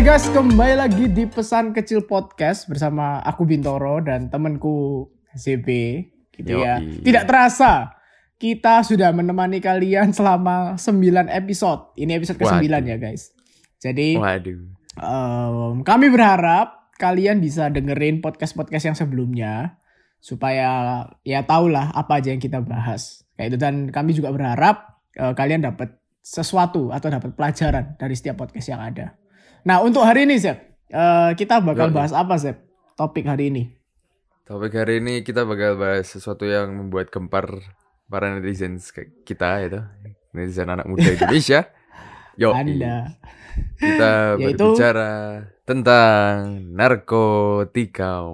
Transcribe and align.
Hai 0.00 0.16
guys, 0.16 0.32
kembali 0.32 0.80
lagi 0.80 1.12
di 1.12 1.28
Pesan 1.28 1.76
Kecil 1.76 2.08
Podcast 2.08 2.64
bersama 2.72 3.20
aku 3.20 3.44
Bintoro 3.44 4.00
dan 4.00 4.32
temanku 4.32 5.04
ZB 5.36 5.68
gitu 6.32 6.56
ya. 6.56 6.80
Tidak 6.80 7.28
terasa 7.28 8.00
kita 8.40 8.80
sudah 8.80 9.12
menemani 9.12 9.60
kalian 9.60 10.16
selama 10.16 10.80
9 10.80 11.28
episode. 11.28 11.92
Ini 12.00 12.16
episode 12.16 12.40
ke-9 12.40 12.64
Waduh. 12.64 12.80
ya 12.80 12.96
guys. 12.96 13.36
Jadi 13.76 14.16
Waduh. 14.16 14.72
em, 15.04 15.74
kami 15.84 16.08
berharap 16.08 16.96
kalian 16.96 17.36
bisa 17.44 17.68
dengerin 17.68 18.24
podcast-podcast 18.24 18.84
yang 18.88 18.96
sebelumnya 18.96 19.84
supaya 20.16 21.04
ya 21.28 21.44
tahulah 21.44 21.92
apa 21.92 22.24
aja 22.24 22.32
yang 22.32 22.40
kita 22.40 22.64
bahas. 22.64 23.28
Kayak 23.36 23.52
itu 23.52 23.56
dan 23.60 23.92
kami 23.92 24.16
juga 24.16 24.32
berharap 24.32 24.96
eh, 25.12 25.36
kalian 25.36 25.60
dapat 25.60 25.92
sesuatu 26.24 26.88
atau 26.88 27.12
dapat 27.12 27.36
pelajaran 27.36 28.00
dari 28.00 28.16
setiap 28.16 28.40
podcast 28.40 28.72
yang 28.72 28.80
ada. 28.80 29.20
Nah, 29.64 29.84
untuk 29.84 30.04
hari 30.04 30.24
ini, 30.24 30.40
Zep, 30.40 30.56
eh, 30.88 31.30
kita 31.36 31.60
bakal 31.60 31.92
Yoi. 31.92 31.96
bahas 31.96 32.12
apa, 32.16 32.34
Zep? 32.40 32.64
Topik 32.96 33.24
hari 33.28 33.52
ini. 33.52 33.64
Topik 34.44 34.74
hari 34.74 34.98
ini 34.98 35.22
kita 35.22 35.46
bakal 35.46 35.78
bahas 35.78 36.10
sesuatu 36.10 36.42
yang 36.42 36.74
membuat 36.74 37.08
gempar 37.08 37.46
para 38.10 38.34
netizen 38.34 38.82
kita 39.22 39.62
itu. 39.62 39.80
Netizen 40.34 40.68
anak 40.68 40.90
muda 40.90 41.06
Indonesia. 41.06 41.70
Yo, 42.40 42.56
Anda. 42.56 43.20
Kita 43.76 44.10
Yaitu- 44.42 44.76
berbicara 44.76 45.10
tentang 45.64 46.66
narkotika. 46.74 48.26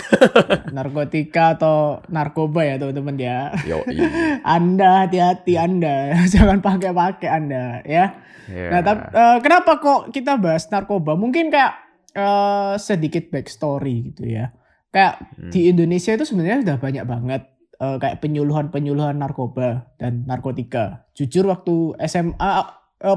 narkotika 0.76 1.56
atau 1.58 2.00
narkoba 2.08 2.64
ya, 2.64 2.74
teman-teman 2.80 3.16
ya. 3.16 3.38
Yo, 3.64 3.84
Anda 4.56 5.04
hati-hati 5.04 5.54
Anda, 5.56 6.16
jangan 6.26 6.60
pakai-pakai 6.60 7.28
Anda 7.28 7.84
ya. 7.84 8.16
Ya. 8.44 8.68
Nah, 8.68 8.80
tapi 8.80 9.02
eh, 9.08 9.38
kenapa 9.40 9.80
kok 9.80 10.12
kita 10.12 10.36
bahas 10.36 10.68
narkoba? 10.68 11.16
Mungkin 11.16 11.48
kayak 11.48 11.74
eh, 12.12 12.74
sedikit 12.76 13.32
backstory 13.32 14.12
gitu 14.12 14.28
ya. 14.28 14.52
Kayak 14.88 15.26
Hmm. 15.34 15.50
di 15.50 15.68
Indonesia 15.68 16.14
itu 16.14 16.22
sebenarnya 16.22 16.62
udah 16.62 16.76
banyak 16.78 17.04
banget 17.04 17.42
eh, 17.76 17.96
kayak 17.98 18.20
penyuluhan-penyuluhan 18.20 19.16
narkoba 19.16 19.90
dan 19.96 20.24
narkotika. 20.24 21.08
Jujur 21.12 21.48
waktu 21.48 21.96
SMA 22.04 22.52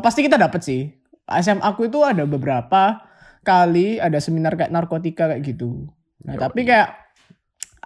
pasti 0.03 0.19
kita 0.19 0.35
dapet 0.35 0.61
sih. 0.63 0.96
SMA 1.27 1.63
aku 1.63 1.91
itu 1.91 1.99
ada 2.07 2.23
beberapa 2.23 3.03
kali 3.43 3.99
ada 3.99 4.19
seminar 4.19 4.55
kayak 4.55 4.71
narkotika 4.71 5.31
kayak 5.31 5.43
gitu. 5.43 5.87
Nah, 6.23 6.35
Yoi. 6.35 6.41
tapi 6.43 6.61
kayak 6.67 6.89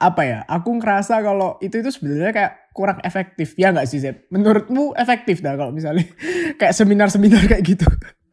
apa 0.02 0.22
ya? 0.25 0.39
Aku 0.50 0.81
ngerasa 0.81 1.22
kalau 1.22 1.62
itu 1.62 1.78
itu 1.81 1.89
sebenarnya 1.94 2.34
kayak 2.34 2.53
kurang 2.73 2.97
efektif 3.06 3.53
ya 3.53 3.69
nggak 3.69 3.86
sih 3.86 4.02
Zep? 4.02 4.25
Menurutmu 4.34 4.97
efektif 4.97 5.45
dah 5.45 5.53
kalau 5.53 5.69
misalnya 5.69 6.06
kayak 6.59 6.73
seminar-seminar 6.73 7.45
kayak 7.45 7.62
gitu? 7.62 7.86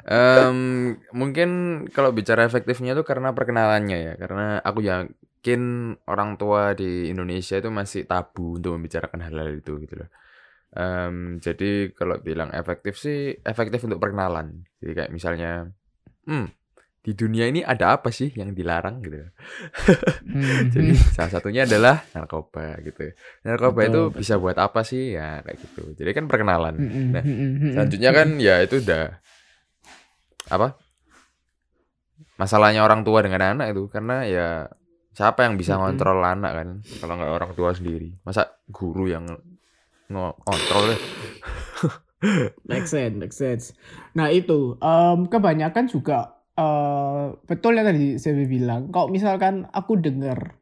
Em, 0.08 0.96
mungkin 1.12 1.84
kalau 1.92 2.16
bicara 2.16 2.48
efektifnya 2.48 2.96
itu 2.96 3.04
karena 3.04 3.36
perkenalannya 3.36 3.98
ya. 4.00 4.14
Karena 4.16 4.64
aku 4.64 4.80
yakin 4.80 5.60
orang 6.08 6.40
tua 6.40 6.72
di 6.72 7.12
Indonesia 7.12 7.60
itu 7.60 7.68
masih 7.68 8.08
tabu 8.08 8.56
untuk 8.56 8.80
membicarakan 8.80 9.28
hal-hal 9.28 9.60
itu 9.60 9.76
gitu 9.84 10.00
loh. 10.00 10.08
Em, 10.69 11.41
jadi 11.41 11.97
kalau 11.97 12.20
bilang 12.20 12.52
efektif 12.52 13.00
sih 13.00 13.33
efektif 13.41 13.88
untuk 13.88 13.98
perkenalan. 13.98 14.69
Jadi 14.84 14.92
kayak 14.92 15.12
misalnya, 15.12 15.64
hmm, 16.28 16.47
di 16.98 17.16
dunia 17.16 17.48
ini 17.48 17.64
ada 17.64 17.97
apa 17.97 18.12
sih 18.12 18.28
yang 18.36 18.52
dilarang 18.52 19.00
gitu. 19.00 19.16
Jadi 20.77 20.92
salah 21.16 21.33
satunya 21.33 21.64
adalah 21.64 22.05
narkoba 22.12 22.77
gitu. 22.84 23.16
Narkoba 23.48 23.80
Betul, 23.80 23.88
itu 23.88 24.00
betul. 24.12 24.19
bisa 24.20 24.34
buat 24.36 24.56
apa 24.60 24.84
sih 24.84 25.16
ya 25.16 25.41
kayak 25.41 25.56
gitu. 25.56 25.83
Jadi 25.97 26.10
kan 26.12 26.28
perkenalan. 26.28 26.77
Mm-mm, 26.77 27.05
Nah, 27.16 27.25
mm-mm, 27.25 27.48
mm-mm. 27.56 27.72
Selanjutnya 27.72 28.10
kan 28.12 28.28
ya 28.36 28.60
itu 28.60 28.77
udah 28.84 29.04
apa? 30.53 30.76
Masalahnya 32.37 32.84
orang 32.84 33.09
tua 33.09 33.25
dengan 33.25 33.56
anak 33.56 33.72
itu 33.72 33.88
karena 33.88 34.28
ya 34.28 34.48
siapa 35.16 35.48
yang 35.48 35.56
bisa 35.56 35.81
ngontrol 35.81 36.21
anak 36.22 36.53
kan 36.54 36.69
kalau 37.00 37.15
nggak 37.16 37.32
orang 37.32 37.50
tua 37.56 37.71
sendiri. 37.72 38.21
Masa 38.21 38.53
guru 38.69 39.09
yang 39.09 39.25
ngontrol 40.08 40.96
deh. 40.96 41.00
Make 42.66 42.91
sense, 42.91 43.14
make 43.14 43.30
sense. 43.30 43.64
Nah 44.19 44.26
itu 44.34 44.74
em, 44.82 45.30
kebanyakan 45.30 45.86
juga 45.86 46.42
eh, 46.58 47.24
betul 47.46 47.78
yang 47.78 47.86
tadi 47.86 48.18
saya 48.18 48.42
bilang. 48.42 48.91
Kalau 48.91 49.06
misalkan 49.06 49.70
aku 49.70 50.02
dengar 50.02 50.58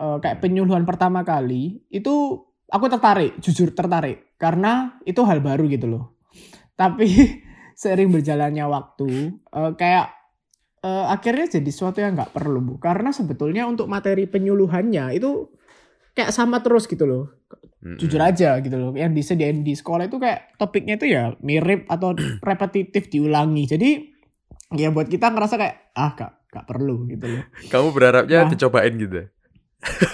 eh, 0.00 0.16
kayak 0.24 0.40
penyuluhan 0.40 0.88
pertama 0.88 1.20
kali 1.20 1.84
itu 1.92 2.40
aku 2.72 2.86
tertarik, 2.88 3.36
jujur 3.44 3.76
tertarik 3.76 4.32
karena 4.40 4.96
itu 5.04 5.20
hal 5.28 5.44
baru 5.44 5.68
gitu 5.68 5.92
loh. 5.92 6.16
Tapi 6.72 7.04
seiring 7.80 8.08
berjalannya 8.08 8.64
waktu 8.64 9.36
eh, 9.36 9.72
kayak 9.76 10.08
eh, 10.80 11.06
akhirnya 11.12 11.60
jadi 11.60 11.68
sesuatu 11.68 12.00
yang 12.00 12.16
nggak 12.16 12.32
perlu 12.32 12.64
bu. 12.64 12.74
Karena 12.80 13.12
sebetulnya 13.12 13.68
untuk 13.68 13.92
materi 13.92 14.24
penyuluhannya 14.24 15.20
itu 15.20 15.52
kayak 16.14 16.30
sama 16.30 16.58
terus 16.58 16.86
gitu 16.86 17.04
loh 17.04 17.24
Mm-mm. 17.80 17.98
jujur 17.98 18.18
aja 18.18 18.56
gitu 18.58 18.74
loh 18.74 18.90
yang 18.92 19.10
disediain 19.10 19.60
di 19.60 19.72
sekolah 19.72 20.06
itu 20.06 20.16
kayak 20.16 20.56
topiknya 20.56 20.94
itu 20.94 21.06
ya 21.06 21.34
mirip 21.40 21.84
atau 21.86 22.14
repetitif 22.40 23.06
diulangi 23.08 23.66
jadi 23.66 23.90
ya 24.72 24.88
buat 24.88 25.06
kita 25.06 25.28
ngerasa 25.28 25.54
kayak 25.54 25.76
ah 25.92 26.10
gak, 26.12 26.32
gak 26.48 26.64
perlu 26.64 27.04
gitu 27.06 27.26
loh 27.28 27.42
Kamu 27.66 27.90
berharapnya 27.90 28.38
Nah. 28.40 28.48
dicobain 28.48 28.94
gitu. 28.94 29.26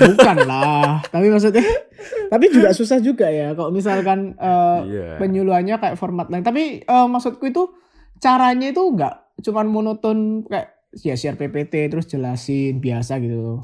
bukan 0.03 0.37
lah 0.43 0.99
tapi 1.07 1.31
maksudnya 1.31 1.63
tapi 2.33 2.51
juga 2.51 2.73
susah 2.73 2.99
juga 2.99 3.31
ya 3.31 3.55
kalau 3.55 3.71
misalkan 3.71 4.35
eh, 4.35 4.79
Iya. 4.83 5.09
penyuluhannya 5.17 5.79
kayak 5.79 5.95
format 5.95 6.27
lain 6.27 6.43
tapi 6.43 6.83
eh, 6.83 7.07
maksudku 7.07 7.45
itu 7.45 7.71
caranya 8.19 8.69
itu 8.69 8.83
nggak 8.83 9.15
cuman 9.41 9.67
monoton 9.67 10.19
kayak 10.43 10.75
ya 10.99 11.15
share 11.15 11.39
PPT 11.39 11.87
terus 11.87 12.05
jelasin 12.05 12.77
biasa 12.77 13.23
gitu 13.23 13.63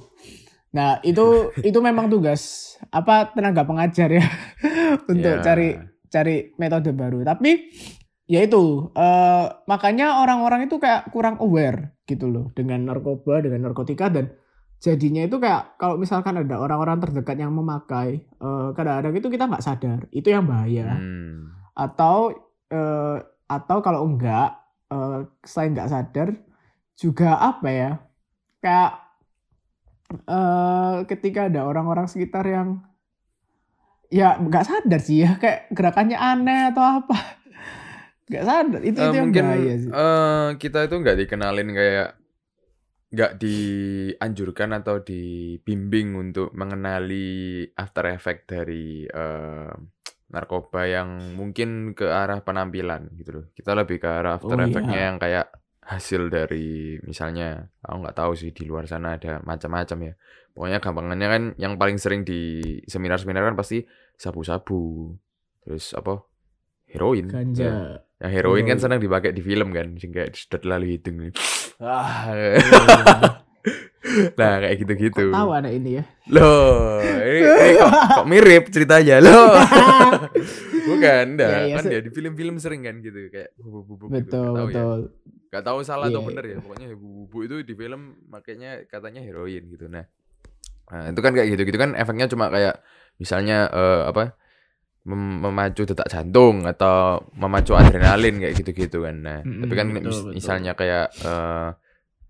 nah 0.76 1.00
itu 1.00 1.25
itu 1.69 1.78
memang 1.81 2.06
tugas 2.06 2.42
apa 2.92 3.32
tenaga 3.32 3.64
pengajar 3.64 4.12
ya 4.12 4.26
untuk 5.10 5.32
Iya. 5.32 5.42
cari 5.42 5.69
cari 6.06 6.37
metode 6.54 6.92
baru 6.92 7.25
tapi 7.25 7.72
ya 8.26 8.44
itu 8.44 8.92
eh, 8.92 9.47
makanya 9.64 10.20
orang-orang 10.20 10.66
itu 10.66 10.76
kayak 10.76 11.09
kurang 11.09 11.41
aware 11.41 11.97
gitu 12.04 12.28
loh 12.28 12.53
dengan 12.53 12.84
narkoba 12.84 13.41
dengan 13.41 13.64
narkotika 13.64 14.06
dan 14.06 14.31
jadinya 14.76 15.25
itu 15.25 15.41
kayak 15.41 15.81
kalau 15.81 15.97
misalkan 15.97 16.37
ada 16.37 16.60
orang-orang 16.60 17.00
terdekat 17.00 17.38
yang 17.38 17.50
memakai 17.50 18.20
eh, 18.22 18.69
kadang-kadang 18.72 19.14
itu 19.16 19.28
kita 19.28 19.48
nggak 19.48 19.64
sadar 19.64 19.98
itu 20.10 20.28
yang 20.28 20.44
bahaya 20.44 21.00
Hmm. 21.00 21.54
atau 21.72 22.34
eh, 22.69 23.16
atau 23.47 23.78
kalau 23.81 24.04
enggak 24.04 24.58
eh, 24.87 25.19
selain 25.43 25.72
nggak 25.72 25.91
sadar 25.91 26.28
juga 26.94 27.38
apa 27.38 27.69
ya 27.69 27.91
kayak 28.58 28.93
eh, 30.11 30.97
ketika 31.11 31.41
ada 31.50 31.67
orang-orang 31.67 32.06
sekitar 32.06 32.44
yang 32.47 32.69
ya 34.06 34.39
nggak 34.39 34.65
sadar 34.67 35.00
sih 35.03 35.27
ya 35.27 35.34
kayak 35.43 35.67
gerakannya 35.75 36.19
aneh 36.19 36.71
atau 36.71 36.84
apa 37.03 37.17
nggak 38.31 38.44
sadar 38.47 38.81
itu 38.87 38.99
Eh, 38.99 39.06
itu 39.06 39.17
yang 39.19 39.31
mungkin 39.31 39.44
bahaya 39.44 39.75
sih 39.83 39.94
eh, 39.94 40.47
kita 40.62 40.78
itu 40.87 40.94
nggak 41.03 41.19
dikenalin 41.27 41.69
kayak 41.75 42.09
nggak 43.06 43.33
dianjurkan 43.39 44.71
atau 44.83 44.99
dibimbing 45.00 46.19
untuk 46.19 46.50
mengenali 46.53 47.62
after 47.78 48.05
effect 48.12 48.50
dari 48.50 49.06
eh, 49.06 49.73
narkoba 50.27 50.83
yang 50.91 51.38
mungkin 51.38 51.94
ke 51.94 52.03
arah 52.11 52.43
penampilan 52.43 53.15
gitu 53.15 53.31
loh. 53.31 53.44
Kita 53.55 53.78
lebih 53.78 54.03
ke 54.03 54.09
arah 54.11 54.43
after 54.43 54.59
Oh, 54.59 54.67
effect-nya 54.67 54.99
iya. 54.99 55.06
yang 55.06 55.17
kayak 55.23 55.47
hasil 55.87 56.27
dari 56.35 56.99
misalnya 57.07 57.71
aku 57.79 57.97
nggak 58.03 58.17
tahu 58.19 58.33
sih 58.35 58.51
di 58.51 58.67
luar 58.67 58.91
sana 58.91 59.15
ada 59.15 59.39
macam-macam 59.47 59.99
ya. 60.11 60.15
Pokoknya 60.51 60.79
gampangannya 60.83 61.29
kan 61.29 61.43
yang 61.61 61.79
paling 61.79 62.01
sering 62.01 62.27
di 62.27 62.65
seminar-seminar 62.91 63.47
kan 63.53 63.55
pasti 63.55 63.87
sabu-sabu. 64.19 65.15
Terus 65.62 65.94
apa? 65.94 66.27
Heroin. 66.91 67.29
Ya. 67.31 67.35
ganja 67.38 67.71
Yang 68.17 68.33
heroin 68.33 68.65
kan 68.65 68.81
Heroin. 68.81 68.83
senang 68.83 69.00
dipakai 69.03 69.31
di 69.37 69.43
film 69.44 69.69
kan, 69.77 69.93
sing 70.00 70.09
kayak 70.11 70.33
sedot 70.33 70.65
lalu 70.65 70.97
hidung 70.97 71.17
nih. 71.23 71.33
Ah. 71.77 72.25
nah, 74.41 74.65
kayak 74.65 74.81
gitu-gitu. 74.81 75.29
Tahu 75.29 75.50
anak 75.53 75.77
ini 75.77 76.00
ya 76.00 76.05
Loh, 76.32 77.05
ini, 77.05 77.44
ini 77.44 77.73
kok, 77.77 77.93
kok 77.93 78.27
mirip 78.32 78.65
ceritanya 78.73 79.21
loh. 79.21 79.61
Bukan, 80.89 81.37
enggak. 81.37 81.50
Iya, 81.53 81.61
iya, 81.69 81.75
kan 81.77 81.85
ya 81.93 82.00
di 82.00 82.11
film-film 82.17 82.56
sering 82.56 82.89
kan 82.89 83.05
gitu 83.05 83.29
kayak 83.29 83.53
bubuk-bubuk 83.61 84.09
gitu. 84.09 84.17
betul 84.25 84.49
Nggak 84.56 84.73
tahu 84.73 84.93
ya. 84.97 85.05
Gak 85.56 85.64
tahu 85.64 85.81
salah 85.81 86.12
atau 86.12 86.20
Iya, 86.20 86.29
bener 86.29 86.44
iya. 86.44 86.53
ya. 86.53 86.58
Pokoknya 86.61 86.87
bubuk 87.00 87.43
itu 87.49 87.55
di 87.64 87.75
film 87.81 88.00
makanya 88.29 88.85
katanya 88.93 89.20
heroin 89.25 89.62
gitu. 89.73 89.88
Nah, 89.88 90.05
nah 90.93 91.05
itu 91.11 91.20
kan 91.25 91.32
kayak 91.32 91.49
gitu-gitu 91.56 91.79
kan 91.81 91.91
efeknya 91.97 92.26
cuma 92.29 92.47
kayak 92.53 92.75
misalnya 93.17 93.67
eh, 93.73 94.03
apa? 94.12 94.37
mem- 95.06 95.38
memacu 95.38 95.87
detak 95.87 96.11
jantung 96.11 96.67
atau 96.67 97.23
memacu 97.38 97.73
adrenalin 97.79 98.43
kayak 98.43 98.55
gitu-gitu 98.58 99.06
kan. 99.06 99.17
Nah, 99.23 99.38
Mm-mm, 99.47 99.62
tapi 99.62 99.73
kan 99.79 99.87
betul, 99.87 100.03
mis- 100.03 100.26
betul. 100.26 100.35
misalnya 100.35 100.73
kayak 100.75 101.06
eh, 101.23 101.69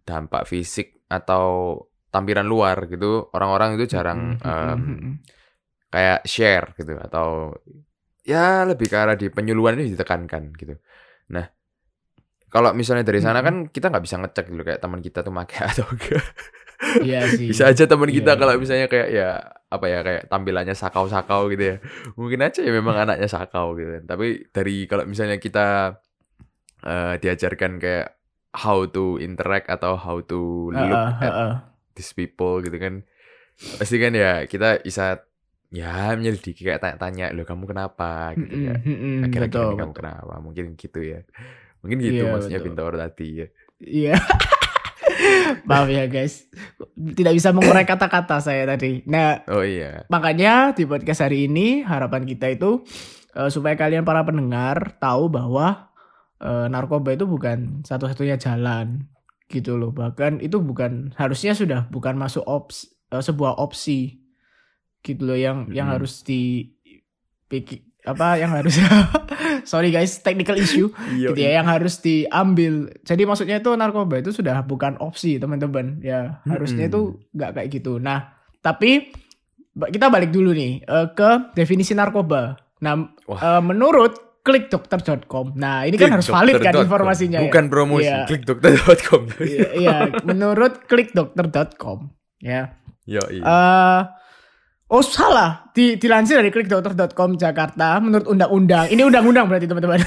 dampak 0.06 0.44
fisik 0.46 1.02
atau 1.08 1.44
tampilan 2.12 2.46
luar 2.46 2.86
gitu, 2.92 3.28
orang-orang 3.32 3.76
itu 3.80 3.96
jarang 3.96 4.36
Mm-mm, 4.36 4.40
em, 4.44 4.82
mm-mm. 4.92 5.12
kayak 5.90 6.20
share 6.28 6.66
gitu 6.78 6.94
atau 7.00 7.56
ya 8.26 8.66
lebih 8.66 8.86
ke 8.90 8.96
arah 8.98 9.16
di 9.16 9.30
penyuluhan 9.30 9.78
ini 9.80 9.94
ditekankan 9.94 10.52
gitu. 10.58 10.74
Nah, 11.32 11.46
kalau 12.48 12.70
misalnya 12.72 13.04
dari 13.04 13.20
sana 13.20 13.40
kan 13.42 13.66
kita 13.68 13.90
nggak 13.90 14.04
bisa 14.06 14.16
ngecek 14.22 14.46
dulu 14.48 14.62
kayak 14.64 14.80
teman 14.80 15.00
kita 15.02 15.20
tuh 15.20 15.32
make 15.34 15.56
atau 15.70 15.84
enggak. 15.88 16.24
Iya 17.00 17.20
sih. 17.32 17.50
bisa 17.50 17.68
aja 17.68 17.84
teman 17.88 18.08
kita 18.12 18.36
Iya, 18.36 18.40
kalau 18.40 18.54
iya. 18.54 18.60
misalnya 18.60 18.86
kayak 18.86 19.08
ya 19.10 19.28
apa 19.66 19.86
ya 19.88 19.98
kayak 20.06 20.22
tampilannya 20.28 20.76
sakau-sakau 20.76 21.48
gitu 21.52 21.64
ya. 21.72 21.76
Mungkin 22.14 22.40
aja 22.44 22.60
ya 22.62 22.72
memang 22.72 22.96
anaknya 22.96 23.28
sakau 23.28 23.74
gitu 23.76 23.90
kan. 24.00 24.04
Tapi 24.06 24.26
dari 24.52 24.84
kalau 24.86 25.04
misalnya 25.08 25.40
kita 25.40 25.96
eh, 26.84 27.14
diajarkan 27.20 27.72
kayak 27.80 28.08
how 28.56 28.84
to 28.88 29.20
interact 29.20 29.68
atau 29.68 29.96
how 30.00 30.20
to 30.24 30.70
look 30.72 30.92
Heeh, 30.92 31.10
at 31.20 31.34
heeh. 31.34 31.52
these 31.92 32.12
people 32.12 32.60
gitu 32.64 32.76
kan. 32.76 33.04
Pasti 33.56 33.96
kan 33.96 34.12
ya 34.12 34.44
kita 34.44 34.84
bisa 34.84 35.24
ya 35.72 36.14
menyelidiki 36.14 36.62
kayak 36.62 36.80
tanya-tanya 36.80 37.32
loh 37.34 37.44
kamu 37.44 37.64
kenapa 37.68 38.32
gitu 38.36 38.56
ya. 38.70 38.76
Akhir-akhir 39.20 39.40
betul, 39.50 39.66
ini 39.66 39.76
kamu 39.76 39.92
betul. 39.92 40.00
kenapa? 40.00 40.34
Mungkin 40.40 40.64
gitu 40.76 41.00
ya. 41.02 41.20
Mungkin 41.86 41.98
gitu 42.02 42.26
Iya, 42.26 42.32
maksudnya 42.34 42.58
betul. 42.58 42.68
Bintoro 42.68 42.96
tadi 42.98 43.26
ya. 43.30 43.46
Iya. 43.78 44.14
Maaf 45.68 45.86
ya 45.86 46.04
guys. 46.06 46.50
Tidak 46.92 47.30
bisa 47.30 47.54
mengurai 47.54 47.86
kata-kata 47.88 48.42
saya 48.42 48.66
tadi. 48.66 49.06
Nah, 49.06 49.46
Oh 49.46 49.62
iya. 49.62 50.02
makanya 50.10 50.74
di 50.74 50.82
podcast 50.82 51.22
hari 51.22 51.46
ini 51.46 51.80
harapan 51.80 52.26
kita 52.26 52.50
itu 52.50 52.82
eh, 53.32 53.46
supaya 53.46 53.78
kalian 53.78 54.02
para 54.02 54.26
pendengar 54.26 54.98
tahu 54.98 55.30
bahwa 55.30 55.94
eh, 56.38 56.66
narkoba 56.66 57.14
itu 57.14 57.24
bukan 57.24 57.86
satu-satunya 57.86 58.34
jalan 58.36 59.06
gitu 59.46 59.78
loh. 59.78 59.94
Bahkan 59.94 60.42
itu 60.42 60.58
bukan 60.58 61.14
harusnya 61.14 61.54
sudah 61.54 61.86
bukan 61.86 62.18
masuk 62.18 62.42
ops 62.42 62.90
eh, 63.14 63.22
sebuah 63.22 63.62
opsi 63.62 64.18
gitu 65.00 65.22
loh 65.22 65.38
yang 65.38 65.70
yang 65.70 65.86
Mm-mm. 65.86 66.02
harus 66.02 66.26
di 66.26 66.74
apa 68.02 68.38
yang 68.38 68.50
harus 68.50 68.74
sorry 69.66 69.90
guys 69.90 70.22
technical 70.22 70.54
issue 70.54 70.88
Iya. 71.12 71.28
gitu 71.28 71.38
ya 71.38 71.50
yang 71.54 71.66
harus 71.66 71.98
diambil. 71.98 72.88
Jadi 73.02 73.22
maksudnya 73.22 73.58
itu 73.58 73.70
narkoba 73.70 74.16
itu 74.16 74.30
sudah 74.30 74.62
bukan 74.62 74.96
opsi 74.98 75.36
teman-teman. 75.36 76.00
Ya 76.00 76.38
harusnya 76.44 76.86
Mm-mm. 76.86 76.92
itu 76.94 77.00
nggak 77.34 77.50
kayak 77.52 77.68
gitu. 77.70 77.98
Nah 77.98 78.30
tapi 78.58 79.10
kita 79.76 80.08
balik 80.08 80.30
dulu 80.30 80.50
nih 80.50 80.80
eh, 80.80 81.06
ke 81.12 81.52
definisi 81.52 81.92
narkoba. 81.92 82.56
Nah 82.80 82.94
Wah. 83.26 83.40
eh, 83.42 83.62
menurut 83.62 84.40
klikdokter.com. 84.40 85.52
Nah 85.54 85.82
ini 85.82 85.94
kan 85.94 86.14
harus 86.14 86.30
valid 86.30 86.62
kan 86.62 86.70
informasinya. 86.72 87.42
ya? 87.42 87.50
Bukan 87.50 87.64
promosi, 87.66 88.06
Iya. 88.06 88.24
klikdokter.com. 88.24 89.22
Iya, 89.42 89.66
iya, 89.74 89.96
menurut 90.28 90.86
klikdokter.com 90.86 92.14
ya. 92.38 92.78
Yo, 93.04 93.22
iya. 93.26 93.42
Eh 93.42 94.00
oh 94.86 95.02
salah, 95.02 95.70
di, 95.74 95.98
dilansir 95.98 96.38
dari 96.38 96.54
klikdokter.com 96.54 97.34
Jakarta 97.34 97.98
menurut 97.98 98.26
undang-undang. 98.30 98.86
Ini 98.90 99.02
undang-undang 99.02 99.50
berarti 99.50 99.66
teman-teman. 99.66 100.00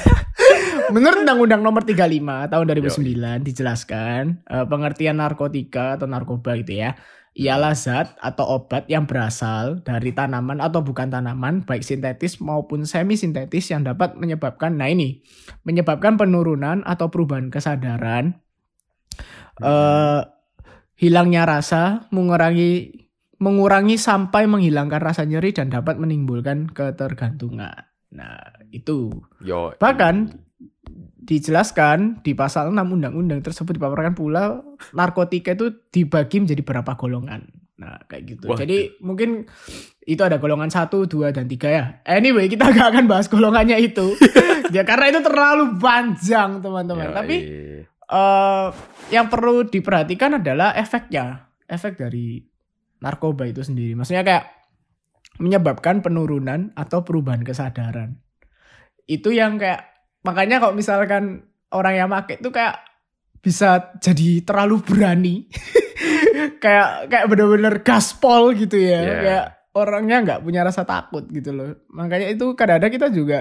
menurut 0.96 1.22
undang-undang 1.22 1.62
nomor 1.62 1.84
35 1.86 2.50
tahun 2.50 2.64
2009 2.66 3.46
dijelaskan 3.46 4.22
eh, 4.48 4.66
pengertian 4.66 5.22
narkotika 5.22 6.00
atau 6.00 6.08
narkoba 6.08 6.56
gitu 6.60 6.80
ya. 6.80 6.96
Ialah 7.40 7.78
zat 7.78 8.18
atau 8.20 8.58
obat 8.58 8.90
yang 8.90 9.06
berasal 9.06 9.80
dari 9.86 10.12
tanaman 10.12 10.60
atau 10.60 10.82
bukan 10.82 11.14
tanaman 11.14 11.62
baik 11.64 11.86
sintetis 11.86 12.42
maupun 12.42 12.84
semi 12.90 13.16
sintetis 13.16 13.70
yang 13.70 13.86
dapat 13.86 14.18
menyebabkan 14.18 14.76
nah 14.76 14.90
ini 14.90 15.24
menyebabkan 15.64 16.20
penurunan 16.20 16.84
atau 16.84 17.08
perubahan 17.08 17.48
kesadaran 17.54 18.34
eh 19.62 20.22
hilangnya 21.00 21.48
rasa, 21.48 22.12
mengurangi 22.12 22.92
mengurangi 23.40 23.96
sampai 23.96 24.46
menghilangkan 24.46 25.00
rasa 25.00 25.24
nyeri 25.24 25.56
dan 25.56 25.72
dapat 25.72 25.96
menimbulkan 25.96 26.68
ketergantungan. 26.72 27.88
Nah, 28.12 28.40
itu. 28.76 29.10
Yo. 29.40 29.74
Bahkan 29.80 30.16
dijelaskan 31.20 32.26
di 32.26 32.34
pasal 32.34 32.74
6 32.74 32.80
undang-undang 32.80 33.40
tersebut 33.46 33.78
dipaparkan 33.78 34.18
pula 34.18 34.60
narkotika 34.98 35.54
itu 35.54 35.72
dibagi 35.94 36.42
menjadi 36.42 36.62
beberapa 36.66 36.98
golongan. 36.98 37.48
Nah, 37.80 37.96
kayak 38.12 38.24
gitu. 38.36 38.46
Waduh. 38.52 38.60
Jadi 38.60 39.00
mungkin 39.00 39.48
itu 40.04 40.20
ada 40.20 40.36
golongan 40.36 40.68
1, 40.68 40.90
2 40.90 41.32
dan 41.32 41.48
3 41.48 41.70
ya. 41.72 41.86
Anyway, 42.04 42.52
kita 42.52 42.76
gak 42.76 42.92
akan 42.92 43.06
bahas 43.08 43.32
golongannya 43.32 43.80
itu. 43.80 44.20
ya 44.76 44.84
karena 44.84 45.16
itu 45.16 45.22
terlalu 45.24 45.80
panjang, 45.80 46.60
teman-teman. 46.60 47.16
Tapi 47.16 47.38
eh 48.10 48.68
yang 49.14 49.30
perlu 49.30 49.70
diperhatikan 49.70 50.42
adalah 50.42 50.74
efeknya, 50.76 51.48
efek 51.70 51.96
dari 51.96 52.49
narkoba 53.04 53.48
itu 53.48 53.64
sendiri. 53.64 53.96
Maksudnya 53.96 54.24
kayak 54.24 54.46
menyebabkan 55.40 56.04
penurunan 56.04 56.76
atau 56.76 57.04
perubahan 57.04 57.44
kesadaran. 57.44 58.20
Itu 59.08 59.32
yang 59.32 59.58
kayak 59.58 59.88
makanya 60.24 60.60
kalau 60.60 60.76
misalkan 60.76 61.48
orang 61.72 61.96
yang 61.96 62.10
make 62.12 62.40
itu 62.40 62.52
kayak 62.52 62.84
bisa 63.40 63.96
jadi 64.04 64.44
terlalu 64.44 64.84
berani. 64.84 65.36
kayak 66.64 67.08
kayak 67.08 67.26
bener-bener 67.28 67.82
gaspol 67.82 68.52
gitu 68.54 68.76
ya. 68.76 69.00
Iya. 69.00 69.20
Kayak 69.24 69.46
orangnya 69.80 70.18
nggak 70.28 70.42
punya 70.44 70.62
rasa 70.68 70.84
takut 70.84 71.24
gitu 71.32 71.56
loh. 71.56 71.88
Makanya 71.96 72.28
itu 72.36 72.54
kadang-kadang 72.54 72.92
kita 72.92 73.08
juga 73.12 73.40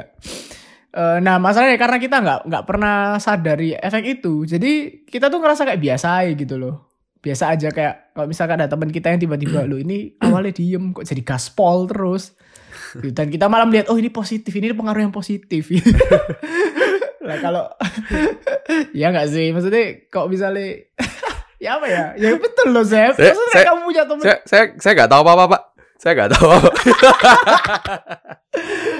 Eh, 0.89 1.19
nah 1.21 1.37
masalahnya 1.37 1.77
karena 1.77 2.01
kita 2.01 2.17
nggak 2.25 2.41
nggak 2.49 2.65
pernah 2.65 3.21
sadari 3.21 3.77
efek 3.77 4.19
itu, 4.19 4.49
jadi 4.49 5.05
kita 5.05 5.29
tuh 5.29 5.37
ngerasa 5.37 5.69
kayak 5.69 5.83
biasa 5.85 6.25
gitu 6.33 6.57
loh, 6.57 6.88
biasa 7.19 7.51
aja 7.51 7.69
kayak 7.69 8.13
kalau 8.13 8.27
misalkan 8.27 8.57
ada 8.57 8.67
teman 8.67 8.89
kita 8.89 9.09
yang 9.09 9.21
tiba-tiba 9.21 9.63
lo 9.63 9.75
ini 9.75 10.15
awalnya 10.19 10.53
diem 10.53 10.91
kok 10.91 11.03
jadi 11.03 11.23
gaspol 11.23 11.85
terus, 11.85 12.35
Gitu. 12.91 13.11
dan 13.11 13.27
kita 13.27 13.47
malam 13.47 13.69
lihat 13.69 13.87
oh 13.87 13.97
ini 13.97 14.09
positif, 14.09 14.49
ini 14.51 14.71
pengaruh 14.71 15.03
yang 15.03 15.11
positif. 15.11 15.69
lah 17.21 17.37
kalau 17.39 17.65
ya 18.97 19.11
nggak 19.11 19.27
sih, 19.27 19.51
maksudnya 19.51 20.07
kok 20.07 20.27
misalnya 20.27 20.89
ya 21.59 21.77
apa 21.77 21.87
ya, 21.87 22.05
ya 22.15 22.29
betul 22.35 22.71
loh 22.71 22.83
Zep, 22.83 23.13
Saya- 23.13 23.29
maksudnya 23.29 23.53
saya- 23.53 23.67
kamu 23.67 23.81
punya 23.83 24.03
teman 24.05 24.23
Saya 24.23 24.37
saya 24.45 24.63
saya 24.79 24.93
nggak 24.95 25.11
tahu 25.11 25.21
apa-apa, 25.23 25.45
Pak. 25.49 25.63
Saya 25.99 26.13
nggak 26.15 26.31
tahu 26.31 26.49
apa. 26.49 26.71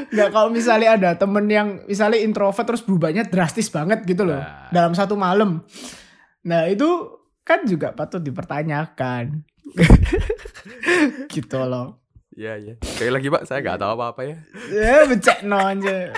Nggak 0.09 0.29
kalau 0.31 0.49
misalnya 0.51 0.89
ada 0.95 1.11
temen 1.15 1.45
yang 1.47 1.69
misalnya 1.85 2.19
introvert 2.19 2.65
terus 2.65 2.83
berubahnya 2.83 3.23
drastis 3.25 3.69
banget 3.69 4.03
gitu 4.03 4.25
loh 4.25 4.39
Nah. 4.39 4.69
dalam 4.71 4.93
satu 4.93 5.15
malam. 5.15 5.63
Nah 6.43 6.67
itu 6.67 6.87
kan 7.49 7.65
juga 7.65 7.97
patut 7.97 8.21
dipertanyakan. 8.21 9.41
gitu 11.33 11.59
loh. 11.65 11.97
Iya, 12.37 12.61
iya. 12.61 12.75
Sekali 12.85 13.11
lagi, 13.11 13.27
Pak, 13.33 13.43
saya 13.49 13.65
nggak 13.65 13.81
tahu 13.81 13.91
apa-apa 13.97 14.21
ya. 14.23 14.37
Ya 14.69 15.09
becek 15.09 15.43
no 15.43 15.57
aja. 15.57 16.13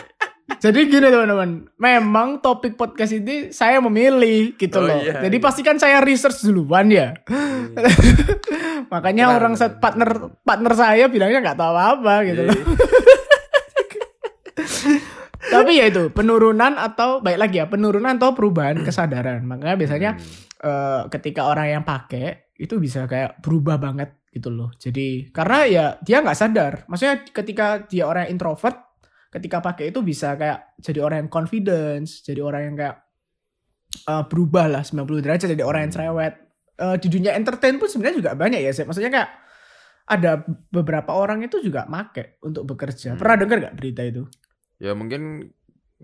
Jadi 0.60 0.90
gini 0.90 1.08
teman-teman, 1.08 1.70
memang 1.78 2.42
topik 2.42 2.74
podcast 2.74 3.14
ini 3.14 3.48
saya 3.48 3.78
memilih 3.80 4.58
gitu 4.58 4.82
Oh, 4.82 4.84
loh. 4.84 4.98
iya, 5.00 5.22
Jadi 5.22 5.38
iya. 5.38 5.44
pastikan 5.46 5.78
saya 5.78 6.02
research 6.02 6.42
duluan 6.44 6.90
ya. 6.90 7.14
Makanya 8.92 9.30
Benar, 9.30 9.38
orang 9.40 9.54
partner 9.78 10.10
partner 10.42 10.72
saya 10.74 11.06
bilangnya 11.06 11.40
nggak 11.40 11.58
tahu 11.62 11.76
apa 11.78 12.14
gitu 12.26 12.42
loh. 12.50 12.58
Tapi 15.60 15.72
ya 15.76 15.84
itu 15.86 16.02
penurunan 16.10 16.72
atau 16.74 17.20
baik 17.20 17.38
lagi 17.38 17.56
ya 17.60 17.66
penurunan 17.68 18.16
atau 18.16 18.32
perubahan 18.32 18.80
kesadaran. 18.80 19.44
Makanya 19.44 19.76
biasanya 19.76 20.10
Hmm. 20.16 20.24
eh, 20.60 21.02
ketika 21.12 21.48
orang 21.48 21.66
yang 21.70 21.84
pakai 21.84 22.52
itu 22.56 22.76
bisa 22.76 23.04
kayak 23.04 23.40
berubah 23.40 23.76
banget 23.76 24.20
gitu 24.28 24.48
loh. 24.48 24.70
Jadi 24.76 25.28
karena 25.30 25.58
ya 25.64 25.84
dia 26.00 26.20
nggak 26.20 26.36
sadar. 26.36 26.72
Maksudnya 26.86 27.24
ketika 27.26 27.66
dia 27.84 28.04
orang 28.04 28.28
yang 28.28 28.36
introvert, 28.36 28.76
ketika 29.28 29.60
pakai 29.60 29.90
itu 29.90 30.00
bisa 30.00 30.36
kayak 30.36 30.76
jadi 30.78 31.00
orang 31.00 31.26
yang 31.26 31.30
confidence, 31.30 32.20
jadi 32.20 32.40
orang 32.40 32.62
yang 32.72 32.76
kayak 32.76 32.96
eh, 34.06 34.24
berubah 34.26 34.66
lah 34.70 34.82
90 34.86 35.18
derajat 35.18 35.48
jadi 35.50 35.64
orang 35.66 35.88
yang 35.88 35.92
Hmm. 35.92 35.98
cerewet. 35.98 36.34
Eh, 36.80 36.96
di 36.96 37.08
dunia 37.10 37.32
entertain 37.34 37.76
pun 37.76 37.88
sebenarnya 37.90 38.16
juga 38.18 38.30
banyak 38.32 38.60
ya. 38.62 38.72
Sep. 38.72 38.86
Maksudnya 38.86 39.10
kayak 39.10 39.30
ada 40.06 40.42
beberapa 40.68 41.14
orang 41.14 41.42
itu 41.42 41.60
juga 41.60 41.86
make 41.86 42.38
untuk 42.40 42.66
bekerja. 42.66 43.14
Hmm. 43.14 43.18
Pernah 43.18 43.36
dengar 43.36 43.56
nggak 43.60 43.76
berita 43.76 44.02
itu? 44.02 44.22
Ya 44.80 44.96
mungkin 44.96 45.52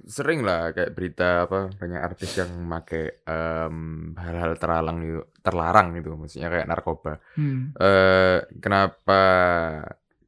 sering 0.05 0.45
lah 0.45 0.77
kayak 0.77 0.93
berita 0.93 1.49
apa 1.49 1.73
banyak 1.73 2.01
artis 2.05 2.37
yang 2.37 2.53
make 2.69 3.25
em, 3.25 4.13
hal-hal 4.21 4.53
terlarang 4.61 4.99
itu 5.01 5.25
terlarang 5.41 5.97
itu 5.97 6.13
maksudnya 6.13 6.53
kayak 6.53 6.69
narkoba. 6.69 7.17
Hmm. 7.33 7.73
eh 7.81 8.45
kenapa 8.61 9.23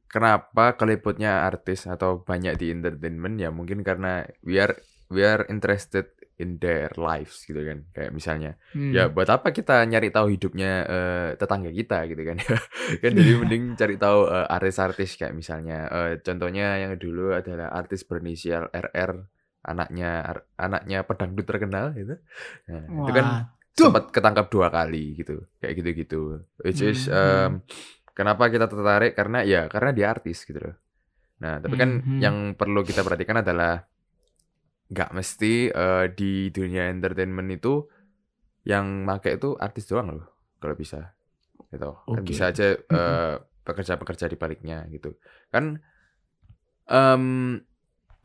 kenapa 0.09 0.73
keliputnya 0.73 1.45
artis 1.45 1.85
atau 1.85 2.25
banyak 2.25 2.57
di 2.57 2.73
entertainment 2.73 3.37
ya 3.37 3.53
mungkin 3.53 3.85
karena 3.85 4.25
we 4.41 4.57
are 4.57 4.73
we 5.13 5.21
are 5.21 5.45
interested 5.53 6.09
in 6.39 6.57
their 6.63 6.89
lives 6.97 7.43
gitu 7.47 7.59
kan. 7.61 7.85
Kayak 7.95 8.11
misalnya 8.15 8.51
Hmm. 8.73 8.95
ya 8.95 9.11
buat 9.13 9.29
apa 9.29 9.51
kita 9.53 9.83
nyari 9.91 10.09
tahu 10.15 10.27
hidupnya 10.35 10.69
eh, 10.87 11.29
tetangga 11.39 11.71
kita? 11.71 11.97
gitu 12.11 12.21
kan. 12.29 12.37
Kan 13.03 13.11
jadi 13.19 13.31
mending 13.41 13.63
cari 13.79 13.95
tahu 14.01 14.19
eh, 14.31 14.47
artis-artis 14.55 15.09
kayak 15.19 15.33
misalnya 15.37 15.75
eh, 15.93 16.11
contohnya 16.25 16.65
yang 16.83 16.93
dulu 16.97 17.35
adalah 17.35 17.69
artis 17.75 18.01
berinisial 18.07 18.71
RR 18.73 19.13
anaknya 19.67 20.09
ar- 20.23 20.47
anaknya 20.55 20.97
pedangdut 21.03 21.45
terkenal 21.47 21.91
gitu. 21.93 22.15
Nah, 22.69 22.83
itu 23.01 23.11
kan 23.11 23.27
sempat 23.75 24.11
ketangkap 24.11 24.45
dua 24.51 24.67
kali 24.71 25.15
gitu 25.19 25.43
kayak 25.63 25.73
gitu-gitu. 25.79 26.43
Which 26.63 26.81
is 26.83 27.07
Hmm, 27.11 27.11
um, 27.11 27.63
kenapa 28.17 28.51
kita 28.53 28.67
tertarik? 28.71 29.13
Karena 29.19 29.43
ya 29.47 29.67
karena 29.71 29.91
dia 29.95 30.07
artis 30.15 30.43
gitu 30.47 30.59
loh. 30.59 30.75
Nah 31.43 31.59
tapi 31.63 31.75
kan 31.79 31.89
Hmm, 31.89 32.01
hmm. 32.05 32.23
yang 32.23 32.55
perlu 32.59 32.83
kita 32.83 33.01
perhatikan 33.07 33.39
adalah 33.43 33.83
nggak 34.89 35.09
mesti 35.13 35.69
eh, 35.69 36.05
di 36.13 36.49
dunia 36.49 36.89
entertainment 36.89 37.49
itu 37.53 37.85
yang 38.65 39.05
make 39.05 39.29
itu 39.29 39.55
artis 39.57 39.85
doang 39.89 40.17
loh 40.19 40.27
kalau 40.61 40.75
bisa 40.75 41.13
gitu. 41.69 41.93
Kan 42.09 42.23
Oke. 42.25 42.29
bisa 42.29 42.49
aja 42.49 42.67
eh, 42.75 43.35
pekerja-pekerja 43.65 44.25
di 44.27 44.37
baliknya 44.37 44.85
gitu. 44.89 45.13
Kan 45.53 45.79
em, 46.89 47.23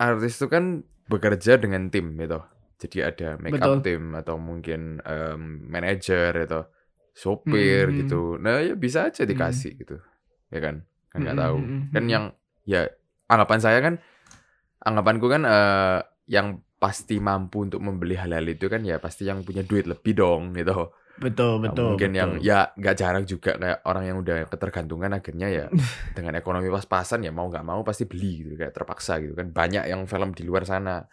artis 0.01 0.41
itu 0.41 0.47
kan 0.49 0.83
bekerja 1.09 1.61
dengan 1.61 1.89
tim 1.93 2.17
gitu. 2.17 2.41
Jadi 2.81 2.99
ada 3.01 3.29
makeup 3.41 3.81
Betul. 3.81 3.85
tim 3.85 4.03
atau 4.19 4.37
mungkin 4.41 4.99
em, 5.05 5.43
manajer 5.69 6.33
atau 6.49 6.67
sopir 7.15 7.93
Hmm. 7.93 7.99
gitu. 8.05 8.41
Nah 8.41 8.59
ya 8.65 8.75
bisa 8.75 9.09
aja 9.09 9.23
dikasih 9.23 9.79
gitu. 9.79 9.97
Ya 10.51 10.61
kan? 10.65 10.83
Kan 11.13 11.23
nggak 11.23 11.37
Hmm, 11.39 11.45
tahu. 11.45 11.57
hmm, 11.61 11.69
hmm, 11.69 11.83
kan 11.95 12.03
hmm. 12.05 12.13
yang 12.13 12.25
ya 12.65 12.83
anggapan 13.31 13.61
saya 13.63 13.79
kan 13.85 13.95
anggapanku 14.83 15.27
kan 15.31 15.43
eh, 15.47 16.01
yang 16.29 16.61
pasti 16.77 17.17
mampu 17.17 17.65
untuk 17.65 17.81
membeli 17.81 18.17
hal-hal 18.17 18.45
itu 18.45 18.69
kan 18.69 18.85
ya 18.85 19.01
pasti 19.01 19.25
yang 19.25 19.41
punya 19.41 19.65
duit 19.65 19.89
lebih 19.89 20.13
dong 20.17 20.53
gitu 20.53 20.93
Betul, 21.15 21.63
Nah, 21.63 21.71
betul. 21.71 21.95
mungkin 21.95 22.11
betul. 22.11 22.19
yang 22.19 22.31
ya 22.43 22.75
nggak 22.75 22.95
jarang 22.99 23.23
juga 23.23 23.55
kayak 23.55 23.79
orang 23.87 24.05
yang 24.11 24.17
udah 24.19 24.37
ketergantungan 24.51 25.15
akhirnya 25.15 25.47
ya 25.47 25.65
dengan 26.17 26.35
ekonomi 26.35 26.67
pas-pasan 26.69 27.23
ya 27.23 27.31
mau 27.31 27.47
nggak 27.47 27.63
mau 27.63 27.87
pasti 27.87 28.05
beli 28.11 28.43
gitu 28.43 28.59
kayak 28.59 28.75
terpaksa 28.75 29.23
gitu 29.23 29.33
kan 29.39 29.55
banyak 29.55 29.87
yang 29.87 30.11
film 30.11 30.35
di 30.35 30.43
luar 30.43 30.67
sana 30.67 31.07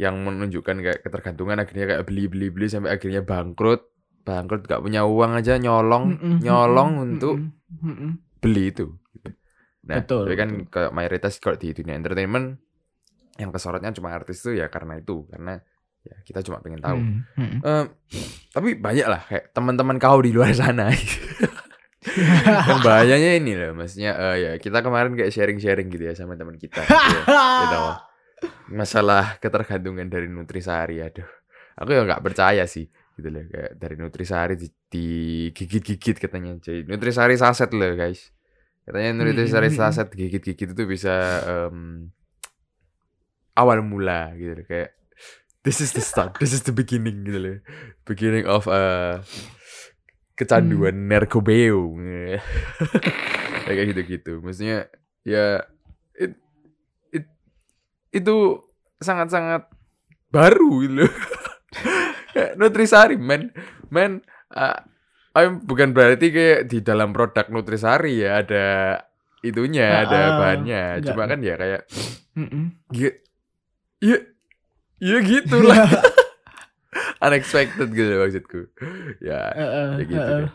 yang 0.00 0.16
menunjukkan 0.24 0.76
kayak 0.80 1.00
ketergantungan 1.04 1.60
akhirnya 1.60 1.84
kayak 1.92 2.02
beli 2.08 2.24
beli 2.32 2.48
beli 2.48 2.66
sampai 2.72 2.96
akhirnya 2.96 3.20
bangkrut 3.20 3.84
bangkrut 4.24 4.64
nggak 4.64 4.80
punya 4.80 5.04
uang 5.04 5.32
aja 5.36 5.60
nyolong 5.60 6.16
Mm-mm, 6.16 6.34
nyolong 6.40 6.90
mm-mm, 6.96 7.04
untuk 7.04 7.36
mm-mm, 7.36 7.84
mm-mm. 7.84 8.10
beli 8.40 8.72
itu 8.72 8.86
gitu. 9.12 9.28
nah 9.84 10.00
Betul, 10.00 10.24
tapi 10.24 10.36
kan 10.40 10.48
betul. 10.48 10.72
kayak 10.72 10.92
mayoritas 10.96 11.36
kalau 11.36 11.60
di 11.60 11.76
dunia 11.76 11.92
entertainment 12.00 12.56
yang 13.40 13.48
kesorotnya 13.48 13.96
cuma 13.96 14.12
artis 14.12 14.44
itu 14.44 14.60
ya 14.60 14.68
karena 14.68 15.00
itu 15.00 15.24
karena 15.32 15.56
ya 16.00 16.16
kita 16.24 16.40
cuma 16.44 16.60
pengen 16.60 16.80
tahu 16.80 16.96
Hmm, 17.00 17.24
hmm. 17.36 17.58
Eh, 17.60 17.84
tapi 18.52 18.76
banyak 18.76 19.06
lah 19.08 19.20
kayak 19.24 19.52
teman-teman 19.56 19.96
kau 19.96 20.20
di 20.20 20.32
luar 20.32 20.52
sana. 20.52 20.92
yang 22.68 22.80
bahayanya 22.80 23.36
ini 23.36 23.52
loh, 23.52 23.76
maksudnya 23.76 24.16
eh, 24.16 24.36
ya 24.40 24.52
kita 24.56 24.80
kemarin 24.80 25.12
kayak 25.12 25.32
sharing-sharing 25.32 25.92
gitu 25.92 26.08
ya 26.08 26.14
sama 26.16 26.36
teman 26.40 26.56
kita. 26.56 26.80
Gitu 26.80 27.16
ya. 27.20 27.24
Gitu. 27.64 27.80
Masalah 28.80 29.36
ketergantungan 29.36 30.08
dari 30.08 30.24
Nutrisari, 30.28 31.04
aduh. 31.04 31.28
Aku 31.76 31.92
ya 31.92 32.04
nggak 32.04 32.24
percaya 32.24 32.64
sih 32.64 32.88
gitu 33.20 33.28
loh 33.28 33.44
kayak 33.52 33.76
dari 33.76 33.94
Nutrisari 34.00 34.54
di, 34.56 34.68
digigit-gigit 34.88 36.16
katanya. 36.16 36.56
Jadi 36.56 36.88
Nutrisari 36.88 37.36
saset 37.36 37.68
loh 37.76 37.92
guys. 37.92 38.32
Katanya 38.88 39.20
Nutrisari 39.20 39.68
Hmm, 39.68 39.76
hmm, 39.76 39.84
hmm. 39.84 39.92
saset 39.92 40.08
gigit-gigit 40.08 40.72
itu 40.72 40.82
bisa 40.88 41.14
em, 41.44 42.08
awal 43.56 43.82
mula 43.82 44.34
gitu 44.38 44.58
loh 44.60 44.66
kayak 44.66 44.90
this 45.60 45.84
is 45.84 45.92
the 45.92 46.00
start, 46.00 46.40
this 46.40 46.56
is 46.56 46.64
the 46.64 46.72
beginning 46.72 47.20
gitu 47.24 47.38
loh. 47.38 47.56
Beginning 48.08 48.48
of 48.48 48.64
uh, 48.64 49.20
kecanduan 50.32 51.04
narkobeo. 51.04 52.00
Ya, 52.00 52.40
kayak 53.68 53.92
gitu-gitu. 53.92 54.40
Maksudnya 54.40 54.88
ya 55.20 55.60
it, 56.16 56.32
it, 57.12 57.28
itu 58.08 58.64
sangat-sangat 59.04 59.68
baru 60.32 60.70
gitu 60.80 60.94
loh. 61.04 61.12
Nutrisari 62.56 63.20
men 63.20 63.52
men 63.92 64.24
uh, 64.56 64.80
I'm 65.36 65.60
bukan 65.62 65.92
berarti 65.92 66.32
kayak 66.32 66.72
di 66.72 66.80
dalam 66.80 67.12
produk 67.12 67.52
Nutrisari 67.52 68.24
ya 68.24 68.40
ada 68.42 68.66
itunya, 69.44 70.08
ada 70.08 70.16
Ah, 70.16 70.24
ah. 70.24 70.36
bahannya. 70.40 70.82
Enggak. 70.98 71.06
Cuma 71.12 71.22
kan 71.28 71.38
ya 71.44 71.54
kayak 71.60 71.82
Mm-mm. 72.34 72.64
ya 72.96 73.10
ya 74.08 74.18
ya 75.00 75.18
gitu 75.20 75.60
lah. 75.64 75.88
Unexpected 77.20 77.92
gitu 77.92 78.12
maksudku. 78.16 78.60
Ya, 79.20 79.52
eh, 79.52 79.88
ya 80.00 80.04
gitu 80.08 80.20
eh. 80.20 80.40
deh. 80.44 80.52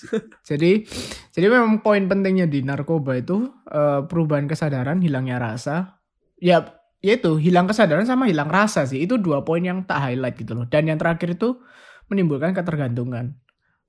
Jadi, 0.48 0.88
jadi 1.28 1.46
memang 1.52 1.84
poin 1.84 2.00
pentingnya 2.08 2.48
di 2.48 2.64
narkoba 2.64 3.20
itu 3.20 3.52
eh, 3.68 4.00
perubahan 4.08 4.48
kesadaran, 4.48 5.04
hilangnya 5.04 5.36
rasa. 5.36 6.00
Ya, 6.40 6.80
yaitu 7.04 7.36
hilang 7.36 7.68
kesadaran 7.68 8.08
sama 8.08 8.24
hilang 8.24 8.48
rasa 8.48 8.88
sih. 8.88 9.04
Itu 9.04 9.20
dua 9.20 9.44
poin 9.44 9.60
yang 9.60 9.84
tak 9.84 10.00
highlight 10.00 10.40
gitu 10.40 10.56
loh. 10.56 10.64
Dan 10.64 10.88
yang 10.88 10.96
terakhir 10.96 11.36
itu 11.36 11.60
menimbulkan 12.08 12.56
ketergantungan. 12.56 13.36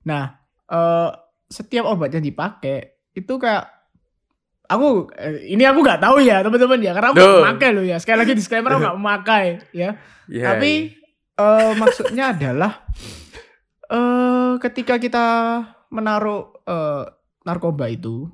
Nah, 0.04 0.36
eh, 0.68 1.10
setiap 1.48 1.88
obat 1.88 2.12
yang 2.12 2.24
dipakai 2.24 3.08
itu 3.16 3.32
kayak 3.40 3.81
aku 4.72 4.88
eh, 5.12 5.48
ini 5.48 5.62
aku 5.62 5.80
nggak 5.80 6.00
tahu 6.00 6.16
ya 6.20 6.40
teman-teman 6.40 6.78
ya 6.78 6.92
karena 6.92 7.08
aku 7.08 7.16
nggak 7.16 7.38
memakai 7.38 7.68
loh 7.70 7.84
ya 7.84 7.96
sekali 7.96 8.18
lagi 8.18 8.32
disclaimer 8.32 8.70
aku 8.70 8.80
nggak 8.82 8.98
memakai 9.00 9.46
ya 9.70 9.90
Ya, 10.24 10.44
tapi 10.48 10.96
eh, 11.34 11.72
maksudnya 11.76 12.32
adalah 12.32 12.86
eh 13.86 14.52
ketika 14.58 14.96
kita 14.96 15.26
menaruh 15.88 16.62
eh, 16.62 17.04
narkoba 17.42 17.86
itu, 17.86 18.30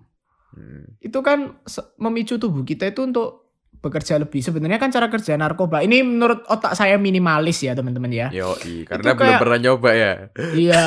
Hmm. 0.48 0.98
itu 0.98 1.14
kan 1.20 1.60
memicu 1.96 2.34
tubuh 2.34 2.62
kita 2.62 2.88
itu 2.88 3.04
untuk 3.04 3.46
bekerja 3.78 4.18
lebih. 4.18 4.42
Sebenarnya 4.42 4.76
kan 4.76 4.90
cara 4.90 5.06
kerja 5.06 5.34
narkoba 5.34 5.80
ini 5.80 6.02
menurut 6.02 6.42
otak 6.44 6.74
saya 6.74 6.98
minimalis 6.98 7.62
ya 7.62 7.72
teman-teman 7.72 8.10
ya. 8.10 8.26
Yoi, 8.28 8.82
karena 8.82 9.06
Itu 9.06 9.14
belum 9.14 9.22
kayak- 9.28 9.40
pernah 9.40 9.58
nyoba 9.60 9.90
ya. 9.92 10.12
Iya. 10.34 10.84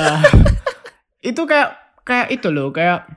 itu 1.30 1.42
kayak 1.42 1.70
kayak 2.04 2.28
itu 2.32 2.48
loh, 2.48 2.70
kayak 2.70 3.08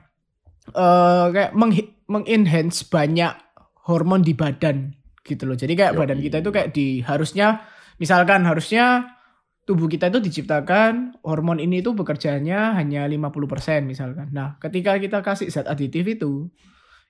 eh 0.69 1.25
kayak 1.29 1.51
meng- 1.53 1.91
mengenhance 2.05 2.85
banyak 2.85 3.33
hormon 3.85 4.21
di 4.25 4.33
badan 4.33 4.93
gitu 5.25 5.49
loh. 5.49 5.57
Jadi 5.57 5.73
kayak 5.73 5.93
Yoi. 5.97 5.99
badan 6.01 6.19
kita 6.21 6.37
itu 6.41 6.51
kayak 6.53 6.69
di 6.73 7.01
harusnya 7.01 7.65
misalkan 7.97 8.45
harusnya 8.45 9.15
tubuh 9.65 9.89
kita 9.89 10.13
itu 10.13 10.21
diciptakan 10.21 11.17
hormon 11.25 11.57
ini 11.57 11.81
itu 11.81 11.97
bekerjanya 11.97 12.77
hanya 12.77 13.09
50% 13.09 13.89
misalkan. 13.89 14.29
Nah, 14.29 14.61
ketika 14.61 14.93
kita 15.01 15.25
kasih 15.25 15.49
zat 15.49 15.65
aditif 15.65 16.05
itu 16.05 16.53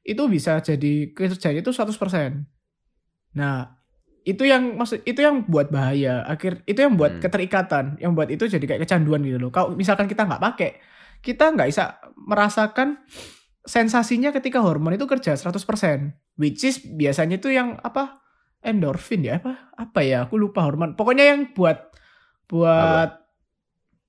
itu 0.05 0.23
bisa 0.31 0.63
jadi 0.63 1.11
kerjanya 1.11 1.59
itu 1.59 1.71
100%. 1.75 2.47
Nah, 3.35 3.75
itu 4.23 4.47
yang 4.47 4.79
maksud 4.79 5.03
itu 5.03 5.19
yang 5.19 5.43
buat 5.45 5.67
bahaya. 5.69 6.23
Akhir 6.23 6.63
itu 6.63 6.79
yang 6.79 6.95
buat 6.95 7.19
Hmm. 7.19 7.21
keterikatan, 7.21 7.99
yang 7.99 8.15
buat 8.15 8.31
itu 8.31 8.47
jadi 8.47 8.63
kayak 8.63 8.87
kecanduan 8.87 9.19
gitu 9.27 9.37
loh. 9.37 9.51
Kalau 9.51 9.75
misalkan 9.75 10.07
kita 10.07 10.23
nggak 10.23 10.39
pakai, 10.39 10.71
kita 11.19 11.51
nggak 11.51 11.67
bisa 11.67 11.99
merasakan 12.15 13.03
sensasinya 13.65 14.29
ketika 14.31 14.61
hormon 14.61 14.95
itu 14.95 15.05
kerja 15.05 15.33
100%. 15.33 15.51
Which 16.37 16.63
is 16.63 16.81
biasanya 16.81 17.37
itu 17.37 17.49
yang 17.51 17.77
apa? 17.81 18.21
Endorfin 18.61 19.21
ya 19.21 19.37
apa? 19.41 19.69
Apa 19.77 20.01
ya? 20.01 20.25
Aku 20.25 20.37
lupa 20.37 20.65
hormon. 20.65 20.97
Pokoknya 20.97 21.33
yang 21.35 21.53
buat 21.53 21.93
buat 22.45 23.21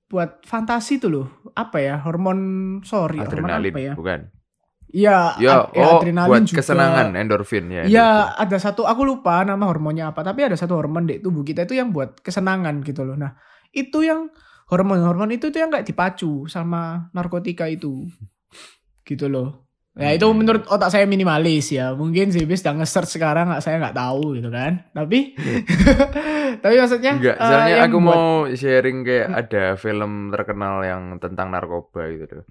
buat 0.07 0.41
fantasi 0.45 0.97
tuh 0.97 1.09
loh. 1.11 1.27
Apa 1.53 1.77
ya? 1.83 1.99
Hormon 1.99 2.39
sorry, 2.81 3.19
hormon 3.19 3.49
Adrenalin, 3.51 3.73
apa 3.73 3.81
ya? 3.81 3.93
bukan? 3.93 4.19
Iya, 4.87 5.35
Ya, 5.35 5.51
ad- 5.67 5.75
ya, 5.75 5.83
oh, 5.83 5.99
adrenalin 5.99 6.31
buat 6.31 6.41
juga. 6.47 6.57
kesenangan 6.63 7.07
endorfin 7.19 7.65
ya. 7.67 7.83
Iya, 7.83 8.09
ada 8.39 8.55
satu 8.55 8.87
aku 8.87 9.03
lupa 9.03 9.43
nama 9.43 9.67
hormonnya 9.67 10.15
apa, 10.15 10.23
tapi 10.23 10.47
ada 10.47 10.55
satu 10.55 10.79
hormon 10.79 11.03
di 11.03 11.19
tubuh 11.19 11.43
kita 11.43 11.67
itu 11.67 11.75
yang 11.75 11.91
buat 11.91 12.23
kesenangan 12.23 12.87
gitu 12.87 13.03
loh. 13.03 13.19
Nah, 13.19 13.35
itu 13.75 14.07
yang 14.07 14.31
hormon-hormon 14.71 15.35
itu 15.35 15.51
tuh 15.51 15.59
yang 15.59 15.75
kayak 15.75 15.83
dipacu 15.83 16.47
sama 16.47 17.11
narkotika 17.11 17.67
itu. 17.67 18.07
Gitu 19.07 19.25
loh. 19.25 19.63
Ya 19.97 20.13
itu 20.13 20.29
Hmm. 20.29 20.37
menurut 20.37 20.69
otak 20.69 20.93
saya 20.93 21.09
minimalis 21.09 21.73
ya. 21.73 21.89
Mungkin 21.91 22.29
sih 22.29 22.45
bis 22.45 22.61
nge-search 22.61 23.17
sekarang 23.17 23.49
nggak 23.49 23.63
saya 23.63 23.81
nggak 23.81 23.97
tahu 23.97 24.37
gitu 24.37 24.51
kan. 24.51 24.85
Tapi 24.93 25.33
tapi 26.61 26.75
maksudnya 26.77 27.11
Enggak, 27.17 27.33
eh, 27.33 27.41
soalnya 27.41 27.73
yang 27.73 27.89
aku 27.89 27.97
buat- 27.97 28.05
mau 28.05 28.29
sharing 28.47 28.97
kayak 29.01 29.27
ada 29.33 29.63
film 29.73 30.29
terkenal 30.29 30.75
yang 30.83 31.17
tentang 31.17 31.49
narkoba 31.49 32.13
gitu 32.13 32.25
tuh. 32.29 32.43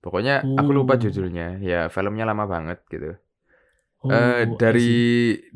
Pokoknya 0.00 0.44
aku 0.44 0.70
lupa 0.72 0.96
Oh. 0.96 1.00
judulnya. 1.00 1.56
Ya, 1.60 1.88
filmnya 1.88 2.24
lama 2.24 2.44
banget 2.44 2.84
gitu. 2.88 3.16
Oh, 4.00 4.08
Eh 4.08 4.16
I 4.16 4.44
see. 4.46 4.56
dari 4.56 4.92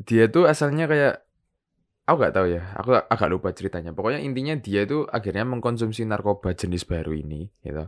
dia 0.01 0.25
tuh 0.29 0.45
asalnya 0.45 0.85
kayak 0.85 1.13
aku 2.05 2.15
nggak 2.15 2.33
tahu 2.33 2.47
ya. 2.47 2.61
Aku 2.77 2.89
agak 2.93 3.29
lupa 3.29 3.49
ceritanya. 3.51 3.89
Pokoknya 3.89 4.17
intinya 4.19 4.53
dia 4.53 4.85
tuh 4.85 5.05
akhirnya 5.05 5.41
mengkonsumsi 5.43 6.05
narkoba 6.05 6.53
jenis 6.53 6.85
baru 6.85 7.13
ini 7.13 7.49
gitu. 7.61 7.85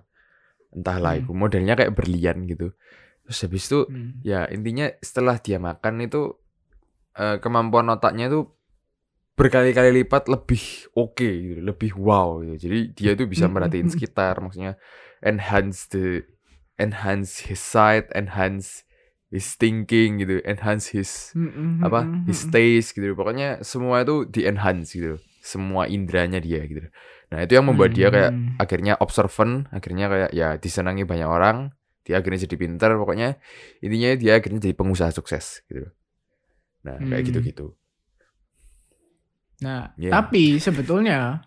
Entahlah 0.77 1.13
Hmm. 1.13 1.25
itu 1.25 1.31
modelnya 1.34 1.74
kayak 1.79 1.93
berlian 1.98 2.46
gitu. 2.46 2.72
Terus 3.25 3.39
habis 3.46 3.63
itu 3.69 3.79
Hmm. 3.88 4.12
ya 4.24 4.46
intinya 4.51 4.88
setelah 5.01 5.38
dia 5.41 5.57
makan 5.57 6.05
itu 6.05 6.22
eh, 7.17 7.38
kemampuan 7.43 7.89
otaknya 7.93 8.29
itu 8.31 8.48
berkali-kali 9.38 9.93
lipat 10.01 10.29
lebih 10.34 10.89
oke 10.98 11.29
gitu, 11.29 11.62
lebih 11.62 11.91
wow 11.98 12.41
gitu. 12.41 12.55
Jadi 12.69 12.79
dia 12.98 13.12
itu 13.13 13.24
bisa 13.29 13.46
Mm, 13.46 13.53
mm, 13.53 13.53
merhatiin 13.53 13.89
sekitar, 13.93 14.41
maksudnya 14.41 14.81
enhance 15.22 15.86
the 15.93 16.25
enhance 16.81 17.46
his 17.46 17.62
sight, 17.62 18.10
enhance 18.17 18.81
his 19.29 19.53
thinking 19.53 20.17
gitu, 20.25 20.41
enhance 20.41 20.89
his 20.93 21.38
Mm, 21.38 21.48
mm, 21.53 21.86
apa 21.86 22.10
his 22.25 22.50
taste 22.50 22.98
gitu. 22.98 23.13
Pokoknya 23.13 23.62
semua 23.62 24.01
itu 24.01 24.25
di 24.25 24.41
enhance 24.50 24.98
gitu, 24.98 25.22
semua 25.46 25.86
indranya 25.86 26.41
dia 26.41 26.65
gitu. 26.65 26.89
Nah 27.27 27.43
itu 27.43 27.60
yang 27.60 27.67
membuat 27.67 27.91
dia 27.91 28.07
kayak 28.07 28.31
Hmm. 28.31 28.55
akhirnya 28.55 28.93
observant, 29.03 29.67
akhirnya 29.69 30.07
kayak 30.07 30.31
ya 30.31 30.55
disenangi 30.55 31.03
banyak 31.03 31.27
orang, 31.27 31.75
dia 32.07 32.24
akhirnya 32.24 32.48
jadi 32.48 32.55
pinter, 32.55 32.96
pokoknya 32.96 33.36
intinya 33.84 34.10
dia 34.15 34.39
akhirnya 34.39 34.63
jadi 34.63 34.75
pengusaha 34.79 35.12
sukses 35.12 35.60
gitu. 35.67 35.91
Nah 36.88 36.96
kayak 36.98 37.22
Hmm. 37.22 37.27
gitu-gitu. 37.27 37.67
Nah, 39.57 39.91
Iya. 39.98 40.13
tapi 40.13 40.62
sebetulnya 40.62 41.41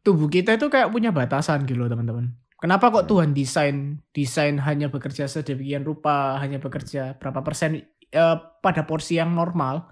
tubuh 0.00 0.26
kita 0.26 0.56
itu 0.56 0.66
kayak 0.72 0.88
punya 0.88 1.12
batasan 1.12 1.68
gitu 1.68 1.84
loh 1.84 1.90
teman-teman. 1.92 2.32
Kenapa 2.58 2.88
kok 2.90 3.04
Hmm. 3.06 3.10
Tuhan 3.10 3.30
desain 3.34 3.76
desain 4.10 4.56
hanya 4.62 4.86
bekerja 4.88 5.26
sedemikian 5.26 5.82
rupa, 5.82 6.38
hanya 6.38 6.58
bekerja 6.58 7.18
berapa 7.18 7.42
persen 7.42 7.82
eh, 8.12 8.36
pada 8.60 8.84
porsi 8.84 9.16
yang 9.16 9.32
normal? 9.32 9.88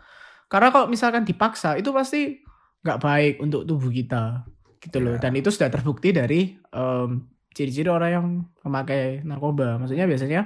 Karena 0.51 0.69
kalau 0.69 0.91
misalkan 0.91 1.25
dipaksa 1.25 1.79
itu 1.79 1.89
pasti 1.89 2.37
nggak 2.83 2.99
baik 3.01 3.35
untuk 3.41 3.65
tubuh 3.65 3.89
kita 3.89 4.45
gitu 4.81 4.99
loh. 4.99 5.15
Ya. 5.17 5.21
Dan 5.21 5.33
itu 5.35 5.49
sudah 5.49 5.69
terbukti 5.69 6.11
dari 6.11 6.57
em, 6.57 7.11
ciri-ciri 7.51 7.87
orang 7.87 8.11
yang 8.11 8.27
memakai 8.63 9.21
narkoba. 9.23 9.77
Maksudnya 9.77 10.05
biasanya 10.05 10.41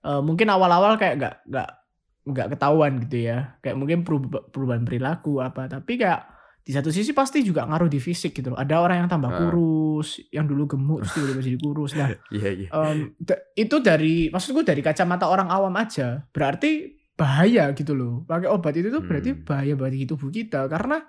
eh, 0.00 0.20
mungkin 0.20 0.46
awal-awal 0.46 0.94
kayak 0.94 1.14
nggak 1.16 1.34
nggak 1.48 1.70
nggak 2.24 2.46
ketahuan 2.52 2.92
gitu 3.02 3.16
ya. 3.24 3.56
Kayak 3.58 3.76
mungkin 3.76 3.98
peruba- 4.02 4.44
perubahan 4.44 4.84
perilaku 4.84 5.40
apa. 5.40 5.64
Tapi 5.66 5.96
kayak 5.96 6.20
di 6.64 6.72
satu 6.72 6.88
sisi 6.88 7.12
pasti 7.12 7.40
juga 7.40 7.64
ngaruh 7.64 7.88
di 7.88 8.00
fisik 8.00 8.32
gitu 8.32 8.48
loh. 8.48 8.56
Ada 8.56 8.80
orang 8.80 9.04
yang 9.04 9.10
tambah 9.10 9.28
Ah. 9.28 9.36
kurus, 9.38 10.16
yang 10.28 10.44
dulu 10.44 10.64
gemuk 10.66 11.04
terus 11.04 11.12
tiba-tiba 11.14 11.40
jadi 11.42 11.58
kurus. 11.58 11.92
Nah, 11.92 12.08
Iya 12.36 12.50
iya. 12.50 12.68
em, 12.70 13.12
da- 13.16 13.42
itu 13.54 13.76
dari 13.78 14.28
maksudku 14.28 14.60
dari 14.60 14.80
kacamata 14.80 15.28
orang 15.28 15.48
awam 15.48 15.72
aja. 15.74 16.24
Berarti 16.26 16.88
bahaya 17.14 17.68
gitu 17.72 17.92
loh. 17.92 18.24
Pakai 18.24 18.48
obat 18.48 18.74
itu 18.74 18.88
tuh 18.88 19.00
berarti 19.00 19.30
Hmm. 19.30 19.44
bahaya 19.44 19.74
bagi 19.74 20.02
tubuh 20.02 20.28
kita 20.28 20.64
karena 20.66 21.04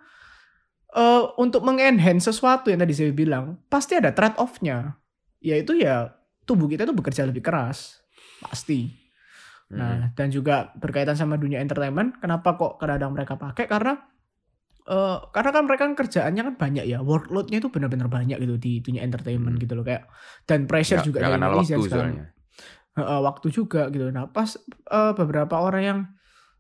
eh, 0.96 1.24
untuk 1.38 1.62
mengenhance 1.62 2.32
sesuatu 2.32 2.72
yang 2.72 2.80
tadi 2.80 2.96
saya 2.96 3.12
bilang, 3.12 3.60
pasti 3.68 4.00
ada 4.00 4.16
trade 4.16 4.40
off-nya. 4.40 4.96
Yaitu 5.44 5.78
ya 5.78 6.16
tubuh 6.44 6.66
kita 6.66 6.88
tuh 6.88 6.96
bekerja 6.96 7.28
lebih 7.28 7.44
keras. 7.44 8.00
Pasti. 8.42 8.90
Hmm. 9.68 9.78
Nah, 9.78 9.96
dan 10.14 10.30
juga 10.30 10.72
berkaitan 10.78 11.14
sama 11.14 11.36
dunia 11.36 11.58
entertainment, 11.58 12.18
kenapa 12.18 12.54
kok 12.54 12.78
kadang-kadang 12.78 13.12
mereka 13.14 13.34
pakai? 13.36 13.66
Karena 13.66 13.94
eh 14.86 15.18
karena 15.34 15.50
kan 15.50 15.64
mereka 15.66 15.82
kan 15.90 15.98
kerjaannya 15.98 16.42
kan 16.46 16.56
banyak 16.62 16.86
ya, 16.86 17.02
workload-nya 17.02 17.58
itu 17.58 17.74
benar-benar 17.74 18.06
banyak 18.06 18.38
gitu 18.38 18.56
di 18.62 18.86
dunia 18.86 19.02
entertainment 19.02 19.58
Hmm. 19.58 19.64
gitu 19.66 19.74
loh 19.74 19.82
kayak 19.82 20.06
dan 20.46 20.70
pressure 20.70 21.02
Nggak- 21.02 21.08
juga 21.10 21.18
dari 21.20 21.34
Indonesia 21.42 21.76
waktu 21.76 21.90
sekarang. 21.90 22.16
Heeh, 22.96 23.20
waktu 23.26 23.48
juga 23.50 23.82
gitu. 23.90 24.06
Nah, 24.14 24.30
pas 24.30 24.54
eh, 24.70 25.12
beberapa 25.18 25.56
orang 25.58 25.84
yang 25.84 26.00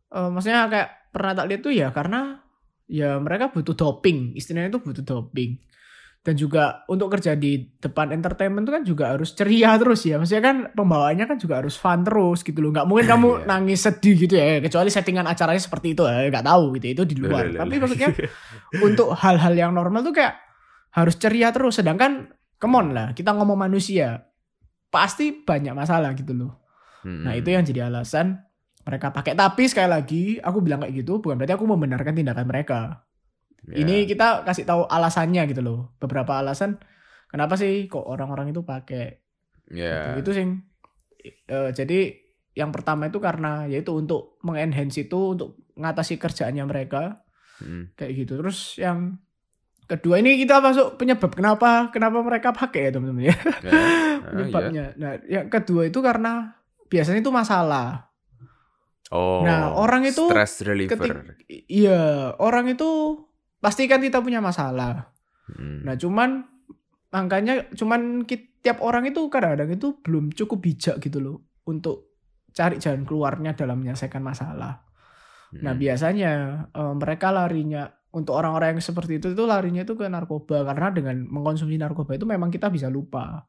eh, 0.10 0.30
maksudnya 0.34 0.65
kayak 0.65 0.89
pernah 1.13 1.32
tak 1.38 1.46
lihat 1.48 1.62
tuh 1.62 1.74
ya 1.74 1.88
karena 1.94 2.42
ya 2.86 3.18
mereka 3.18 3.50
butuh 3.50 3.74
doping, 3.74 4.34
istilahnya 4.34 4.70
itu 4.70 4.82
butuh 4.82 5.01
doping. 5.01 5.58
Dan 6.25 6.34
juga 6.34 6.82
untuk 6.89 7.13
kerja 7.13 7.38
di 7.38 7.70
depan 7.77 8.10
entertainment 8.10 8.65
itu 8.65 8.74
kan 8.74 8.82
juga 8.82 9.06
harus 9.13 9.38
ceria 9.38 9.77
terus 9.77 10.01
ya. 10.10 10.18
Maksudnya 10.18 10.42
kan 10.42 10.58
pembawaannya 10.74 11.30
kan 11.30 11.38
juga 11.38 11.62
harus 11.62 11.77
fun 11.77 12.01
terus 12.01 12.42
gitu 12.42 12.65
loh. 12.65 12.74
Nggak 12.74 12.88
mungkin 12.89 13.06
kamu 13.13 13.30
Iya. 13.30 13.46
nangis 13.46 13.80
sedih 13.86 14.15
gitu 14.25 14.34
ya. 14.34 14.58
Kecuali 14.58 14.89
settingan 14.89 15.30
acaranya 15.30 15.62
seperti 15.62 15.94
itu 15.94 16.01
ya. 16.01 16.25
Nggak 16.34 16.46
tahu 16.50 16.63
gitu. 16.82 16.86
Itu 16.98 17.04
di 17.06 17.15
luar. 17.22 17.54
Tapi 17.54 17.74
maksudnya 17.77 18.10
untuk 18.82 19.13
hal-hal 19.13 19.54
yang 19.54 19.70
normal 19.77 20.01
tuh 20.01 20.18
kayak 20.18 20.34
harus 20.98 21.13
ceria 21.13 21.54
terus. 21.54 21.77
Sedangkan 21.77 22.34
come 22.58 22.74
on 22.74 22.88
lah. 22.98 23.13
Kita 23.13 23.30
ngomong 23.30 23.70
manusia. 23.70 24.25
Pasti 24.89 25.30
banyak 25.30 25.77
masalah 25.77 26.18
gitu 26.18 26.34
loh. 26.34 26.58
Hmm. 27.06 27.22
Nah 27.22 27.38
itu 27.38 27.54
yang 27.54 27.62
jadi 27.62 27.86
alasan 27.86 28.45
mereka 28.86 29.10
pakai. 29.10 29.34
Tapi 29.34 29.65
sekali 29.65 29.89
lagi 29.89 30.24
aku 30.38 30.62
bilang 30.62 30.80
kayak 30.80 30.94
gitu 30.96 31.18
bukan 31.18 31.36
berarti 31.36 31.54
aku 31.54 31.65
membenarkan 31.65 32.13
tindakan 32.13 32.46
mereka. 32.46 32.80
Ya. 33.65 33.82
Ini 33.82 34.06
kita 34.06 34.46
kasih 34.46 34.63
tahu 34.63 34.86
alasannya 34.86 35.42
gitu 35.50 35.60
loh. 35.60 35.80
Beberapa 35.98 36.38
alasan 36.38 36.77
kenapa 37.27 37.58
sih 37.58 37.86
kok 37.86 38.06
orang-orang 38.06 38.50
itu 38.50 38.62
pakai 38.62 39.20
Ya. 39.68 40.13
gitu. 40.13 40.22
Itu 40.22 40.32
sih. 40.32 40.46
eh, 41.25 41.74
jadi 41.74 42.13
yang 42.54 42.70
pertama 42.70 43.10
itu 43.10 43.18
karena 43.18 43.65
yaitu 43.65 43.89
untuk 43.92 44.38
mengenhance 44.39 45.01
itu 45.01 45.34
untuk 45.34 45.58
mengatasi 45.74 46.15
kerjaannya 46.15 46.63
mereka 46.63 47.26
Hmm. 47.56 47.89
kayak 47.95 48.13
gitu. 48.15 48.38
Terus 48.38 48.78
yang 48.78 49.17
kedua 49.86 50.17
ini 50.17 50.38
kita 50.38 50.60
masuk 50.60 50.95
penyebab 50.95 51.32
kenapa 51.32 51.88
kenapa 51.89 52.19
mereka 52.19 52.50
pakai 52.52 52.88
ya 52.88 52.91
teman-teman 52.91 53.26
ya 53.26 53.36
Ya. 53.60 53.71
Ah, 53.71 53.74
iya. 53.74 54.17
penyebabnya. 54.28 54.86
Nah 54.95 55.12
yang 55.26 55.48
kedua 55.48 55.86
itu 55.86 56.00
karena 56.00 56.54
biasanya 56.86 57.19
itu 57.19 57.32
masalah. 57.32 58.13
Oh. 59.13 59.46
Nah, 59.46 59.78
orang 59.78 60.08
itu 60.10 60.26
stress 60.26 60.65
reliever. 60.65 60.98
Ketik- 61.38 61.70
iya 61.70 62.34
orang 62.41 62.74
itu 62.74 63.22
pasti 63.62 63.86
kan 63.86 64.02
kita 64.02 64.22
punya 64.22 64.41
masalah. 64.41 65.13
Hmm. 65.50 65.86
Nah 65.86 65.94
cuman 65.94 66.41
makanya 67.13 67.70
cuman 67.78 68.26
tiap 68.65 68.82
orang 68.82 69.06
itu 69.06 69.30
kadang-kadang 69.30 69.78
itu 69.78 70.02
belum 70.02 70.34
cukup 70.34 70.58
bijak 70.58 70.98
gitu 70.98 71.22
loh 71.22 71.38
untuk 71.70 72.18
cari 72.50 72.82
jalan 72.82 73.06
keluarnya 73.06 73.54
dalam 73.54 73.82
menyelesaikan 73.86 74.26
masalah. 74.26 74.82
Nah 75.62 75.74
Hmm. 75.78 75.82
biasanya 75.82 76.32
eh, 76.74 76.94
mereka 76.98 77.30
larinya 77.30 77.86
untuk 78.15 78.34
orang-orang 78.41 78.78
yang 78.78 78.82
seperti 78.82 79.20
itu 79.22 79.36
itu 79.36 79.44
larinya 79.46 79.84
itu 79.84 79.94
ke 79.94 80.08
narkoba 80.08 80.65
karena 80.65 80.88
dengan 80.89 81.15
mengkonsumsi 81.30 81.76
narkoba 81.76 82.15
itu 82.15 82.26
memang 82.26 82.48
kita 82.50 82.72
bisa 82.72 82.88
lupa 82.88 83.44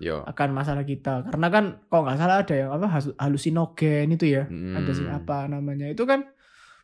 Yo. 0.00 0.24
akan 0.24 0.48
masalah 0.56 0.84
kita 0.88 1.28
karena 1.28 1.46
kan 1.52 1.64
kalau 1.92 2.02
nggak 2.08 2.18
salah 2.18 2.36
ada 2.40 2.54
yang 2.56 2.70
apa 2.72 2.86
halu- 2.88 3.16
halusinogen 3.20 4.06
itu 4.16 4.24
ya 4.24 4.48
ada 4.48 4.90
sih 4.96 5.04
Hmm. 5.04 5.18
apa 5.20 5.36
namanya 5.52 5.86
itu 5.92 6.02
kan 6.08 6.24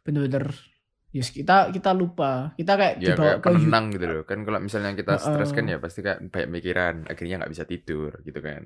bener-bener 0.05 0.53
yes 1.09 1.33
kita 1.33 1.73
kita 1.73 1.97
lupa 1.97 2.53
kita 2.61 2.73
kayak 2.77 2.95
Ya 3.01 3.17
dibawa 3.17 3.17
kayak 3.17 3.37
ke 3.41 3.49
penenang 3.49 3.85
gitu 3.97 4.05
loh. 4.05 4.23
Kan 4.29 4.39
kalau 4.45 4.61
misalnya 4.61 4.93
kita 4.93 5.17
stres 5.17 5.51
kan 5.57 5.65
ya 5.65 5.77
pasti 5.81 6.01
kayak 6.05 6.19
banyak 6.29 6.51
mikiran, 6.53 6.95
akhirnya 7.09 7.35
nggak 7.41 7.53
bisa 7.57 7.65
tidur 7.65 8.13
gitu 8.29 8.41
kan. 8.45 8.63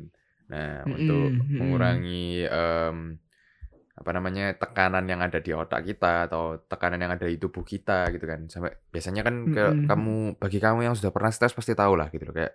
Nah, 0.50 0.83
Mm-mm, 0.85 0.98
untuk 0.98 1.31
mengurangi 1.62 2.44
em, 2.44 2.96
apa 3.92 4.11
namanya 4.16 4.57
tekanan 4.57 5.05
yang 5.07 5.20
ada 5.20 5.38
di 5.38 5.52
otak 5.52 5.85
kita 5.85 6.26
atau 6.26 6.59
tekanan 6.66 6.98
yang 6.98 7.12
ada 7.14 7.28
di 7.28 7.37
tubuh 7.38 7.62
kita 7.62 8.11
gitu 8.11 8.24
kan. 8.26 8.48
Sampai 8.50 8.74
biasanya 8.90 9.22
kan 9.22 9.37
ke 9.52 9.64
Mm-mm. 9.70 9.87
kamu 9.87 10.16
bagi 10.42 10.59
kamu 10.59 10.81
yang 10.88 10.94
sudah 10.98 11.12
pernah 11.14 11.31
stres 11.31 11.55
pasti 11.55 11.72
tahu 11.76 11.94
lah 11.94 12.09
gitu 12.11 12.26
loh 12.26 12.35
kayak 12.35 12.52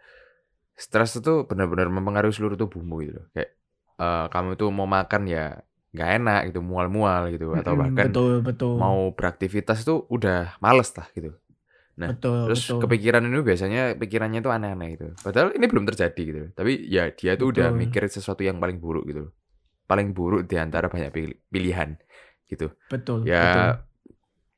stres 0.86 1.12
itu 1.20 1.32
benar-benar 1.50 1.88
mempengaruhi 1.96 2.34
seluruh 2.38 2.58
tubuhmu 2.62 2.96
gitu 3.06 3.14
loh. 3.20 3.26
Kayak 3.36 3.50
eh, 4.04 4.26
kamu 4.34 4.50
tuh 4.62 4.70
mau 4.78 4.88
makan 4.98 5.22
ya 5.36 5.40
nggak 5.94 6.10
enak 6.22 6.40
gitu, 6.52 6.60
mual-mual 6.72 7.22
gitu 7.34 7.46
atau 7.60 7.74
bahkan 7.82 8.08
betul 8.14 8.42
betul 8.48 8.78
mau 8.82 8.98
beraktivitas 9.18 9.78
tuh 9.90 10.06
udah 10.16 10.58
males 10.64 10.90
lah 10.98 11.08
gitu. 11.18 11.32
nah, 12.02 12.12
betul 12.12 12.40
Terus 12.46 12.62
betul 12.62 12.82
kepikiran 12.82 13.24
ini 13.28 13.40
biasanya 13.44 13.82
pikirannya 14.02 14.40
tuh 14.46 14.52
aneh-aneh 14.56 14.88
gitu. 14.96 15.08
Padahal 15.26 15.50
ini 15.58 15.66
belum 15.72 15.86
terjadi 15.90 16.22
gitu. 16.30 16.42
Tapi 16.58 16.72
ya 16.96 17.12
dia 17.14 17.34
tuh 17.40 17.48
udah 17.54 17.68
Betul. 17.68 17.76
mikir 17.76 18.04
sesuatu 18.08 18.42
yang 18.46 18.58
paling 18.64 18.78
buruk 18.84 19.04
gitu. 19.12 19.24
Paling 19.90 20.12
buruk 20.18 20.48
di 20.52 20.56
antara 20.60 20.88
banyak 20.94 21.12
pil- 21.16 21.40
pilihan 21.54 21.96
gitu. 22.52 22.72
betul 22.92 23.22
betul 23.42 23.68
Ya 23.68 23.87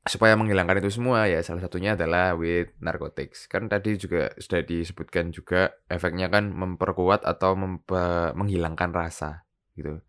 supaya 0.07 0.33
menghilangkan 0.39 0.79
itu 0.81 0.91
semua 1.01 1.27
ya 1.29 1.39
salah 1.43 1.61
satunya 1.65 1.93
adalah 1.97 2.33
with 2.37 2.71
narcotics. 2.81 3.45
Kan 3.51 3.67
tadi 3.67 3.99
juga 3.99 4.31
sudah 4.39 4.61
disebutkan 4.65 5.29
juga 5.35 5.75
efeknya 5.91 6.27
kan 6.31 6.49
memperkuat 6.55 7.27
atau 7.27 7.53
mempe- 7.59 8.33
menghilangkan 8.39 8.91
rasa 8.95 9.43
gitu. 9.77 9.99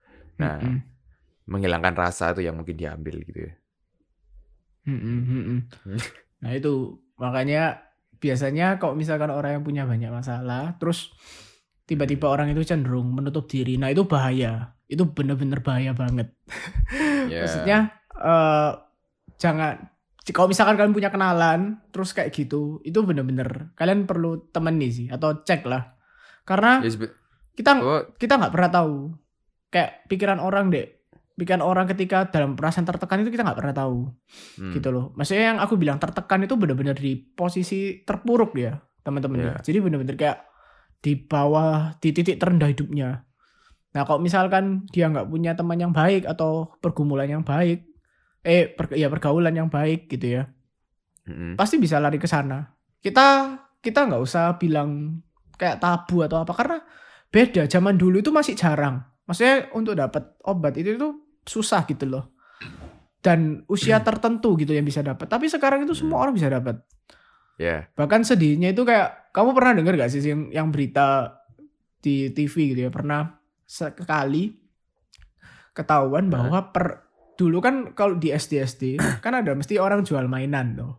Nah, 0.41 0.57
Mm-mm, 0.63 0.83
menghilangkan 1.51 1.95
rasa 1.99 2.33
itu 2.37 2.47
yang 2.47 2.57
mungkin 2.61 2.77
diambil 2.79 3.17
gitu 3.27 3.41
ya. 3.51 3.55
mm-mm. 4.87 5.61
Hmm. 5.85 5.99
nah 6.43 6.53
itu 6.57 6.99
makanya 7.21 7.85
biasanya 8.21 8.81
kalau 8.81 8.95
misalkan 8.97 9.33
orang 9.33 9.61
yang 9.61 9.65
punya 9.67 9.85
banyak 9.89 10.11
masalah 10.13 10.77
terus 10.81 11.13
tiba-tiba 11.89 12.31
orang 12.31 12.53
itu 12.55 12.63
cenderung 12.65 13.13
menutup 13.13 13.49
diri 13.51 13.77
nah 13.81 13.91
itu 13.93 14.05
bahaya 14.09 14.77
itu 14.91 15.05
bener-bener 15.09 15.61
bahaya 15.65 15.93
banget 15.97 16.33
Ya. 17.25 17.41
maksudnya 17.41 17.93
eh 18.17 18.71
jangan 19.41 19.89
kalau 20.31 20.47
misalkan 20.47 20.77
kalian 20.79 20.95
punya 20.95 21.11
kenalan 21.11 21.81
terus 21.91 22.13
kayak 22.13 22.31
gitu 22.31 22.79
itu 22.87 23.01
bener-bener 23.03 23.73
kalian 23.75 24.05
perlu 24.07 24.53
temani 24.53 24.93
sih 24.93 25.07
atau 25.11 25.41
cek 25.43 25.65
lah. 25.67 25.97
Karena 26.45 26.79
Ya, 26.85 26.91
sebe- 26.93 27.17
kita 27.57 27.81
oh, 27.81 28.05
kita 28.15 28.39
nggak 28.39 28.53
pernah 28.55 28.71
tahu. 28.71 28.97
Kayak 29.73 30.07
pikiran 30.07 30.39
orang 30.39 30.71
deh 30.71 30.87
pikiran 31.35 31.65
orang 31.65 31.89
ketika 31.89 32.29
dalam 32.29 32.53
perasaan 32.53 32.85
tertekan 32.85 33.25
itu 33.25 33.33
kita 33.33 33.43
nggak 33.49 33.59
pernah 33.59 33.75
tahu. 33.75 34.13
Hmm. 34.61 34.73
gitu 34.77 34.89
loh. 34.93 35.11
Maksudnya 35.17 35.57
yang 35.57 35.59
aku 35.59 35.75
bilang 35.81 35.97
tertekan 35.97 36.45
itu 36.45 36.55
bener-bener 36.55 36.95
di 36.95 37.17
posisi 37.17 38.05
terpuruk 38.05 38.55
ya 38.55 38.77
teman-teman 39.01 39.41
ya. 39.41 39.45
Iya. 39.49 39.55
jadi 39.65 39.79
bener-bener 39.81 40.15
kayak 40.15 40.39
di 41.01 41.17
bawah 41.17 41.97
di 41.99 42.13
titik 42.13 42.37
terendah 42.37 42.69
hidupnya. 42.69 43.25
Nah 43.91 44.03
kalau 44.07 44.21
misalkan 44.23 44.87
dia 44.93 45.11
nggak 45.11 45.27
punya 45.27 45.57
teman 45.57 45.81
yang 45.81 45.91
baik 45.91 46.29
atau 46.29 46.71
pergumulan 46.79 47.27
yang 47.27 47.43
baik 47.43 47.90
eh 48.41 48.73
per, 48.73 48.97
ya 48.97 49.13
pergaulan 49.13 49.53
yang 49.53 49.69
baik 49.69 50.09
gitu 50.09 50.41
ya 50.41 50.49
Mm-mm. 51.29 51.55
pasti 51.55 51.77
bisa 51.77 52.01
lari 52.01 52.17
ke 52.17 52.27
sana. 52.27 52.65
Kita 53.01 53.57
kita 53.81 54.09
nggak 54.09 54.23
usah 54.23 54.57
bilang 54.57 55.21
kayak 55.57 55.81
tabu 55.81 56.25
atau 56.25 56.43
apa 56.43 56.53
karena 56.57 56.79
beda. 57.29 57.69
Zaman 57.69 57.95
dulu 58.01 58.19
itu 58.19 58.33
masih 58.33 58.57
jarang. 58.57 59.01
Maksudnya 59.29 59.71
untuk 59.77 59.95
dapat 59.95 60.35
obat 60.43 60.75
itu 60.81 60.97
itu 60.97 61.09
susah 61.47 61.87
gitu 61.87 62.09
loh. 62.09 62.35
Dan 63.21 63.69
usia 63.69 64.01
tertentu 64.01 64.57
gitu 64.57 64.73
yang 64.73 64.85
bisa 64.85 65.05
dapat. 65.05 65.29
Tapi 65.29 65.47
sekarang 65.47 65.85
itu 65.85 65.93
semua 65.93 66.25
orang 66.25 66.33
bisa 66.33 66.49
dapat. 66.49 66.81
Ya. 67.61 67.93
Bahkan 67.93 68.25
sedihnya 68.25 68.73
itu 68.73 68.89
kayak 68.89 69.37
kamu 69.37 69.53
pernah 69.53 69.73
dengar 69.77 69.93
gak 70.01 70.11
sih 70.11 70.25
yang 70.25 70.49
yang 70.49 70.69
berita 70.73 71.37
di 72.01 72.33
TV 72.33 72.73
gitu 72.73 72.89
ya 72.89 72.91
pernah 72.91 73.37
sekali 73.69 74.57
ketahuan 75.77 76.33
bahwa 76.33 76.73
per 76.73 77.10
dulu 77.41 77.65
kan 77.65 77.97
kalau 77.97 78.21
di 78.21 78.29
SD 78.29 78.61
SD 78.61 78.83
kan 79.25 79.33
ada 79.33 79.57
mesti 79.57 79.81
orang 79.81 80.05
jual 80.05 80.29
mainan 80.29 80.77
tuh. 80.77 80.93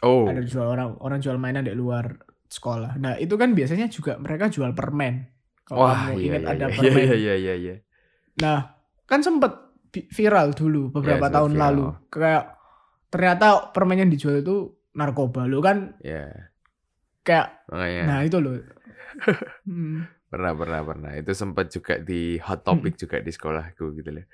Oh. 0.00 0.24
ada 0.26 0.40
jual 0.40 0.64
orang 0.64 0.96
orang 0.98 1.20
jual 1.20 1.36
mainan 1.36 1.62
di 1.62 1.76
luar 1.76 2.16
sekolah. 2.48 2.96
Nah 2.96 3.14
itu 3.20 3.36
kan 3.36 3.54
biasanya 3.54 3.86
juga 3.86 4.18
mereka 4.18 4.50
jual 4.50 4.74
permen. 4.74 5.28
Kalau 5.62 5.86
Wah, 5.86 6.10
kamu 6.10 6.18
iya, 6.18 6.24
ingat 6.26 6.42
iya, 6.42 6.50
ada 6.50 6.66
iya, 6.66 6.74
permen. 6.80 6.98
iya, 6.98 7.14
iya, 7.14 7.34
iya, 7.36 7.54
iya. 7.54 7.74
Nah 8.40 8.58
kan 9.04 9.20
sempet 9.20 9.52
vi- 9.92 10.08
viral 10.08 10.50
dulu 10.50 10.90
beberapa 10.90 11.20
Iya, 11.20 11.28
sempet 11.28 11.36
tahun 11.36 11.52
viral. 11.52 11.62
lalu. 11.62 11.84
Kayak 12.08 12.44
ternyata 13.06 13.46
permen 13.70 14.00
yang 14.00 14.10
dijual 14.10 14.40
itu 14.40 14.56
narkoba. 14.96 15.44
Lo 15.44 15.60
kan 15.60 15.94
Ya, 16.00 16.50
kayak 17.22 17.62
makanya 17.68 18.02
nah 18.08 18.18
itu 18.24 18.36
loh. 18.40 18.56
Hmm. 19.68 20.06
Pernah, 20.30 20.54
pernah, 20.54 20.80
pernah. 20.86 21.10
Itu 21.18 21.34
sempat 21.34 21.74
juga 21.74 21.98
di 21.98 22.38
hot 22.38 22.62
topic 22.62 22.94
juga 22.94 23.18
di 23.18 23.34
sekolahku 23.34 23.98
gitu 23.98 24.10
loh. 24.14 24.24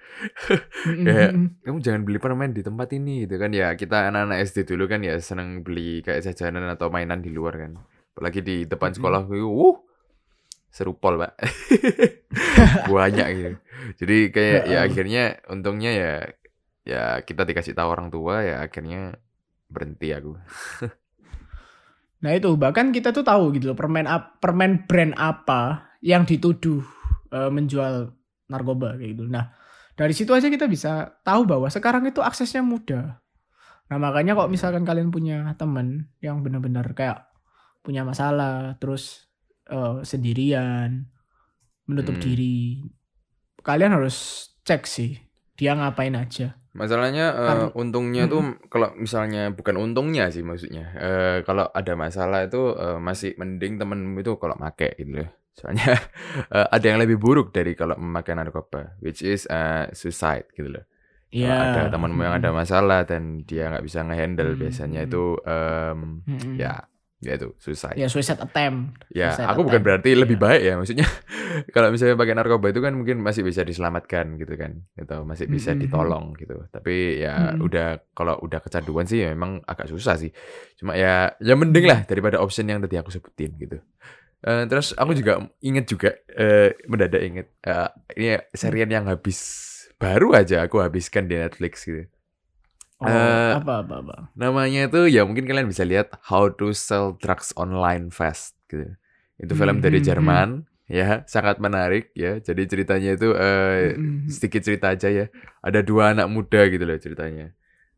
Mm-mm. 0.92 1.04
Kayak, 1.08 1.30
kamu 1.64 1.78
jangan 1.80 2.02
beli 2.04 2.18
permen 2.20 2.52
di 2.52 2.60
tempat 2.60 2.92
ini 2.92 3.24
gitu 3.24 3.40
kan. 3.40 3.50
Ya 3.56 3.72
kita 3.72 4.12
anak-anak 4.12 4.44
SD 4.44 4.68
dulu 4.68 4.84
kan 4.86 5.00
ya 5.00 5.16
seneng 5.16 5.64
beli 5.64 6.04
kayak 6.04 6.28
jajanan 6.28 6.68
atau 6.68 6.92
mainan 6.92 7.24
di 7.24 7.32
luar 7.32 7.56
kan. 7.56 7.80
Apalagi 8.12 8.44
di 8.44 8.56
depan 8.68 8.92
sekolah 8.92 9.24
uh 9.24 9.76
seru 10.68 10.92
pol 10.92 11.16
pak. 11.16 11.32
Banyak 12.92 13.28
gitu. 13.32 13.52
Jadi 14.04 14.16
kayak 14.28 14.62
ya 14.68 14.78
akhirnya 14.84 15.22
untungnya 15.48 15.90
ya 15.96 16.12
ya 16.84 17.02
kita 17.24 17.48
dikasih 17.48 17.72
tahu 17.72 17.88
orang 17.88 18.12
tua 18.12 18.44
ya 18.44 18.60
akhirnya 18.60 19.16
berhenti 19.72 20.12
aku. 20.12 20.36
Nah 22.16 22.32
itu. 22.32 22.48
Bahkan 22.56 22.96
kita 22.96 23.12
tuh 23.12 23.22
tahu 23.22 23.52
gitu 23.54 23.70
loh 23.70 23.78
permen 23.78 24.08
ap- 24.08 24.40
permen 24.40 24.88
brand 24.88 25.12
apa 25.20 25.85
yang 26.06 26.22
dituduh 26.22 26.86
eh, 27.34 27.50
menjual 27.50 28.14
narkoba 28.46 28.94
kayak 28.94 29.18
gitu. 29.18 29.26
Nah 29.26 29.50
dari 29.98 30.14
situ 30.14 30.30
aja 30.30 30.46
kita 30.46 30.70
bisa 30.70 31.18
tahu 31.20 31.42
bahwa 31.42 31.66
sekarang 31.66 32.06
itu 32.06 32.22
aksesnya 32.22 32.62
mudah. 32.62 33.18
Nah 33.86 33.98
makanya 33.98 34.38
kok 34.38 34.46
misalkan 34.46 34.86
kalian 34.86 35.10
punya 35.10 35.42
temen 35.54 36.06
yang 36.22 36.46
benar-benar 36.46 36.86
kayak 36.94 37.26
punya 37.82 38.06
masalah 38.06 38.78
terus 38.78 39.26
eh, 39.66 39.98
sendirian 40.02 41.10
menutup 41.86 42.18
Hmm. 42.18 42.22
diri, 42.22 42.82
kalian 43.62 43.94
harus 43.94 44.16
cek 44.62 44.86
sih 44.86 45.18
dia 45.54 45.74
ngapain 45.74 46.14
aja. 46.14 46.58
Masalahnya 46.70 47.32
eh, 47.32 47.46
Karena- 47.46 47.72
untungnya 47.74 48.26
tuh 48.26 48.42
kalau 48.68 48.92
misalnya 48.94 49.48
bukan 49.50 49.74
untungnya 49.74 50.28
sih 50.28 50.42
maksudnya. 50.42 50.92
eh, 50.94 51.36
kalau 51.42 51.66
ada 51.70 51.94
masalah 51.94 52.44
itu 52.44 52.74
eh, 52.74 52.98
masih 52.98 53.34
mending 53.34 53.78
temenmu 53.78 54.18
itu 54.20 54.34
kalau 54.36 54.54
make 54.58 54.94
gitu 54.94 55.24
loh. 55.24 55.30
Soalnya 55.56 55.96
eh, 56.56 56.66
ada 56.68 56.84
yang 56.84 57.00
lebih 57.00 57.16
buruk 57.16 57.50
dari 57.50 57.72
kalau 57.72 57.96
memakai 57.96 58.36
narkoba, 58.36 59.00
which 59.00 59.24
is 59.24 59.48
eh, 59.48 59.88
suicide 59.90 60.46
gitu 60.52 60.68
loh. 60.70 60.84
Kalau 61.26 61.42
Iya. 61.42 61.58
ada 61.58 61.82
temenmu 61.90 62.22
yang 62.22 62.36
ada 62.38 62.48
masalah 62.50 63.02
dan 63.02 63.42
dia 63.42 63.68
nggak 63.68 63.82
bisa 63.82 64.00
ngehandle, 64.00 64.54
Hmm. 64.54 64.60
biasanya 64.62 65.00
itu 65.02 65.36
em, 65.42 66.22
Mm-mm. 66.22 66.54
ya 66.56 66.86
ya 67.18 67.32
itu 67.34 67.50
suicide. 67.58 67.96
ya 67.96 68.06
suicide 68.06 68.38
attempt. 68.38 69.02
Ya, 69.10 69.34
suicide 69.34 69.48
aku 69.48 69.60
bukan 69.64 69.80
attempt. 69.82 69.84
berarti 69.84 70.10
lebih 70.14 70.36
Iya. 70.36 70.44
baik 70.46 70.62
ya, 70.62 70.74
maksudnya 70.76 71.06
kalau 71.74 71.88
misalnya 71.90 72.14
pakai 72.14 72.34
narkoba 72.36 72.66
itu 72.70 72.80
kan 72.80 72.92
mungkin 72.94 73.16
masih 73.18 73.42
bisa 73.42 73.66
diselamatkan 73.66 74.38
gitu 74.38 74.54
kan, 74.54 74.84
gitu 74.94 75.16
masih 75.24 75.46
bisa 75.48 75.72
Mm-mm. 75.72 75.82
ditolong 75.82 76.24
gitu. 76.36 76.56
Tapi 76.70 76.94
ya 77.18 77.52
Mm-mm. 77.52 77.64
udah 77.66 77.86
kalau 78.12 78.38
udah 78.40 78.60
kecanduan 78.62 79.04
sih 79.04 79.24
ya 79.24 79.32
memang 79.32 79.64
agak 79.66 79.90
susah 79.90 80.14
sih. 80.14 80.30
Cuma 80.78 80.94
ya 80.94 81.34
ya 81.40 81.54
mending 81.56 81.84
lah 81.84 82.06
daripada 82.06 82.38
option 82.38 82.68
yang 82.68 82.78
tadi 82.78 82.96
aku 82.96 83.10
sebutin 83.10 83.50
gitu. 83.58 83.82
Eh, 84.44 84.64
terus 84.70 84.92
aku 84.94 85.12
juga 85.16 85.42
inget 85.64 85.84
juga 85.90 86.08
eh, 86.36 86.76
mendadak 86.86 87.22
inget 87.24 87.46
eh, 87.66 87.88
ini 88.20 88.26
serian 88.54 88.90
yang 88.92 89.06
habis 89.10 89.38
baru 89.98 90.36
aja 90.36 90.68
aku 90.68 90.78
habiskan 90.84 91.26
di 91.30 91.34
Netflix 91.40 91.82
gitu. 91.88 92.04
Oh, 93.00 93.08
Eh, 93.08 93.54
apa 93.56 93.72
apa 93.82 93.94
apa. 94.04 94.16
Namanya 94.36 94.88
itu 94.88 95.08
ya 95.10 95.24
mungkin 95.28 95.44
kalian 95.48 95.68
bisa 95.72 95.84
lihat 95.88 96.12
How 96.28 96.52
to 96.60 96.72
Sell 96.76 97.16
Drugs 97.20 97.56
Online 97.56 98.12
Fast 98.12 98.56
gitu. 98.68 98.96
Itu 99.40 99.52
film 99.56 99.78
Hmm, 99.78 99.84
dari 99.84 100.00
hmm, 100.04 100.04
Jerman 100.04 100.64
ya, 100.88 101.24
sangat 101.28 101.56
menarik 101.62 102.12
ya. 102.16 102.38
Jadi 102.40 102.62
ceritanya 102.70 103.16
itu 103.16 103.32
eh, 103.36 103.76
Mm-mm. 103.80 104.36
sedikit 104.36 104.62
cerita 104.66 104.92
aja 104.94 105.08
ya. 105.10 105.26
Ada 105.64 105.80
dua 105.84 106.12
anak 106.16 106.28
muda 106.32 106.68
gitu 106.72 106.84
loh 106.84 106.98
ceritanya. 107.00 107.52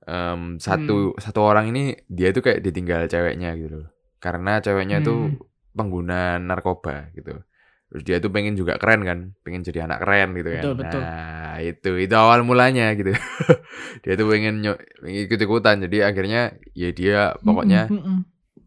Em, 0.09 0.59
satu 0.63 0.93
Hmm. 0.93 1.19
satu 1.21 1.41
orang 1.45 1.71
ini 1.75 1.95
dia 2.11 2.33
itu 2.33 2.41
kayak 2.47 2.61
ditinggal 2.67 3.07
ceweknya 3.13 3.51
gitu 3.61 3.75
loh. 3.87 3.91
Karena 4.23 4.59
ceweknya 4.65 4.99
tuh 5.07 5.19
Hmm. 5.19 5.48
Pengguna 5.79 6.43
narkoba 6.43 7.15
gitu. 7.15 7.39
Terus 7.89 8.03
dia 8.05 8.17
tuh 8.21 8.29
pengen 8.29 8.53
juga 8.53 8.77
keren 8.77 9.01
kan, 9.01 9.19
pengen 9.41 9.65
jadi 9.65 9.89
anak 9.89 10.05
keren 10.05 10.37
gitu 10.37 10.51
kan. 10.53 10.63
Betul, 10.67 10.75
betul. 10.77 11.01
Nah 11.01 11.57
itu 11.65 11.91
itu 11.97 12.15
awal 12.19 12.45
mulanya 12.45 12.93
gitu. 12.93 13.17
dia 14.05 14.13
tuh 14.19 14.27
pengen 14.29 14.61
nyo- 14.61 14.83
pengen 15.01 15.21
ikut 15.25 15.41
ikutan, 15.41 15.77
jadi 15.89 16.13
akhirnya 16.13 16.41
ya 16.77 16.91
dia 16.93 17.33
pokoknya 17.41 17.89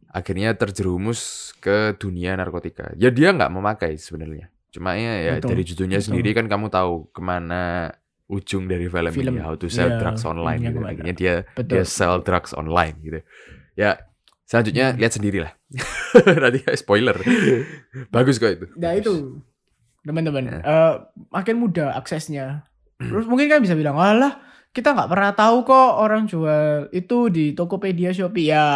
akhirnya 0.09 0.57
terjerumus 0.57 1.53
ke 1.61 1.93
dunia 2.01 2.33
narkotika. 2.33 2.97
Ya 2.97 3.13
dia 3.13 3.29
nggak 3.29 3.51
memakai 3.53 3.99
sebenarnya. 4.01 4.49
Cuma 4.71 4.95
ya, 4.95 5.13
ya 5.19 5.33
Betul, 5.37 5.53
dari 5.53 5.63
judulnya 5.67 5.99
betul. 5.99 6.07
sendiri 6.15 6.29
kan 6.31 6.45
kamu 6.47 6.71
tahu 6.71 7.11
ke 7.11 7.21
mana 7.21 7.91
ujung 8.31 8.71
dari 8.71 8.87
film, 8.87 9.11
Film, 9.11 9.35
ini 9.35 9.43
How 9.43 9.59
to 9.59 9.67
Sell 9.67 9.91
iya, 9.91 9.99
Drugs 9.99 10.23
Online 10.23 10.59
gitu. 10.63 10.79
Akhirnya 10.81 11.13
dia 11.13 11.33
Betul. 11.51 11.71
dia 11.77 11.83
sell 11.83 12.15
drugs 12.23 12.51
online 12.55 12.95
gitu. 13.03 13.19
Ya 13.75 13.99
selanjutnya 14.51 14.91
Hmm. 14.91 14.99
lihat 14.99 15.13
sendiri 15.15 15.39
lah. 15.39 15.55
Nanti 16.43 16.59
spoiler. 16.75 17.15
Bagus 18.11 18.35
kok 18.35 18.51
itu. 18.51 18.65
Nah 18.75 18.91
itu 18.91 19.39
teman-teman 20.01 20.43
Ya. 20.43 20.59
eh, 20.59 20.93
makin 21.29 21.55
mudah 21.55 21.95
aksesnya. 21.95 22.67
Terus 22.99 23.25
mungkin 23.25 23.47
kan 23.47 23.63
bisa 23.63 23.73
bilang, 23.73 23.95
walah 23.95 24.43
kita 24.71 24.91
nggak 24.91 25.07
pernah 25.07 25.31
tahu 25.31 25.63
kok 25.63 25.91
orang 25.97 26.27
jual 26.27 26.91
itu 26.91 27.17
di 27.27 27.51
Tokopedia, 27.51 28.11
Shopee. 28.11 28.51
Ya, 28.51 28.67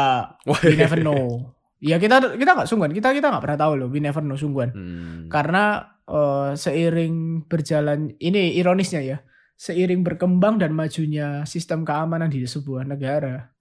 we 0.64 0.74
never 0.74 0.98
know. 0.98 1.52
Ya 1.78 2.00
kita 2.00 2.34
kita 2.34 2.52
nggak 2.56 2.66
sungguhan, 2.66 2.90
kita 2.90 3.12
kita 3.12 3.30
nggak 3.30 3.44
pernah 3.44 3.60
tahu 3.60 3.74
loh, 3.76 3.88
we 3.92 4.00
never 4.00 4.20
know 4.20 4.34
sungguhan. 4.34 4.72
Hmm. 4.72 5.28
Karena 5.28 5.86
eh, 6.06 6.52
seiring 6.56 7.46
berjalan 7.46 8.14
ini 8.18 8.56
ironisnya 8.56 9.02
ya, 9.02 9.18
seiring 9.54 10.02
berkembang 10.02 10.58
dan 10.58 10.74
majunya 10.74 11.46
sistem 11.46 11.82
keamanan 11.82 12.30
di 12.30 12.46
sebuah 12.46 12.86
negara, 12.86 13.54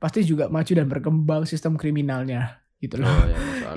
pasti 0.00 0.24
juga 0.24 0.48
maju 0.48 0.72
dan 0.72 0.88
berkembang 0.88 1.42
sistem 1.44 1.76
kriminalnya 1.76 2.58
gitu 2.80 2.96
loh. 2.96 3.06
Oh, 3.06 3.24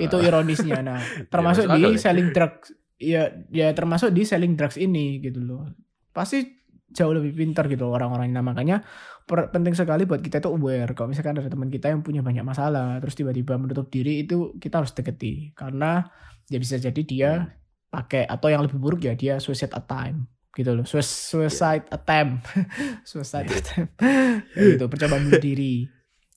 itu 0.00 0.16
ironisnya. 0.18 0.80
Nah 0.80 0.98
termasuk 1.32 1.68
masuk 1.68 1.76
di 1.76 1.80
akal 1.84 1.92
ya. 1.92 2.00
selling 2.00 2.28
drugs 2.32 2.68
ya 2.96 3.22
ya 3.52 3.68
termasuk 3.70 4.08
di 4.10 4.24
selling 4.24 4.56
drugs 4.56 4.74
ini 4.76 5.20
gitu 5.20 5.38
loh. 5.38 5.68
Pasti 6.10 6.64
jauh 6.88 7.10
lebih 7.10 7.34
pintar 7.34 7.66
gitu 7.66 7.90
orang-orang 7.90 8.30
nah 8.30 8.38
makanya 8.38 8.86
per- 9.26 9.50
penting 9.50 9.74
sekali 9.74 10.08
buat 10.08 10.18
kita 10.18 10.40
itu 10.40 10.48
aware. 10.48 10.96
Kalau 10.96 11.12
misalkan 11.12 11.36
ada 11.36 11.46
teman 11.46 11.68
kita 11.68 11.92
yang 11.92 12.00
punya 12.00 12.24
banyak 12.24 12.40
masalah 12.40 12.96
terus 12.98 13.12
tiba-tiba 13.12 13.54
menutup 13.54 13.92
diri 13.92 14.24
itu 14.24 14.56
kita 14.56 14.80
harus 14.80 14.96
deketi. 14.96 15.52
Karena 15.52 16.00
ya 16.48 16.56
bisa 16.56 16.80
jadi 16.80 17.02
dia 17.04 17.30
Hmm. 17.36 17.52
pakai 17.90 18.24
atau 18.24 18.48
yang 18.48 18.64
lebih 18.64 18.80
buruk 18.80 19.04
ya 19.04 19.12
dia 19.12 19.36
suicide 19.36 19.70
attempt 19.70 20.26
gitu 20.54 20.70
loh. 20.72 20.82
Sui- 20.82 21.04
suicide 21.04 21.84
attempt. 21.90 22.46
Suicide 23.02 23.46
Iya. 23.46 23.58
attempt. 23.60 23.92
Ya 24.56 24.62
gitu 24.72 24.86
percobaan 24.86 25.26
bunuh 25.26 25.42
diri 25.42 25.84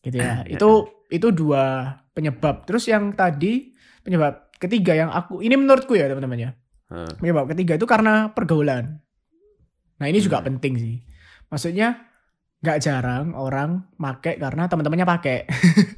gitu 0.04 0.18
ya. 0.18 0.44
Itu 0.54 0.90
itu 1.08 1.28
dua 1.32 1.96
penyebab. 2.12 2.68
Terus 2.68 2.84
yang 2.92 3.16
tadi 3.16 3.72
penyebab 4.04 4.52
ketiga 4.60 4.92
yang 4.92 5.08
aku 5.08 5.40
ini 5.40 5.56
menurutku 5.56 5.96
ya 5.96 6.12
teman-teman 6.12 6.40
ya. 6.40 6.52
Penyebab 7.20 7.48
ketiga 7.52 7.76
itu 7.76 7.84
karena 7.84 8.32
pergaulan. 8.32 9.00
Nah 10.00 10.06
ini 10.08 10.20
juga 10.20 10.40
Hmm. 10.40 10.52
penting 10.52 10.74
sih. 10.80 10.96
Maksudnya 11.48 12.08
nggak 12.58 12.80
jarang 12.82 13.38
orang 13.38 13.86
make 14.02 14.36
karena 14.36 14.66
teman-temannya 14.66 15.06
pakai 15.06 15.38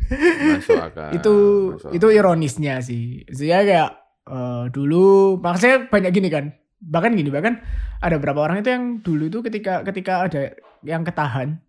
itu 1.17 1.35
masuk 1.73 1.89
itu 1.93 2.07
ironisnya 2.11 2.81
sih. 2.83 3.23
Saya 3.29 3.63
kayak 3.65 3.91
eh, 4.29 4.63
dulu 4.69 5.37
maksudnya 5.39 5.87
banyak 5.89 6.11
gini 6.13 6.29
kan. 6.29 6.53
Bahkan 6.79 7.11
gini 7.17 7.29
bahkan 7.29 7.59
ada 7.99 8.15
beberapa 8.21 8.45
orang 8.45 8.61
itu 8.63 8.69
yang 8.71 8.83
dulu 9.03 9.27
itu 9.27 9.39
ketika 9.43 9.83
ketika 9.83 10.29
ada 10.29 10.53
yang 10.81 11.03
ketahan 11.03 11.59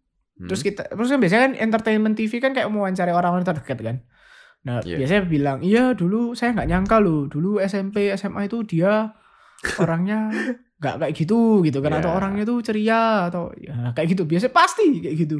Hmm. 0.40 0.48
terus 0.48 0.64
kita 0.64 0.88
terus 0.88 1.06
kan 1.06 1.20
biasanya 1.20 1.42
kan 1.44 1.54
entertainment 1.54 2.16
TV 2.16 2.40
kan 2.40 2.56
kayak 2.56 2.72
mau 2.72 2.82
wawancara 2.82 3.12
orang-orang 3.12 3.44
terdekat 3.44 3.76
kan 3.78 3.96
nah 4.60 4.80
Iya. 4.80 4.96
biasanya 4.96 5.22
bilang 5.24 5.58
iya 5.60 5.92
dulu 5.92 6.32
saya 6.32 6.56
nggak 6.56 6.68
nyangka 6.68 6.96
loh 6.96 7.28
dulu 7.28 7.60
SMP 7.60 8.08
SMA 8.12 8.48
itu 8.48 8.64
dia 8.64 9.12
orangnya 9.76 10.32
nggak 10.80 10.94
kayak 10.98 11.12
gitu 11.14 11.60
gitu 11.60 11.78
kan 11.78 11.92
atau 11.94 12.08
Iya. 12.08 12.16
orangnya 12.16 12.44
tuh 12.44 12.58
ceria 12.60 13.28
atau 13.28 13.52
ya 13.54 13.92
kayak 13.92 14.08
gitu 14.10 14.24
biasanya 14.24 14.50
pasti 14.50 14.84
kayak 14.98 15.16
gitu 15.18 15.38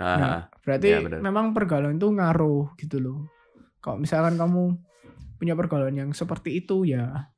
Ah, 0.00 0.16
Nah, 0.18 0.38
berarti 0.64 0.88
Iya, 0.88 0.98
benar. 1.04 1.18
memang 1.20 1.52
pergaulan 1.52 1.94
itu 1.94 2.08
ngaruh 2.10 2.74
gitu 2.74 2.98
loh. 2.98 3.28
Kalau 3.78 4.00
misalkan 4.00 4.34
kamu 4.34 4.74
punya 5.36 5.54
pergaulan 5.54 5.94
yang 5.94 6.10
seperti 6.10 6.58
itu 6.58 6.82
ya 6.82 7.28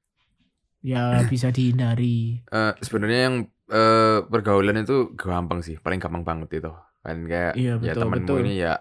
ya 0.81 1.03
bisa 1.33 1.51
dihindari. 1.51 2.41
Eh, 2.47 2.73
sebenarnya 2.79 3.21
yang 3.29 3.37
eh, 3.71 4.19
pergaulan 4.27 4.77
itu 4.85 5.13
gampang 5.17 5.61
sih, 5.65 5.77
paling 5.81 6.01
gampang 6.03 6.25
banget 6.27 6.61
itu. 6.65 6.73
Kan 7.05 7.29
kayak 7.29 7.55
Iya, 7.57 7.77
ya 7.81 7.93
betul, 7.95 8.03
temanmu 8.05 8.35
betul. 8.35 8.45
ini 8.45 8.53
ya 8.65 8.75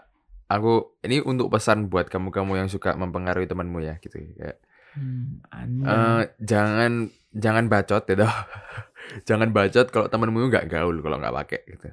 aku 0.47 0.71
ini 1.03 1.19
untuk 1.23 1.47
pesan 1.51 1.91
buat 1.91 2.07
kamu-kamu 2.07 2.51
yang 2.65 2.69
suka 2.71 2.95
mempengaruhi 2.95 3.47
temanmu 3.49 3.79
ya 3.83 3.95
gitu. 3.99 4.19
Kayak 4.39 4.57
Hmm, 4.93 5.41
eh, 5.83 6.21
jangan 6.39 6.91
jangan 7.33 7.65
bacot 7.71 8.03
gitu. 8.05 8.25
jangan 9.29 9.49
bacot 9.51 9.87
kalau 9.91 10.07
temanmu 10.11 10.47
nggak 10.49 10.67
gaul 10.71 10.95
kalau 11.03 11.17
nggak 11.19 11.35
pakai 11.43 11.59
gitu. 11.67 11.89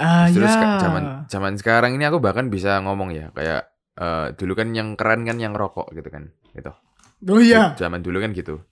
Ah 0.00 0.26
Terus 0.32 0.52
ya. 0.56 0.80
zaman 0.80 1.04
zaman 1.28 1.54
sekarang 1.60 1.92
ini 1.96 2.04
aku 2.08 2.18
bahkan 2.22 2.48
bisa 2.48 2.80
ngomong 2.84 3.12
ya 3.12 3.28
kayak 3.36 3.62
eh, 4.00 4.26
dulu 4.38 4.52
kan 4.56 4.68
yang 4.72 4.96
keren 4.96 5.22
kan 5.28 5.36
yang 5.36 5.52
rokok 5.52 5.92
gitu 5.92 6.08
kan 6.08 6.32
gitu. 6.56 6.72
Oh 7.28 7.40
iya. 7.40 7.76
Zaman 7.76 8.00
dulu 8.00 8.18
kan 8.24 8.32
gitu. 8.32 8.64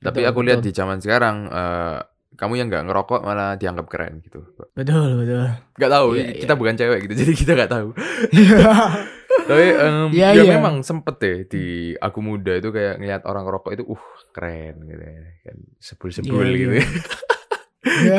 Tapi 0.00 0.22
Betul, 0.22 0.30
aku 0.30 0.40
lihat 0.46 0.60
betul. 0.60 0.70
di 0.70 0.72
zaman 0.76 0.98
sekarang 1.02 1.36
eh, 1.50 1.98
kamu 2.36 2.52
yang 2.54 2.68
nggak 2.68 2.84
ngerokok 2.84 3.20
malah 3.20 3.56
dianggap 3.56 3.88
keren 3.88 4.20
gitu. 4.20 4.44
Betul, 4.72 5.24
betul. 5.24 5.44
Gak 5.74 5.90
tahu, 5.90 6.06
Iya, 6.14 6.36
kita 6.36 6.52
iya. 6.52 6.60
bukan 6.60 6.74
cewek 6.76 6.98
gitu, 7.04 7.12
jadi 7.24 7.32
kita 7.32 7.52
gak 7.56 7.72
tahu. 7.72 7.88
Tapi 9.48 9.64
em, 9.72 10.08
Iya, 10.12 10.28
ya 10.32 10.42
iya. 10.42 10.52
memang 10.54 10.80
sempet 10.80 11.16
deh 11.16 11.38
di 11.46 11.64
aku 11.96 12.18
muda 12.20 12.52
itu 12.52 12.68
kayak 12.68 12.98
ngeliat 12.98 13.22
orang 13.24 13.44
ngerokok 13.44 13.72
itu, 13.72 13.84
uh 13.86 14.02
keren 14.30 14.84
gitu 14.84 15.00
ya. 15.00 15.22
Kan 15.42 15.56
sebul-sebul 15.78 16.44
Iya, 16.44 16.56
gitu 16.56 16.72
iya. 16.76 16.86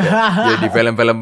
Ya, 0.48 0.56
di 0.58 0.68
film-film 0.68 1.18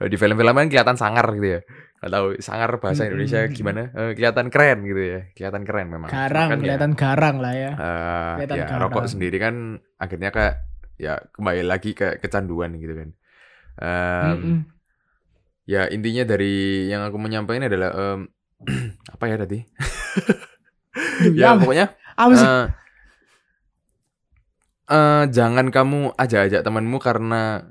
di 0.00 0.16
film-film 0.16 0.54
kan 0.56 0.66
kelihatan 0.66 0.96
sangar 0.96 1.26
gitu 1.36 1.48
ya. 1.54 1.62
Gak 2.00 2.10
tahu 2.10 2.26
sangar 2.40 2.70
bahasa. 2.80 3.04
Indonesia 3.04 3.44
gimana? 3.46 3.92
Eh, 3.92 4.12
kelihatan 4.16 4.48
keren 4.48 4.82
gitu 4.82 5.02
ya. 5.04 5.20
Kelihatan 5.36 5.62
keren 5.62 5.86
memang. 5.86 6.08
garang, 6.08 6.48
kan 6.48 6.58
ya, 6.58 6.62
kelihatan 6.64 6.90
garang 6.96 7.36
lah 7.38 7.52
ya. 7.52 7.70
eh, 7.70 8.32
kelihatan 8.40 8.56
ya 8.56 8.64
garang. 8.66 8.80
rokok 8.88 9.04
sendiri 9.06 9.36
kan 9.36 9.54
akhirnya 10.00 10.32
kayak 10.32 10.54
ya 11.00 11.16
kembali 11.32 11.64
lagi 11.64 11.96
ke 11.96 12.20
kecanduan 12.20 12.76
gitu 12.76 12.92
kan. 12.92 13.08
Em, 13.80 14.36
Mm-mm. 14.36 14.58
ya 15.64 15.88
intinya 15.88 16.28
dari 16.28 16.86
yang 16.92 17.00
aku 17.08 17.16
menyampaikan 17.16 17.64
adalah 17.72 17.90
em, 17.96 18.28
apa 19.16 19.24
ya 19.24 19.36
tadi? 19.40 19.58
Ya 21.32 21.54
ya, 21.54 21.56
pokoknya 21.56 21.86
eh, 22.20 22.64
eh, 24.90 25.24
jangan 25.32 25.72
kamu 25.72 26.12
ajak-ajak 26.18 26.60
temanmu 26.60 26.98
karena 27.00 27.64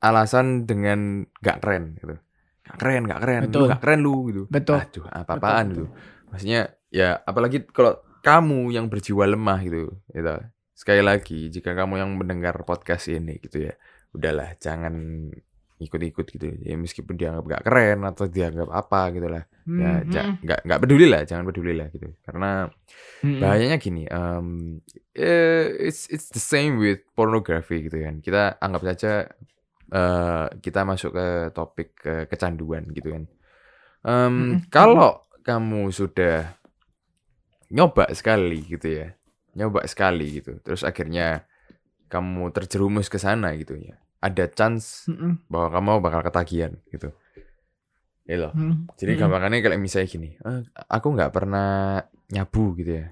alasan 0.00 0.64
dengan 0.68 1.24
gak 1.40 1.60
keren 1.64 1.96
gitu. 2.00 2.16
Gak 2.66 2.76
keren, 2.80 3.02
gak 3.08 3.20
keren, 3.24 3.40
lu 3.48 3.48
Betul. 3.48 3.68
gak 3.70 3.80
keren 3.80 4.00
lu 4.04 4.14
gitu. 4.28 4.42
Betul. 4.50 4.76
Aduh, 4.80 5.04
apa-apaan 5.08 5.64
Betul, 5.70 5.72
gitu. 5.72 5.84
Maksudnya 6.30 6.60
ya 6.90 7.08
apalagi 7.24 7.64
kalau 7.70 8.00
kamu 8.20 8.74
yang 8.74 8.90
berjiwa 8.92 9.24
lemah 9.24 9.58
gitu, 9.64 9.96
gitu. 10.12 10.34
Sekali 10.80 11.04
lagi, 11.04 11.52
jika 11.52 11.76
kamu 11.76 12.00
yang 12.00 12.10
mendengar 12.16 12.56
podcast 12.64 13.12
ini 13.12 13.36
gitu 13.36 13.68
ya, 13.68 13.76
udahlah 14.16 14.56
jangan 14.56 15.28
ikut-ikut 15.76 16.24
gitu. 16.32 16.56
Ya 16.64 16.80
meskipun 16.80 17.20
dianggap 17.20 17.44
gak 17.44 17.64
keren 17.68 18.00
atau 18.08 18.24
dianggap 18.24 18.72
apa 18.72 19.12
gitu 19.12 19.28
lah. 19.28 19.44
Ya 19.68 20.00
Mhm. 20.00 20.08
ja- 20.08 20.28
nggak 20.40 20.60
nggak 20.64 20.80
peduli 20.80 21.04
lah, 21.04 21.20
jangan 21.28 21.44
peduli 21.44 21.76
lah 21.76 21.92
gitu. 21.92 22.08
Karena 22.24 22.64
Mm-mm. 23.20 23.40
bahayanya 23.44 23.76
gini, 23.76 24.08
eh, 24.08 25.64
it's 25.84 26.08
it's 26.08 26.32
the 26.32 26.40
same 26.40 26.80
with 26.80 27.04
pornography 27.12 27.84
gitu 27.84 28.00
kan. 28.00 28.24
Kita 28.24 28.56
anggap 28.56 28.82
saja 28.88 29.12
eh, 29.90 30.46
kita 30.64 30.80
masuk 30.86 31.12
ke 31.12 31.26
topik 31.52 31.88
ke 31.92 32.14
kecanduan 32.24 32.88
gitu 32.94 33.12
kan. 33.12 33.24
Em, 34.00 34.32
Mm-mm. 34.56 34.70
kalau 34.72 35.20
kamu 35.44 35.92
sudah 35.92 36.56
nyoba 37.70 38.08
sekali 38.12 38.64
gitu 38.64 38.86
ya, 38.86 39.14
nyoba 39.54 39.84
sekali 39.86 40.40
gitu, 40.42 40.58
terus 40.62 40.82
akhirnya 40.82 41.44
kamu 42.10 42.50
terjerumus 42.50 43.06
ke 43.06 43.18
sana 43.18 43.54
gitu 43.54 43.78
ya, 43.78 43.98
ada 44.18 44.44
chance 44.50 45.06
Mm-mm. 45.10 45.46
bahwa 45.46 45.68
kamu 45.74 45.90
bakal 46.02 46.20
ketagihan 46.26 46.72
gitu. 46.90 47.10
Gitu 48.26 48.40
loh. 48.46 48.54
Jadi 48.98 49.16
Mm-mm. 49.16 49.20
gampangannya 49.26 49.58
kalau 49.62 49.76
misalnya 49.80 50.08
gini, 50.10 50.28
"Eh, 50.38 50.60
aku 50.86 51.06
nggak 51.14 51.32
pernah 51.34 51.98
nyabu 52.30 52.78
gitu 52.78 53.02
ya. 53.02 53.06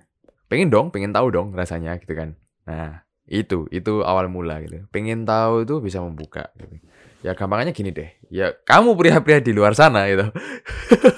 Pengen 0.47 0.71
dong, 0.71 0.89
pengen 0.95 1.11
tahu 1.13 1.29
dong 1.35 1.49
rasanya 1.53 1.99
gitu 1.99 2.15
kan. 2.15 2.39
Nah, 2.65 3.03
itu 3.29 3.67
itu 3.75 4.01
awal 4.07 4.31
mula 4.31 4.63
gitu. 4.65 4.87
Pengen 4.95 5.27
tahu 5.29 5.67
itu 5.67 5.75
bisa 5.83 5.99
membuka 6.01 6.49
gitu. 6.57 6.81
Ya 7.27 7.35
gampangannya 7.35 7.75
gini 7.75 7.91
deh. 7.91 8.11
Ya 8.31 8.55
kamu 8.55 8.95
pria-pria 8.95 9.43
di 9.43 9.51
luar 9.53 9.75
sana 9.75 10.07
gitu. 10.07 10.31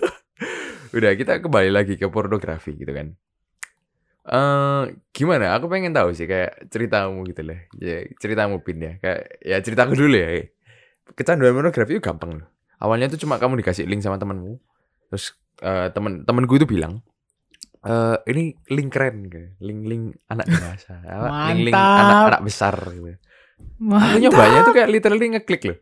Udah 0.96 1.12
kita 1.14 1.38
kembali 1.38 1.70
lagi 1.70 1.94
ke 1.94 2.08
pornografi 2.10 2.74
gitu 2.74 2.90
kan. 2.90 3.14
Eh 4.28 4.82
gimana? 5.16 5.56
Aku 5.56 5.70
pengen 5.72 5.96
tahu 5.96 6.12
sih 6.12 6.28
kayak 6.28 6.68
ceritamu 6.68 7.24
gitu 7.28 7.40
lah. 7.46 7.60
Ya 7.80 8.04
ceritamu 8.20 8.60
pin 8.60 8.78
ya. 8.80 8.92
Kayak 9.00 9.20
ya 9.40 9.56
ceritaku 9.64 9.92
dulu 9.96 10.16
ya. 10.16 10.44
Kecanduan 11.16 11.56
pornografi 11.56 11.96
itu 11.96 12.02
gampang 12.02 12.42
loh. 12.42 12.48
Awalnya 12.80 13.12
itu 13.12 13.24
cuma 13.26 13.36
kamu 13.36 13.60
dikasih 13.60 13.84
link 13.84 14.00
sama 14.00 14.16
temanmu. 14.16 14.56
Terus 15.12 15.36
eh, 15.60 15.88
temen 15.92 16.24
temenku 16.24 16.56
itu 16.56 16.64
bilang, 16.64 17.04
eh 17.84 18.16
ini 18.30 18.56
link 18.72 18.88
keren, 18.92 19.28
gitu. 19.28 19.52
link-link 19.60 20.16
anak 20.32 20.48
dewasa, 20.48 21.00
apa, 21.04 21.52
link-link 21.52 21.76
Mantap. 21.76 22.00
anak-anak 22.00 22.42
besar. 22.46 22.74
Gitu. 22.88 23.12
Aku 23.12 23.84
Mantap. 23.84 24.20
nyobanya 24.20 24.58
tuh 24.64 24.74
kayak 24.76 24.88
literally 24.88 25.26
ngeklik 25.36 25.62
loh. 25.68 25.78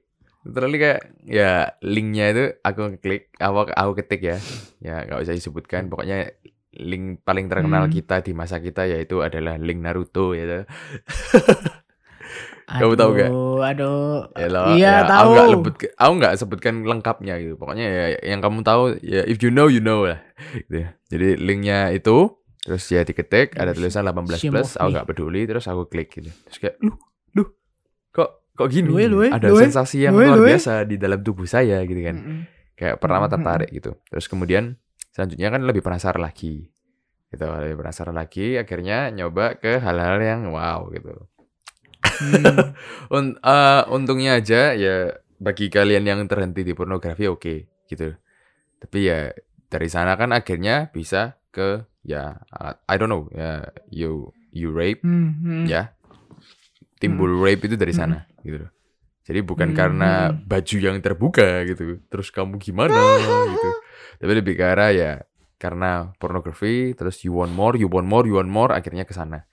Literally 0.48 0.78
kayak 0.80 1.00
ya 1.28 1.52
linknya 1.84 2.24
itu 2.32 2.44
aku 2.64 2.80
ngeklik, 2.96 3.30
aku 3.38 3.68
aku 3.70 3.90
ketik 4.02 4.22
ya, 4.24 4.36
ya 4.82 5.04
nggak 5.06 5.22
usah 5.22 5.34
disebutkan. 5.36 5.86
Pokoknya 5.92 6.34
link 6.78 7.20
paling 7.22 7.46
terkenal 7.46 7.84
Hmm. 7.84 7.92
kita 7.92 8.22
di 8.22 8.32
masa 8.32 8.58
kita 8.58 8.86
yaitu 8.86 9.20
adalah 9.20 9.58
link 9.58 9.78
Naruto 9.78 10.32
ya. 10.32 10.62
Kamu 12.68 12.94
tahu 12.94 13.10
gak? 13.16 13.30
Aduh, 13.32 13.64
aduh. 13.64 14.16
Ya 14.36 14.46
loh, 14.46 14.64
Iya, 14.76 14.84
ya, 14.84 15.08
tahu. 15.08 15.16
Aku 15.16 15.28
nggak 15.32 15.48
lebut, 15.48 15.74
aku 15.88 16.12
nggak 16.20 16.34
sebutkan 16.36 16.74
lengkapnya 16.84 17.34
gitu. 17.40 17.56
Pokoknya 17.56 17.86
ya 17.88 18.04
yang 18.28 18.44
kamu 18.44 18.60
tahu 18.60 18.92
ya 19.00 19.24
if 19.24 19.40
you 19.40 19.48
know 19.48 19.72
you 19.72 19.80
know 19.80 20.04
lah. 20.04 20.20
Gitu 20.52 20.84
ya. 20.84 20.88
Jadi 21.08 21.28
linknya 21.40 21.88
itu 21.90 22.28
terus 22.60 22.84
ya 22.86 23.00
diketik 23.00 23.56
ada 23.56 23.72
tulisan 23.72 24.04
18 24.04 24.36
Shame 24.36 24.52
plus, 24.52 24.76
aku 24.76 24.88
nggak 24.92 25.06
peduli 25.08 25.48
terus 25.48 25.64
aku 25.64 25.88
klik 25.88 26.12
gitu. 26.12 26.28
Terus 26.28 26.58
kayak 26.60 26.76
lu 26.84 26.92
lu 27.32 27.42
kok 28.12 28.44
kok 28.52 28.68
gini? 28.68 28.84
Luwe, 28.84 29.08
luwe, 29.08 29.28
ada 29.32 29.48
luwe, 29.48 29.64
sensasi 29.64 30.04
yang 30.04 30.12
luwe, 30.12 30.28
luar 30.28 30.44
biasa 30.44 30.84
di 30.84 31.00
dalam 31.00 31.24
tubuh 31.24 31.48
saya 31.48 31.80
gitu 31.88 32.04
kan. 32.04 32.16
Mm-mm. 32.20 32.38
Kayak 32.76 33.00
pertama 33.00 33.24
Mm, 33.24 33.32
mm, 33.32 33.34
tertarik 33.34 33.70
gitu. 33.72 33.90
Terus 34.12 34.26
kemudian 34.28 34.76
selanjutnya 35.18 35.50
kan 35.50 35.66
lebih 35.66 35.82
penasaran 35.82 36.22
lagi. 36.22 36.70
Gitu, 37.28 37.42
lebih 37.42 37.82
penasaran 37.82 38.14
lagi 38.14 38.54
akhirnya 38.54 39.10
nyoba 39.10 39.58
ke 39.58 39.82
hal-hal 39.82 40.22
yang 40.22 40.46
wow 40.48 40.86
gitu. 40.94 41.26
Hmm. 41.98 42.70
Un- 43.18 43.34
eh, 43.36 43.82
untungnya 43.90 44.38
aja 44.38 44.72
ya 44.72 45.10
bagi 45.36 45.66
kalian 45.68 46.06
yang 46.06 46.20
terhenti 46.30 46.62
di 46.62 46.70
pornografi 46.72 47.26
oke 47.26 47.54
gitu. 47.84 48.14
Tapi 48.78 48.98
ya 49.02 49.34
dari 49.66 49.90
sana 49.90 50.14
kan 50.14 50.30
akhirnya 50.30 50.88
bisa 50.88 51.34
ke 51.50 51.82
ya 52.06 52.38
uh, 52.54 52.78
I 52.86 52.94
don't 52.94 53.10
know 53.10 53.26
ya 53.34 53.66
you 53.90 54.30
you 54.54 54.70
rape 54.70 55.02
Hmm, 55.02 55.34
hmm. 55.42 55.64
ya 55.66 55.92
timbul 56.96 57.42
rape 57.42 57.66
itu 57.66 57.74
dari 57.74 57.92
sana 57.92 58.24
gitu 58.40 58.64
loh. 58.64 58.70
Jadi 59.28 59.44
bukan 59.44 59.74
Hmm. 59.74 59.76
karena 59.76 60.10
baju 60.32 60.76
yang 60.80 60.96
terbuka 61.04 61.66
gitu. 61.68 62.00
Terus 62.08 62.32
kamu 62.32 62.56
gimana 62.56 62.96
gitu. 63.52 63.68
Tapi 64.18 64.32
lebih 64.34 64.54
ke 64.54 64.64
arah 64.66 64.90
ya 64.90 65.12
karena 65.58 66.14
pornografi 66.18 66.94
terus 66.94 67.18
you 67.22 67.34
want 67.34 67.50
more, 67.50 67.74
you 67.74 67.86
want 67.86 68.06
more, 68.06 68.22
you 68.22 68.38
want 68.38 68.50
more 68.50 68.70
akhirnya 68.70 69.02
ke 69.02 69.14
sana. 69.14 69.46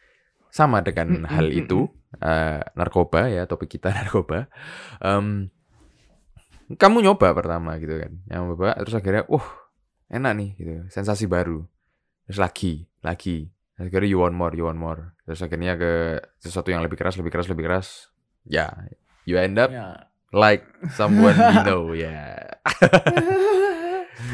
Sama 0.49 0.81
dengan 0.81 1.21
Hmm, 1.21 1.27
hal 1.27 1.49
itu 1.49 1.85
eh, 2.17 2.61
narkoba 2.73 3.27
ya 3.27 3.45
topik 3.45 3.69
kita 3.71 3.93
narkoba. 3.97 4.47
Em, 4.99 5.49
kamu 6.65 7.05
nyoba 7.05 7.33
pertama 7.33 7.77
gitu 7.77 7.93
kan. 7.97 8.11
Yang 8.25 8.41
nyoba 8.49 8.73
terus 8.79 8.95
akhirnya 8.95 9.23
wah 9.29 9.45
enak 10.09 10.31
nih 10.33 10.49
gitu. 10.57 10.73
Sensasi 10.89 11.25
baru. 11.25 11.61
Terus 12.25 12.39
lagi, 12.41 12.73
lagi. 13.01 13.49
Terus 13.75 13.91
akhirnya 13.91 14.09
you 14.09 14.19
want 14.23 14.33
more, 14.33 14.53
you 14.55 14.65
want 14.65 14.79
more. 14.79 15.13
Terus 15.25 15.41
akhirnya 15.41 15.75
ke 15.75 15.91
sesuatu 16.39 16.71
yang 16.71 16.81
lebih 16.81 16.97
keras, 16.97 17.19
lebih 17.19 17.29
keras, 17.29 17.45
lebih 17.45 17.65
keras. 17.67 17.87
Ya, 18.45 18.71
you 19.25 19.37
end 19.37 19.57
up 19.57 19.69
Ya. 19.69 20.07
like 20.31 20.63
someone 20.93 21.33
you 21.35 21.59
know 21.65 21.91
ya. 21.91 22.39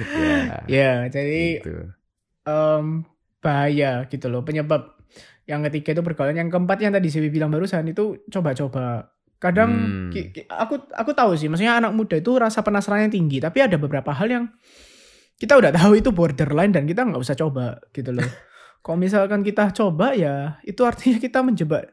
ya. 0.09 0.35
Ya, 0.65 0.93
jadi 1.07 1.59
Gitu. 1.59 1.73
em, 2.43 2.85
bahaya 3.39 4.05
gitu 4.05 4.27
loh. 4.27 4.41
Penyebab 4.41 4.97
yang 5.43 5.65
ketiga 5.65 5.93
itu 5.93 6.01
pergaulan. 6.01 6.37
Yang 6.37 6.49
keempat 6.51 6.77
yang 6.79 6.93
tadi 6.93 7.07
Siwi 7.07 7.29
bilang 7.29 7.49
barusan 7.49 7.85
itu 7.85 8.21
coba-coba. 8.27 9.09
Kadang 9.35 9.71
Hmm. 9.73 10.09
ki- 10.09 10.29
ki- 10.31 10.47
aku 10.47 10.85
aku 10.87 11.11
tahu 11.11 11.33
sih, 11.33 11.49
maksudnya 11.49 11.75
anak 11.75 11.91
muda 11.91 12.13
itu 12.13 12.37
rasa 12.37 12.61
penasarannya 12.61 13.09
tinggi, 13.09 13.41
tapi 13.41 13.57
ada 13.59 13.73
beberapa 13.75 14.13
hal 14.13 14.29
yang 14.29 14.45
kita 15.35 15.57
udah 15.57 15.73
tahu 15.73 15.97
itu 15.97 16.13
borderline 16.13 16.69
dan 16.69 16.85
kita 16.85 17.01
nggak 17.01 17.17
usah 17.17 17.33
coba 17.33 17.81
gitu 17.89 18.13
loh. 18.13 18.21
Kalau 18.85 18.97
misalkan 18.97 19.41
kita 19.41 19.73
coba 19.73 20.13
ya 20.13 20.61
itu 20.61 20.85
artinya 20.85 21.17
kita 21.17 21.41
menjebak 21.41 21.89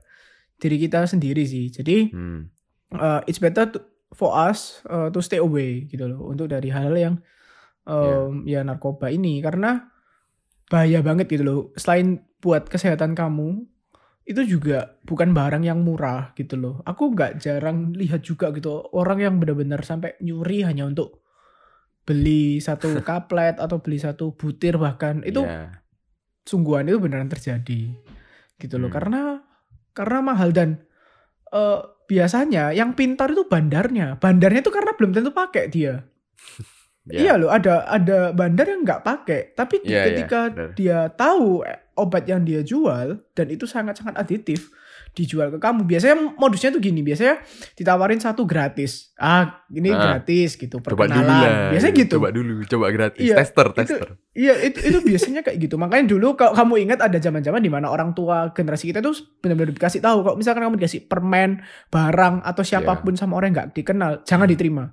diri 0.61 0.77
kita 0.79 1.09
sendiri 1.09 1.45
sih. 1.45 1.73
Jadi 1.73 2.13
Hmm. 2.13 2.53
uh, 2.93 3.25
it's 3.25 3.41
better 3.41 3.65
to, 3.65 3.81
for 4.13 4.33
us 4.35 4.85
uh, 4.85 5.09
to 5.09 5.21
stay 5.21 5.37
away 5.37 5.85
gitu 5.85 6.05
loh 6.05 6.29
untuk 6.29 6.49
dari 6.49 6.69
hal-hal 6.69 6.97
yang 6.97 7.15
um, 7.89 8.45
ya 8.45 8.61
narkoba 8.61 9.09
ini 9.09 9.41
karena 9.41 9.89
bahaya 10.69 11.01
banget 11.01 11.27
gitu 11.33 11.43
loh. 11.43 11.61
Selain 11.75 12.21
buat 12.39 12.69
kesehatan 12.69 13.17
kamu 13.17 13.65
itu 14.29 14.45
juga 14.45 15.01
bukan 15.09 15.33
barang 15.33 15.65
yang 15.65 15.81
murah 15.81 16.37
gitu 16.37 16.61
loh. 16.61 16.75
Aku 16.85 17.17
nggak 17.17 17.41
jarang 17.41 17.97
lihat 17.97 18.21
juga 18.21 18.53
gitu 18.53 18.85
orang 18.93 19.19
yang 19.19 19.35
benar-benar 19.41 19.81
sampai 19.81 20.21
nyuri 20.21 20.69
hanya 20.69 20.85
untuk 20.85 21.25
beli 22.05 22.61
satu 22.61 23.01
kaplet 23.09 23.57
atau 23.57 23.81
beli 23.81 23.97
satu 23.97 24.37
butir 24.37 24.77
bahkan 24.77 25.25
itu 25.25 25.41
Ya. 25.45 25.81
sungguhan 26.45 26.89
itu 26.89 26.97
beneran 26.97 27.29
terjadi 27.29 27.93
gitu 28.57 28.75
loh 28.77 28.89
Hmm. 28.89 28.97
karena 28.97 29.21
karena 29.93 30.19
mahal 30.21 30.53
dan 30.53 30.85
eh, 31.49 31.81
biasanya 32.05 32.73
yang 32.73 32.93
pintar 32.93 33.33
itu 33.33 33.49
bandarnya. 33.49 34.17
Bandarnya 34.17 34.61
itu 34.61 34.69
karena 34.69 34.93
belum 34.93 35.13
tentu 35.13 35.33
pakai 35.33 35.69
dia. 35.69 36.05
Ya. 37.09 37.19
Iya 37.19 37.33
loh, 37.37 37.49
ada 37.49 37.85
ada 37.85 38.31
bandar 38.31 38.67
yang 38.67 38.85
nggak 38.85 39.01
pakai, 39.01 39.41
tapi 39.53 39.81
di- 39.81 39.91
Iya, 39.91 40.05
ketika 40.07 40.41
benar. 40.49 40.71
dia 40.75 40.99
tahu 41.09 41.63
eh, 41.63 41.81
obat 41.95 42.25
yang 42.25 42.43
dia 42.43 42.61
jual 42.61 43.25
dan 43.33 43.47
itu 43.49 43.65
sangat-sangat 43.65 44.15
aditif 44.15 44.69
dijual 45.11 45.49
ke 45.49 45.59
kamu. 45.59 45.83
Biasanya 45.83 46.37
modusnya 46.37 46.69
tuh 46.69 46.79
gini, 46.79 47.01
biasanya 47.01 47.41
ditawarin 47.75 48.21
satu 48.21 48.45
gratis. 48.45 49.11
Ah, 49.17 49.65
ini 49.67 49.89
Ah, 49.89 50.21
gratis 50.21 50.55
gitu, 50.55 50.79
Coba 50.79 51.09
dulu 51.09 51.17
perkenalan. 51.17 51.33
lah. 51.43 51.71
Biasanya 51.73 51.95
gitu. 51.97 52.15
Coba 52.15 52.29
dulu, 52.31 52.55
coba 52.63 52.87
gratis. 52.93 53.25
Iya, 53.25 53.35
tester, 53.37 53.67
itu- 53.67 53.77
tester. 53.81 54.09
Iya, 54.31 54.55
itu 54.63 54.79
itu 54.85 54.99
biasanya 55.01 55.41
kayak 55.41 55.59
gitu. 55.59 55.75
Makanya 55.75 56.05
dulu 56.07 56.37
kalau 56.37 56.53
kamu 56.53 56.75
ingat 56.85 57.01
ada 57.01 57.19
zaman-zaman 57.19 57.59
di 57.59 57.73
mana 57.73 57.89
orang 57.89 58.13
tua 58.13 58.53
generasi 58.53 58.85
kita 58.87 59.01
tuh 59.01 59.17
benar-benar 59.41 59.73
dikasih 59.73 59.99
tahu 59.99 60.23
kalau 60.23 60.37
misalkan 60.37 60.63
kamu 60.63 60.77
dikasih 60.77 61.09
permen, 61.09 61.65
barang 61.89 62.45
atau 62.45 62.63
Iya. 62.63 62.69
siapa 62.79 63.01
pun 63.01 63.17
sama 63.17 63.35
orang 63.35 63.51
yang 63.51 63.57
nggak 63.59 63.71
dikenal, 63.75 64.13
jangan 64.23 64.47
diterima. 64.47 64.93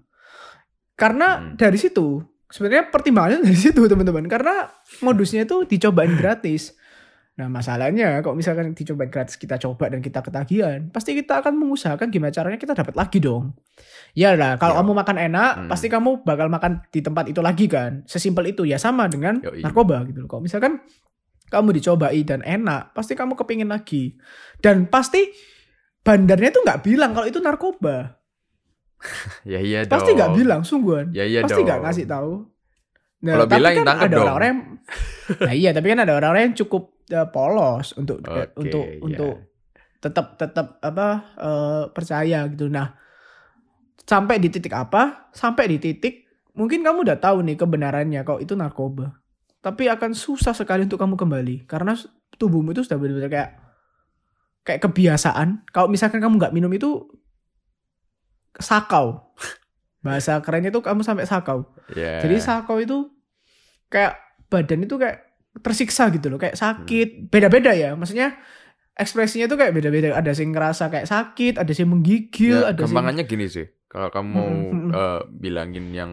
Karena 0.96 1.28
Hmm. 1.38 1.56
dari 1.56 1.76
situ 1.76 2.24
sebenarnya 2.48 2.88
pertimbangannya 2.88 3.44
dari 3.44 3.60
situ 3.60 3.84
teman-teman. 3.84 4.26
Karena 4.26 4.66
modusnya 5.00 5.44
itu 5.44 5.64
dicobain 5.64 6.16
gratis. 6.22 6.76
Nah 7.36 7.52
masalahnya 7.52 8.24
kalau 8.24 8.32
misalkan 8.32 8.72
dicobain 8.72 9.12
gratis 9.12 9.36
kita 9.36 9.60
coba 9.60 9.92
dan 9.92 10.00
kita 10.00 10.24
ketagihan, 10.24 10.88
pasti 10.88 11.12
kita 11.12 11.44
akan 11.44 11.60
mengusahakan 11.60 12.08
gimana 12.08 12.32
caranya 12.32 12.56
kita 12.56 12.72
dapat 12.72 12.96
lagi 12.96 13.20
dong. 13.20 13.52
Ya 14.16 14.40
lah, 14.40 14.56
kalau 14.56 14.72
Ya. 14.72 14.80
kamu 14.80 14.92
makan 14.96 15.18
enak, 15.22 15.52
Hmm. 15.60 15.68
pasti 15.68 15.92
kamu 15.92 16.24
bakal 16.24 16.48
makan 16.48 16.88
di 16.88 17.04
tempat 17.04 17.28
itu 17.28 17.44
lagi 17.44 17.68
kan. 17.68 18.08
Sesimpel 18.08 18.56
itu 18.56 18.64
ya 18.64 18.80
sama 18.80 19.12
dengan 19.12 19.44
Yoi. 19.44 19.68
narkoba 19.68 20.08
gitu 20.08 20.24
loh. 20.24 20.32
Kalau 20.32 20.48
misalkan 20.48 20.80
kamu 21.46 21.76
dicobai 21.76 22.24
dan 22.24 22.40
enak, 22.40 22.96
pasti 22.96 23.14
kamu 23.14 23.36
kepingin 23.36 23.68
lagi. 23.68 24.16
Dan 24.64 24.88
pasti 24.88 25.28
bandarnya 26.02 26.56
tuh 26.56 26.64
nggak 26.64 26.82
bilang 26.82 27.12
kalau 27.12 27.28
itu 27.28 27.44
narkoba. 27.44 28.16
Ya 29.52 29.60
iya 29.62 29.80
dong. 29.86 29.94
Pasti 29.94 30.12
nggak 30.18 30.32
bilang, 30.34 30.62
sungguhan. 30.66 31.14
Ya 31.14 31.26
iya 31.26 31.46
pasti 31.46 31.62
dong. 31.62 31.68
nggak 31.70 31.80
ngasih 31.86 32.06
tahu. 32.10 32.34
Nah, 33.26 33.34
Kalau 33.34 33.46
tapi 33.50 33.58
bilang 33.58 33.74
kan 33.74 33.88
ada 34.06 34.16
orang-orang 34.22 34.48
yang, 34.50 34.62
nah 35.48 35.54
iya, 35.56 35.70
tapi 35.74 35.88
kan 35.90 36.00
ada 36.06 36.14
orang-orang 36.14 36.44
yang 36.52 36.56
cukup 36.58 36.84
eh, 37.10 37.28
polos 37.30 37.88
untuk 37.98 38.22
Oke, 38.22 38.54
untuk 38.60 38.86
iya. 38.86 39.02
untuk 39.02 39.34
tetap 39.98 40.38
tetap 40.38 40.68
apa 40.86 41.08
eh, 41.40 41.84
percaya 41.90 42.46
gitu. 42.52 42.70
Nah, 42.70 42.94
sampai 44.06 44.38
di 44.38 44.54
titik 44.54 44.74
apa? 44.78 45.32
Sampai 45.34 45.66
di 45.72 45.78
titik 45.82 46.26
mungkin 46.56 46.86
kamu 46.86 47.04
udah 47.04 47.18
tahu 47.20 47.44
nih 47.44 47.58
kebenarannya 47.58 48.22
kalau 48.22 48.40
itu 48.40 48.54
narkoba. 48.54 49.18
Tapi 49.66 49.90
akan 49.90 50.14
susah 50.14 50.54
sekali 50.54 50.86
untuk 50.86 51.02
kamu 51.02 51.18
kembali 51.18 51.56
karena 51.66 51.98
tubuhmu 52.38 52.78
itu 52.78 52.86
sudah 52.86 53.02
benar-benar 53.02 53.32
kayak 53.34 53.52
kayak 54.62 54.82
kebiasaan. 54.86 55.66
Kalau 55.74 55.90
misalkan 55.90 56.22
kamu 56.22 56.38
nggak 56.38 56.54
minum 56.54 56.70
itu 56.70 57.10
sakau. 58.60 59.22
Bahasa 60.06 60.38
kerennya 60.42 60.70
tuh 60.70 60.86
kamu 60.86 61.02
sampai 61.02 61.26
sakau. 61.26 61.66
Ya. 61.94 62.22
Jadi 62.22 62.38
sakau 62.38 62.78
itu 62.78 63.10
kayak 63.90 64.18
badan 64.50 64.86
itu 64.86 64.96
kayak 65.02 65.26
tersiksa 65.64 66.12
gitu 66.12 66.30
loh, 66.30 66.38
kayak 66.38 66.60
sakit. 66.60 67.32
Beda-beda 67.32 67.72
ya. 67.74 67.96
Maksudnya 67.98 68.38
ekspresinya 68.96 69.48
tuh 69.52 69.58
kayak 69.60 69.74
beda-beda. 69.76 70.16
Ada 70.16 70.32
yang 70.36 70.56
ngerasa 70.56 70.88
kayak 70.92 71.08
sakit, 71.08 71.54
ada 71.60 71.72
yang 71.72 71.90
menggigil, 71.92 72.64
Ya, 72.64 72.72
ada 72.72 72.80
yang 72.84 72.92
gampangannya 72.92 73.24
gini 73.28 73.46
sih. 73.48 73.68
Kalau 73.92 74.12
kamu 74.12 74.28
mau 74.28 74.50
Mm, 74.52 74.60
mm, 74.60 74.76
mm. 74.76 74.92
eh, 74.92 75.22
bilangin 75.32 75.86
yang 75.96 76.12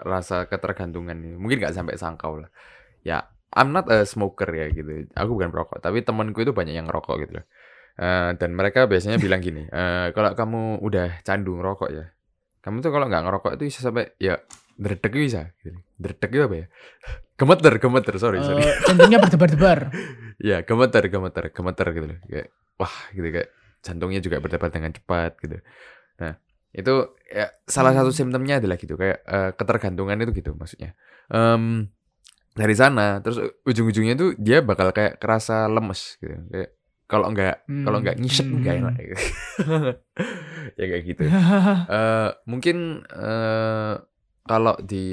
rasa 0.00 0.46
ketergantungan 0.46 1.18
ini, 1.18 1.36
mungkin 1.36 1.60
nggak 1.60 1.74
sampai 1.74 1.98
sangkau 1.98 2.40
lah. 2.40 2.50
Ya, 3.02 3.26
I'm 3.50 3.74
not 3.74 3.90
a 3.90 4.06
smoker 4.06 4.46
ya 4.46 4.70
gitu. 4.70 5.10
Aku 5.18 5.34
bukan 5.34 5.50
perokok, 5.50 5.82
tapi 5.82 6.06
temanku 6.06 6.46
itu 6.46 6.54
banyak 6.54 6.72
yang 6.72 6.86
ngerokok 6.86 7.14
gitu 7.26 7.32
loh. 7.42 7.46
Eh, 8.00 8.30
dan 8.40 8.56
mereka 8.56 8.88
biasanya 8.88 9.20
bilang 9.20 9.44
gini, 9.44 9.68
eh, 9.68 10.08
kalau 10.16 10.32
kamu 10.32 10.80
udah 10.80 11.20
candu 11.20 11.52
ngerokok 11.60 11.90
ya, 11.92 12.08
kamu 12.64 12.80
tuh 12.80 12.88
kalau 12.96 13.06
nggak 13.12 13.28
ngerokok 13.28 13.50
itu 13.60 13.68
bisa 13.68 13.84
sampai 13.84 14.08
ya 14.16 14.40
dredeg 14.80 15.12
bisa. 15.12 15.52
Gitu. 15.60 15.76
Dredeg 16.00 16.30
itu 16.32 16.44
apa 16.48 16.56
ya? 16.56 16.66
Gemeter, 17.40 17.72
gemeter, 17.76 18.14
sorry, 18.16 18.40
sorry. 18.40 18.64
eh, 18.68 18.76
jantungnya 18.88 19.20
berdebar-debar. 19.20 19.92
Ya, 20.40 20.64
gemeter, 20.64 21.12
gemeter, 21.12 21.44
gemeter 21.52 21.86
gitu 21.92 22.06
loh. 22.08 22.18
Kayak 22.24 22.48
wah, 22.80 22.96
gitu 23.12 23.28
kayak 23.28 23.48
jantungnya 23.84 24.20
juga 24.24 24.36
berdebar 24.40 24.72
dengan 24.72 24.92
cepat 24.96 25.36
gitu. 25.40 25.56
Nah, 26.20 26.36
itu 26.72 26.94
ya 27.28 27.52
salah 27.68 27.92
satu 27.92 28.12
Hmm. 28.12 28.16
simptomnya 28.16 28.64
adalah 28.64 28.80
gitu 28.80 28.96
kayak 28.96 29.24
eh, 29.24 29.50
ketergantungan 29.56 30.16
itu 30.24 30.32
gitu 30.40 30.56
maksudnya. 30.56 30.96
Em, 31.28 31.88
dari 32.56 32.72
sana 32.72 33.20
terus 33.20 33.40
ujung-ujungnya 33.68 34.16
tuh 34.16 34.32
dia 34.40 34.64
bakal 34.64 34.92
kayak 34.96 35.20
kerasa 35.20 35.68
lemes 35.68 36.16
gitu. 36.20 36.36
Kayak 36.48 36.79
kalau 37.10 37.26
nggak 37.34 37.66
kalau 37.66 37.98
Hmm, 37.98 38.04
nggak 38.06 38.16
ngisep 38.22 38.46
hmm, 38.46 38.58
nggak 38.62 38.74
hmm. 38.74 38.82
enak 38.86 38.94
gitu. 39.02 39.14
ya 40.78 40.84
kayak 40.86 41.04
gitu. 41.04 41.22
Eh 41.98 42.28
mungkin 42.46 42.76
eh 43.10 43.94
kalau 44.46 44.74
di 44.80 45.04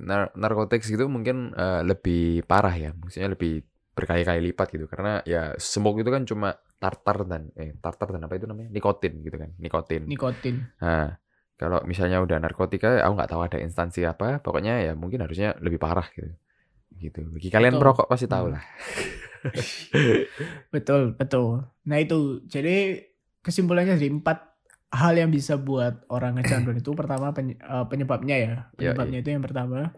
nar 0.00 0.32
narkotik 0.36 0.84
gitu 0.84 1.08
mungkin 1.08 1.52
eh, 1.52 1.80
lebih 1.80 2.44
parah 2.44 2.76
ya, 2.76 2.90
maksudnya 2.92 3.32
lebih 3.32 3.64
berkali-kali 3.96 4.52
lipat 4.52 4.76
gitu 4.76 4.84
karena 4.84 5.24
ya 5.24 5.56
smoke 5.56 6.04
itu 6.04 6.12
kan 6.12 6.28
cuma 6.28 6.52
tartar 6.76 7.24
dan 7.24 7.48
eh 7.56 7.72
tartar 7.80 8.12
dan 8.12 8.28
apa 8.28 8.36
itu 8.36 8.44
namanya 8.44 8.68
nikotin 8.68 9.24
gitu 9.24 9.40
kan 9.40 9.56
nikotin. 9.56 10.04
Nikotin. 10.04 10.68
Nah 10.84 11.16
kalau 11.56 11.80
misalnya 11.88 12.20
udah 12.20 12.36
narkotika, 12.36 13.00
aku 13.00 13.12
nggak 13.16 13.30
tahu 13.32 13.40
ada 13.40 13.56
instansi 13.56 14.04
apa, 14.04 14.44
pokoknya 14.44 14.84
ya 14.84 14.92
mungkin 14.92 15.24
harusnya 15.24 15.56
lebih 15.56 15.80
parah 15.80 16.04
gitu. 16.12 16.28
Gitu. 16.92 17.24
Bagi 17.32 17.48
kalian 17.48 17.76
Betul. 17.76 17.82
perokok 17.84 18.06
pasti 18.12 18.28
tahu 18.28 18.52
Hmm. 18.52 18.54
lah. 18.60 18.62
Betul, 20.74 21.14
betul. 21.16 21.64
Nah 21.86 21.98
itu, 21.98 22.42
jadi 22.46 23.02
kesimpulannya 23.40 23.94
dari 23.96 24.10
empat 24.10 24.38
hal 24.92 25.14
yang 25.18 25.30
bisa 25.34 25.58
buat 25.58 26.06
orang 26.08 26.38
ngecanduan 26.38 26.78
itu 26.78 26.90
pertama 26.94 27.30
eh, 27.36 27.84
penyebabnya 27.90 28.36
ya. 28.36 28.46
Ya, 28.46 28.58
Penyebabnya 28.74 29.18
itu 29.22 29.30
yang 29.34 29.44
pertama 29.44 29.92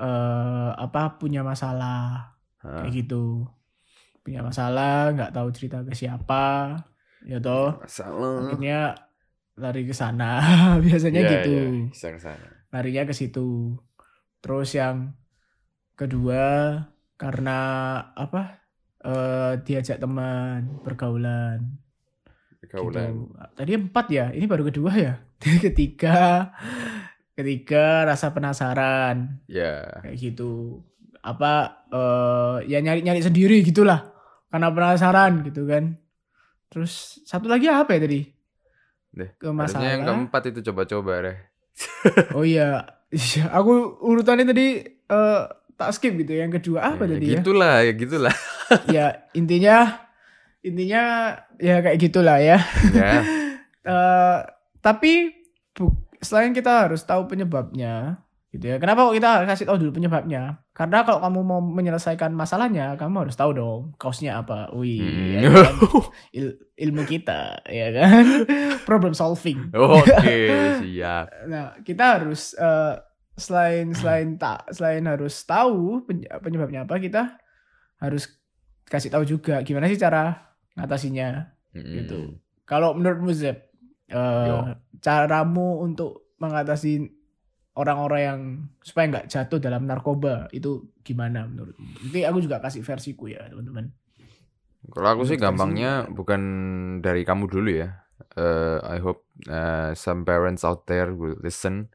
eh 0.00 0.70
apa 0.80 1.20
punya 1.20 1.44
masalah 1.44 2.32
Hah, 2.64 2.84
kayak 2.84 3.04
gitu. 3.04 3.44
Punya 4.20 4.44
masalah, 4.44 5.12
nggak 5.16 5.32
tahu 5.32 5.48
cerita 5.52 5.80
ke 5.80 5.96
siapa, 5.96 6.76
ya 7.24 7.40
toh. 7.40 7.80
Masalah. 7.80 8.52
Akhirnya 8.52 8.80
lari 9.56 9.84
ke 9.88 9.92
sana. 9.96 10.40
Biasanya 10.84 11.20
Iya, 11.20 11.30
gitu. 11.40 11.56
iya, 11.92 12.08
ke 12.16 12.20
sana. 12.20 12.46
Larinya 12.72 13.04
ke 13.08 13.14
situ. 13.16 13.76
Terus 14.40 14.72
yang 14.76 15.12
kedua 15.96 16.44
karena 17.20 17.58
apa? 18.16 18.56
eh 19.00 19.52
diajak 19.64 19.96
teman, 19.96 20.80
pergaulan. 20.84 21.80
Pergaulan. 22.60 23.16
Gitu. 23.16 23.32
Tadi 23.56 23.72
empat 23.76 24.06
ya, 24.12 24.26
ini 24.36 24.44
baru 24.44 24.68
kedua 24.68 24.92
ya. 24.92 25.14
ketiga, 25.64 26.52
ketiga 27.32 28.04
rasa 28.04 28.28
penasaran 28.36 29.40
Ya. 29.48 29.88
kayak 30.04 30.16
gitu. 30.20 30.84
Apa 31.24 31.84
eh 31.88 32.56
ya 32.68 32.84
nyari-nyari 32.84 33.24
sendiri 33.24 33.64
gitulah. 33.64 34.12
Karena 34.52 34.68
penasaran 34.68 35.40
gitu 35.48 35.64
kan. 35.64 35.96
Terus 36.68 37.24
satu 37.24 37.48
lagi 37.48 37.72
apa 37.72 37.96
ya 37.96 38.04
tadi? 38.04 38.20
Deh, 39.16 39.30
Ke 39.40 39.48
yang 39.80 40.04
keempat 40.04 40.52
itu 40.52 40.60
coba-coba 40.70 41.24
deh. 41.24 41.38
Oh 42.36 42.44
iya, 42.44 42.84
Iya, 43.10 43.50
aku 43.50 43.98
urutannya 44.06 44.46
tadi 44.46 44.86
eh 44.86 45.42
tak 45.80 45.96
skip 45.96 46.12
gitu. 46.14 46.36
Yang 46.36 46.60
kedua 46.60 46.92
apa 46.92 47.08
ya, 47.08 47.16
tadi 47.16 47.24
ya 47.24 47.30
ya? 47.32 47.34
gitulah, 47.40 47.74
ya 47.80 47.92
gitulah. 47.96 48.34
Ya 48.86 49.06
intinya 49.32 49.76
intinya 50.60 51.02
ya 51.56 51.80
kayak 51.80 51.98
gitulah 51.98 52.36
ya. 52.38 52.60
ya. 52.92 53.12
Eh, 53.80 54.38
tapi 54.78 55.32
bu- 55.72 56.04
selain 56.20 56.52
kita 56.52 56.84
harus 56.84 57.00
tahu 57.00 57.24
penyebabnya, 57.24 58.20
gitu 58.52 58.68
ya. 58.68 58.76
Kenapa 58.76 59.08
kok 59.08 59.16
kita 59.16 59.48
kasih 59.48 59.64
tahu 59.64 59.80
dulu 59.80 59.96
penyebabnya? 59.96 60.60
Karena 60.76 61.00
kalau 61.00 61.24
kamu 61.24 61.40
mau 61.40 61.60
menyelesaikan 61.64 62.28
masalahnya, 62.30 63.00
kamu 63.00 63.24
harus 63.24 63.40
tahu 63.40 63.56
dong 63.56 63.80
kausnya 63.96 64.36
apa. 64.36 64.68
Wih, 64.76 65.00
Mm. 65.00 65.32
ya 65.32 65.48
kan? 65.48 65.72
Il- 66.36 66.60
ilmu 66.76 67.08
kita, 67.08 67.64
ya 67.64 67.88
kan? 67.88 68.24
Problem 68.84 69.16
solving. 69.16 69.72
Oke, 69.72 70.36
siap. 70.78 71.24
Nah, 71.48 71.72
kita 71.80 72.20
harus 72.20 72.52
eh, 72.52 72.94
selain 73.40 73.96
selain 73.96 74.36
tak 74.36 74.68
selain 74.70 75.02
harus 75.08 75.34
tahu 75.48 76.04
pen- 76.04 76.28
penyebabnya 76.44 76.84
apa, 76.84 77.00
kita 77.00 77.40
harus 77.98 78.28
kasih 78.86 79.10
tahu 79.10 79.24
juga 79.24 79.64
gimana 79.64 79.88
sih 79.88 79.98
cara 79.98 80.54
ngatasinya. 80.76 81.48
Mm-mm. 81.74 81.94
Gitu. 82.02 82.18
Kalau 82.68 82.94
menurutmu 82.94 83.32
Zep, 83.34 83.72
eh, 84.10 84.46
Yo. 84.46 84.76
caramu 85.02 85.82
untuk 85.82 86.36
mengatasi 86.38 87.10
orang-orang 87.74 88.20
yang 88.20 88.40
supaya 88.82 89.06
nggak 89.08 89.28
jatuh 89.30 89.58
dalam 89.62 89.86
narkoba 89.86 90.50
itu 90.50 90.90
gimana 91.02 91.46
menurutmu? 91.46 92.06
Nanti 92.06 92.20
aku 92.26 92.38
juga 92.42 92.58
kasih 92.58 92.82
versiku 92.82 93.30
ya 93.30 93.46
teman-teman. 93.48 93.90
Kalau 94.90 95.08
aku 95.12 95.22
sih 95.28 95.38
gampangnya 95.38 96.08
bukan 96.10 96.42
dari 97.04 97.22
kamu 97.22 97.46
dulu 97.46 97.70
ya. 97.70 98.00
Eh, 98.36 98.78
I 98.84 98.98
hope 99.00 99.26
eh, 99.46 99.92
some 99.96 100.26
parents 100.26 100.66
out 100.66 100.84
there 100.90 101.14
will 101.14 101.38
listen 101.40 101.88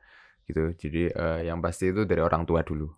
gitu. 0.47 0.73
Jadi 0.77 1.01
eh, 1.11 1.39
yang 1.49 1.59
pasti 1.59 1.91
itu 1.91 2.05
dari 2.09 2.21
orang 2.21 2.45
tua 2.49 2.61
dulu. 2.61 2.89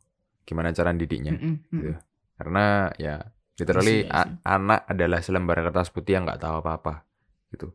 Gimana 0.48 0.72
cara 0.72 0.92
didiknya? 0.96 1.36
Mm-mm, 1.36 1.56
mm-mm. 1.72 1.80
Gitu. 1.80 1.94
Karena 2.38 2.92
ya 3.02 3.16
literally 3.58 4.06
I 4.06 4.08
see, 4.08 4.12
I 4.14 4.22
a- 4.24 4.34
anak 4.56 4.86
adalah 4.88 5.20
selembar 5.26 5.58
kertas 5.66 5.90
putih 5.92 6.20
yang 6.20 6.24
nggak 6.30 6.40
tahu 6.44 6.62
apa-apa 6.62 7.04
gitu. 7.52 7.74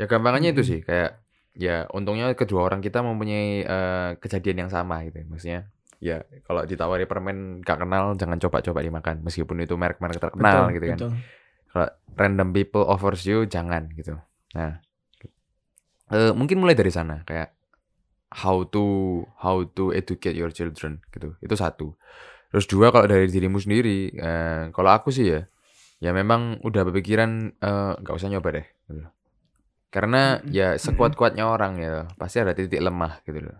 Ya 0.00 0.06
gampangannya 0.10 0.54
itu 0.54 0.62
Mm-mm. 0.62 0.70
sih 0.70 0.80
kayak 0.82 1.10
ya 1.58 1.90
untungnya 1.90 2.30
kedua 2.38 2.64
orang 2.70 2.80
kita 2.80 3.02
mempunyai 3.02 3.66
eh, 3.66 4.10
kejadian 4.22 4.66
yang 4.66 4.70
sama 4.72 5.02
gitu. 5.06 5.22
Maksudnya 5.28 5.68
ya 5.98 6.22
kalau 6.46 6.62
ditawari 6.62 7.10
permen 7.10 7.58
gak 7.66 7.82
kenal 7.82 8.14
jangan 8.14 8.38
coba-coba 8.38 8.80
dimakan 8.86 9.18
meskipun 9.26 9.58
itu 9.66 9.74
merek-merek 9.74 10.22
terkenal 10.22 10.70
Betul, 10.70 10.74
gitu 10.78 10.86
kan. 10.86 10.98
betul. 11.02 11.12
Kalau 11.68 11.88
random 12.18 12.48
people 12.54 12.84
offers 12.86 13.22
you 13.26 13.44
jangan 13.50 13.90
gitu. 13.98 14.14
Nah, 14.54 14.78
eh, 16.14 16.32
mungkin 16.34 16.56
mulai 16.62 16.74
dari 16.78 16.90
sana 16.94 17.22
kayak 17.26 17.57
how 18.32 18.64
to 18.68 18.84
how 19.40 19.64
to 19.64 19.92
educate 19.96 20.36
your 20.36 20.52
children 20.52 21.00
gitu. 21.12 21.36
Itu 21.40 21.54
satu. 21.56 21.96
Terus 22.48 22.64
dua 22.64 22.88
kalau 22.88 23.04
dari 23.08 23.28
dirimu 23.28 23.60
sendiri, 23.60 24.12
eh, 24.12 24.62
kalau 24.72 24.90
aku 24.92 25.12
sih 25.12 25.36
ya, 25.36 25.40
ya 26.00 26.10
memang 26.16 26.64
udah 26.64 26.82
berpikiran 26.88 27.52
eh, 27.56 27.92
nggak 28.00 28.14
usah 28.16 28.28
nyoba 28.32 28.60
deh. 28.60 28.66
Gitu. 28.88 29.04
Karena 29.88 30.40
ya 30.48 30.76
sekuat-kuatnya 30.76 31.48
orang 31.48 31.80
ya 31.80 32.04
pasti 32.20 32.40
ada 32.44 32.52
titik 32.52 32.80
lemah 32.80 33.24
gitu 33.24 33.40
loh. 33.48 33.58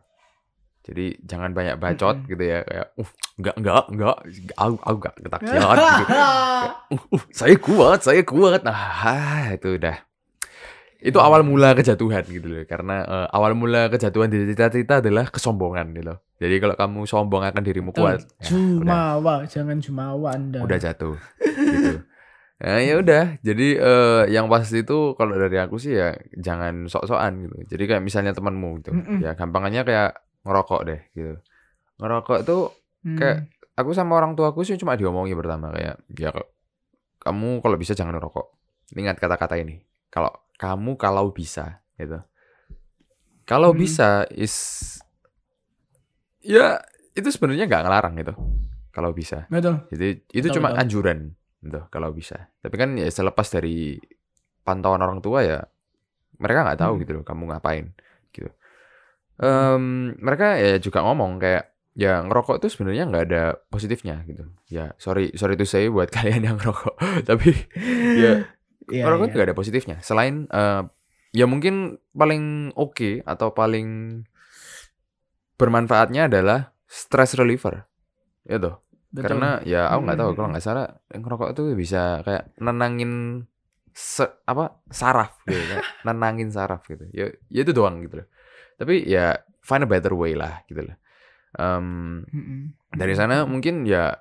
Jadi 0.89 1.21
jangan 1.21 1.53
banyak 1.53 1.77
bacot 1.77 2.25
gitu 2.25 2.41
ya 2.41 2.65
kayak, 2.65 2.97
uh 2.97 3.11
nggak 3.37 3.57
nggak 3.61 3.85
nggak, 3.93 4.17
aku 4.57 4.77
aku 4.81 4.97
nggak 5.05 5.15
ketagihan 5.21 5.77
gitu. 5.77 6.15
Uh, 6.89 6.97
uh, 7.13 7.25
saya 7.29 7.53
kuat, 7.61 8.01
saya 8.01 8.25
kuat. 8.25 8.65
Nah, 8.65 9.53
itu 9.57 9.77
udah. 9.77 10.08
Itu 10.99 11.23
awal 11.23 11.47
mula 11.47 11.79
kejatuhan 11.79 12.27
gitu 12.27 12.47
loh. 12.51 12.63
Karena 12.67 13.07
eh, 13.07 13.27
awal 13.31 13.55
mula 13.55 13.87
kejatuhan 13.87 14.27
di 14.29 14.51
cita-cita 14.51 14.99
adalah 14.99 15.31
kesombongan 15.31 15.95
gitu 15.95 16.11
loh. 16.11 16.19
Jadi 16.39 16.55
kalau 16.59 16.75
kamu 16.75 17.01
sombong 17.07 17.43
akan 17.47 17.63
dirimu 17.63 17.91
kuat, 17.91 18.23
ya, 18.43 18.55
udah, 18.55 19.19
Jumawa, 19.19 19.35
jangan 19.51 19.77
jumawa 19.83 20.35
Anda. 20.39 20.63
udah 20.63 20.79
jatuh 20.79 21.19
gitu. 21.43 22.03
Nah, 22.59 22.79
ya 22.83 22.95
udah. 22.99 23.25
Jadi 23.43 23.79
eh, 23.79 24.23
yang 24.35 24.51
pasti 24.51 24.83
itu 24.83 25.15
kalau 25.15 25.39
dari 25.39 25.59
aku 25.59 25.79
sih 25.79 25.95
ya 25.95 26.15
jangan 26.35 26.91
sok-sokan 26.91 27.47
gitu. 27.47 27.57
Jadi 27.75 27.83
kayak 27.87 28.03
misalnya 28.03 28.35
temanmu 28.35 28.83
gitu. 28.83 28.91
Mm-mm. 28.95 29.19
Ya 29.23 29.39
gampangannya 29.39 29.87
kayak 29.87 30.11
ngerokok 30.43 30.81
deh 30.83 31.01
gitu. 31.15 31.35
Ngerokok 31.99 32.41
tuh 32.43 32.63
Hmm. 32.99 33.15
kayak 33.15 33.47
aku 33.79 33.95
sama 33.95 34.19
orang 34.19 34.35
tua 34.35 34.51
aku 34.51 34.67
sih 34.67 34.75
cuma 34.75 34.99
diomongi 34.99 35.31
pertama 35.39 35.71
kayak 35.71 36.03
ya 36.19 36.35
kamu 37.23 37.63
kalau 37.63 37.79
bisa 37.79 37.95
jangan 37.95 38.19
ngerokok. 38.19 38.47
Ingat 38.99 39.23
kata-kata 39.23 39.55
ini. 39.55 39.79
Kalau 40.11 40.35
kamu 40.59 40.99
kalau 40.99 41.31
bisa 41.31 41.81
gitu. 41.95 42.19
Kalau 43.43 43.73
Hmm. 43.73 43.81
bisa 43.81 44.27
is 44.29 44.55
ya 46.41 46.79
itu 47.15 47.29
sebenarnya 47.29 47.65
nggak 47.67 47.83
ngelarang 47.85 48.15
gitu. 48.19 48.35
Kalau 48.91 49.11
bisa. 49.15 49.47
betul. 49.47 49.87
Jadi 49.89 50.09
itu 50.29 50.47
Betul, 50.49 50.57
cuma 50.59 50.69
betul. 50.75 50.81
anjuran 50.83 51.19
gitu 51.63 51.81
kalau 51.89 52.11
bisa. 52.11 52.51
Tapi 52.59 52.75
kan 52.75 52.95
ya 52.95 53.07
selepas 53.09 53.47
dari 53.49 53.99
pantauan 54.63 55.01
orang 55.01 55.19
tua 55.19 55.41
ya 55.43 55.59
mereka 56.37 56.67
nggak 56.67 56.81
tahu 56.81 56.93
Hmm. 56.95 57.01
gitu 57.03 57.13
loh 57.19 57.25
kamu 57.25 57.43
ngapain 57.49 57.87
gitu. 58.31 58.51
Em, 59.39 60.15
mereka 60.19 60.59
ya 60.59 60.77
juga 60.77 61.03
ngomong 61.03 61.39
kayak 61.39 61.65
ya 61.95 62.23
ngerokok 62.23 62.59
itu 62.59 62.69
sebenarnya 62.71 63.05
nggak 63.07 63.25
ada 63.31 63.43
positifnya 63.71 64.23
gitu. 64.27 64.47
Ya 64.69 64.95
sorry 64.99 65.31
sorry 65.35 65.55
to 65.55 65.65
say 65.65 65.87
buat 65.87 66.11
kalian 66.15 66.43
yang 66.45 66.57
ngerokok. 66.59 66.95
Tapi 67.25 67.49
ya 68.19 68.33
Ngerokok 68.89 69.25
iya. 69.25 69.31
itu 69.31 69.37
nggak 69.37 69.49
ada 69.53 69.59
positifnya. 69.59 69.97
Selain 70.01 70.49
eh, 70.49 70.83
ya 71.37 71.45
mungkin 71.45 72.01
paling 72.17 72.73
oke 72.75 73.23
atau 73.29 73.53
paling 73.53 74.21
bermanfaatnya 75.61 76.31
adalah 76.31 76.73
stress 76.89 77.37
reliever. 77.37 77.85
Ya 78.49 78.57
toh. 78.57 78.81
Betul. 79.09 79.25
Karena 79.25 79.51
ya 79.65 79.89
aku 79.89 80.01
nggak 80.05 80.19
tahu 80.21 80.31
Mm, 80.33 80.37
kalau 80.37 80.49
nggak 80.53 80.65
salah 80.65 80.87
ngerokok 81.09 81.51
tuh 81.57 81.67
bisa 81.73 82.21
kayak 82.25 82.53
nenangin 82.61 83.45
se- 83.97 84.37
apa 84.45 84.85
saraf 84.93 85.41
gitu 85.49 85.59
kayak 85.65 85.85
nenangin 86.07 86.49
saraf 86.53 86.85
gitu. 86.85 87.09
Ya, 87.13 87.33
ya 87.49 87.61
itu 87.65 87.73
doang 87.73 88.05
gitu 88.05 88.25
loh. 88.25 88.29
Tapi 88.77 89.05
ya 89.09 89.37
find 89.65 89.85
a 89.85 89.89
better 89.89 90.13
way 90.13 90.37
lah 90.37 90.65
gitu 90.69 90.85
loh. 90.85 90.97
Mm-mm. 91.59 92.77
dari 92.93 93.17
sana 93.17 93.43
mungkin 93.49 93.89
ya 93.89 94.15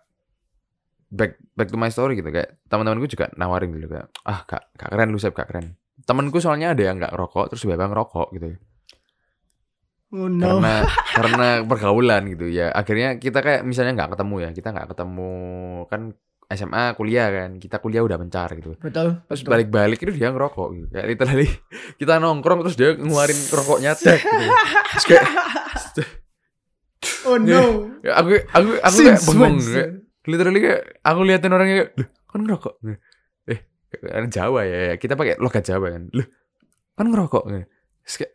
back 1.08 1.40
back 1.56 1.72
to 1.72 1.80
my 1.80 1.88
story 1.88 2.20
gitu 2.20 2.28
kayak 2.30 2.60
teman-temanku 2.68 3.08
juga 3.08 3.32
nawarin 3.40 3.72
gitu 3.72 3.88
kayak 3.88 4.08
ah 4.28 4.44
kak 4.44 4.72
kak 4.76 4.90
keren 4.92 5.10
lu 5.12 5.20
kak 5.20 5.48
keren. 5.48 5.76
Temanku 6.08 6.38
soalnya 6.40 6.72
ada 6.72 6.84
yang 6.84 7.02
nggak 7.02 7.12
ngerokok 7.12 7.52
terus 7.52 7.66
tiba-tiba 7.66 7.90
ngerokok 7.90 8.28
gitu 8.38 8.48
Oh 10.08 10.32
no. 10.32 10.40
karena 10.40 10.88
karena 11.20 11.48
pergaulan 11.68 12.24
gitu 12.32 12.48
ya 12.48 12.72
akhirnya 12.72 13.20
kita 13.20 13.44
kayak 13.44 13.68
misalnya 13.68 13.92
nggak 13.92 14.16
ketemu 14.16 14.36
ya 14.40 14.50
kita 14.56 14.68
nggak 14.72 14.88
ketemu 14.96 15.32
kan 15.92 16.02
SMA 16.48 16.96
kuliah 16.96 17.28
kan 17.28 17.60
kita 17.60 17.84
kuliah 17.84 18.08
udah 18.08 18.16
mencar 18.16 18.48
gitu 18.56 18.80
betul. 18.80 19.20
terus 19.28 19.44
balik-balik 19.44 20.00
itu 20.00 20.16
dia 20.16 20.32
ngerokok 20.32 20.68
gitu 20.80 20.88
kayak 20.96 21.08
literally 21.12 21.50
kita 22.00 22.24
nongkrong 22.24 22.64
terus 22.64 22.80
dia 22.80 22.96
ngeluarin 22.96 23.36
rokoknya 23.52 23.92
dek 24.00 24.16
gitu. 24.24 24.46
terus 24.96 25.06
kayak 25.12 25.28
Oh 27.28 27.36
no. 27.36 27.92
ya, 28.00 28.16
aku 28.24 28.40
aku 28.56 28.70
aku 28.80 28.98
kayak 29.04 29.20
Since 29.20 29.28
bengong 29.28 29.60
kayak 29.60 29.90
literally 30.28 30.60
kayak 30.62 31.02
aku 31.02 31.20
liatin 31.24 31.56
orangnya 31.56 31.76
kayak 31.84 31.92
loh 31.98 32.10
kan 32.28 32.40
ngerokok? 32.44 32.74
Eh 33.48 33.60
kan 33.88 34.28
Jawa 34.28 34.62
ya 34.68 34.80
ya. 34.92 34.96
kita 35.00 35.16
pakai 35.16 35.40
logat 35.40 35.64
Jawa 35.64 35.88
kan. 35.96 36.12
Loh 36.12 36.28
kan 37.00 37.06
ngerokok? 37.08 37.44
Terus 38.04 38.16
kayak 38.20 38.34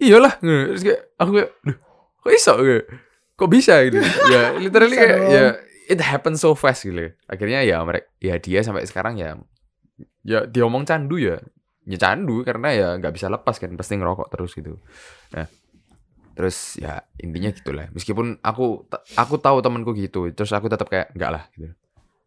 iyalah. 0.00 0.34
Terus 0.40 0.82
kayak 0.82 1.00
aku 1.20 1.30
kayak 1.36 1.50
loh 1.68 1.76
kok 2.22 2.32
iso? 2.32 2.54
Gitu? 2.58 2.82
kok 3.36 3.50
bisa? 3.50 3.74
Gitu. 3.84 3.98
Ya 4.30 4.54
literally 4.62 4.96
kayak 4.96 5.18
ya 5.28 5.44
it 5.90 6.00
happen 6.00 6.38
so 6.38 6.54
fast 6.54 6.86
gitu. 6.86 7.12
Akhirnya 7.26 7.66
ya 7.66 7.82
mereka 7.82 8.06
ya 8.22 8.38
dia 8.38 8.60
sampai 8.62 8.86
sekarang 8.86 9.18
ya 9.18 9.36
ya 10.22 10.46
dia 10.46 10.62
ngomong 10.64 10.86
candu 10.86 11.18
ya. 11.18 11.42
Ya 11.82 11.98
candu 11.98 12.46
karena 12.46 12.68
ya 12.70 12.88
nggak 12.96 13.12
bisa 13.18 13.26
lepas 13.26 13.58
kan 13.58 13.74
pasti 13.74 13.98
ngerokok 13.98 14.28
terus 14.30 14.54
gitu. 14.54 14.78
Nah 15.34 15.50
terus 16.32 16.76
ya 16.80 17.04
intinya 17.20 17.50
gitulah. 17.52 17.86
Meskipun 17.92 18.40
aku 18.40 18.88
aku 19.16 19.34
tahu 19.38 19.58
temanku 19.60 19.92
gitu 19.96 20.28
terus 20.32 20.52
aku 20.52 20.68
tetap 20.72 20.88
kayak 20.88 21.12
enggak 21.16 21.30
lah 21.30 21.44
gitu. 21.56 21.72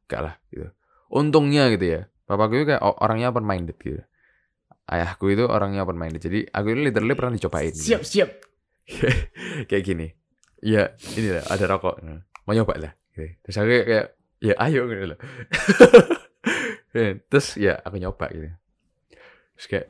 Enggak 0.08 0.22
lah 0.22 0.34
gitu. 0.50 0.68
Untungnya 1.10 1.70
gitu 1.74 1.86
ya. 1.86 2.02
Bapakku 2.26 2.58
itu 2.58 2.66
kayak 2.74 2.82
orangnya 2.82 3.30
open 3.30 3.46
minded 3.46 3.78
gitu. 3.78 4.02
Ayahku 4.86 5.34
itu 5.34 5.46
orangnya 5.50 5.82
open 5.86 5.98
minded 5.98 6.22
jadi 6.22 6.46
aku 6.50 6.74
ini 6.74 6.90
literally 6.90 7.16
pernah 7.18 7.34
dicobain 7.34 7.74
gitu. 7.74 7.86
Siap, 7.96 8.02
siap. 8.06 8.30
kayak 9.70 9.84
gini. 9.86 10.08
Ya 10.66 10.94
ini 11.18 11.30
lah 11.30 11.46
ada 11.46 11.66
rokok 11.70 12.02
Nah, 12.02 12.26
mau 12.46 12.54
nyoba 12.54 12.74
lah 12.82 12.94
gitu. 13.14 13.30
terus 13.46 13.58
aku 13.62 13.70
kayak, 13.86 14.08
ya 14.42 14.54
ayo 14.66 14.90
gitu 14.90 15.04
loh. 15.14 15.20
Terus 17.30 17.60
ya 17.60 17.76
aku 17.84 18.00
nyoba 18.00 18.32
gitu 18.32 18.50
terus 19.56 19.68
kayak 19.68 19.86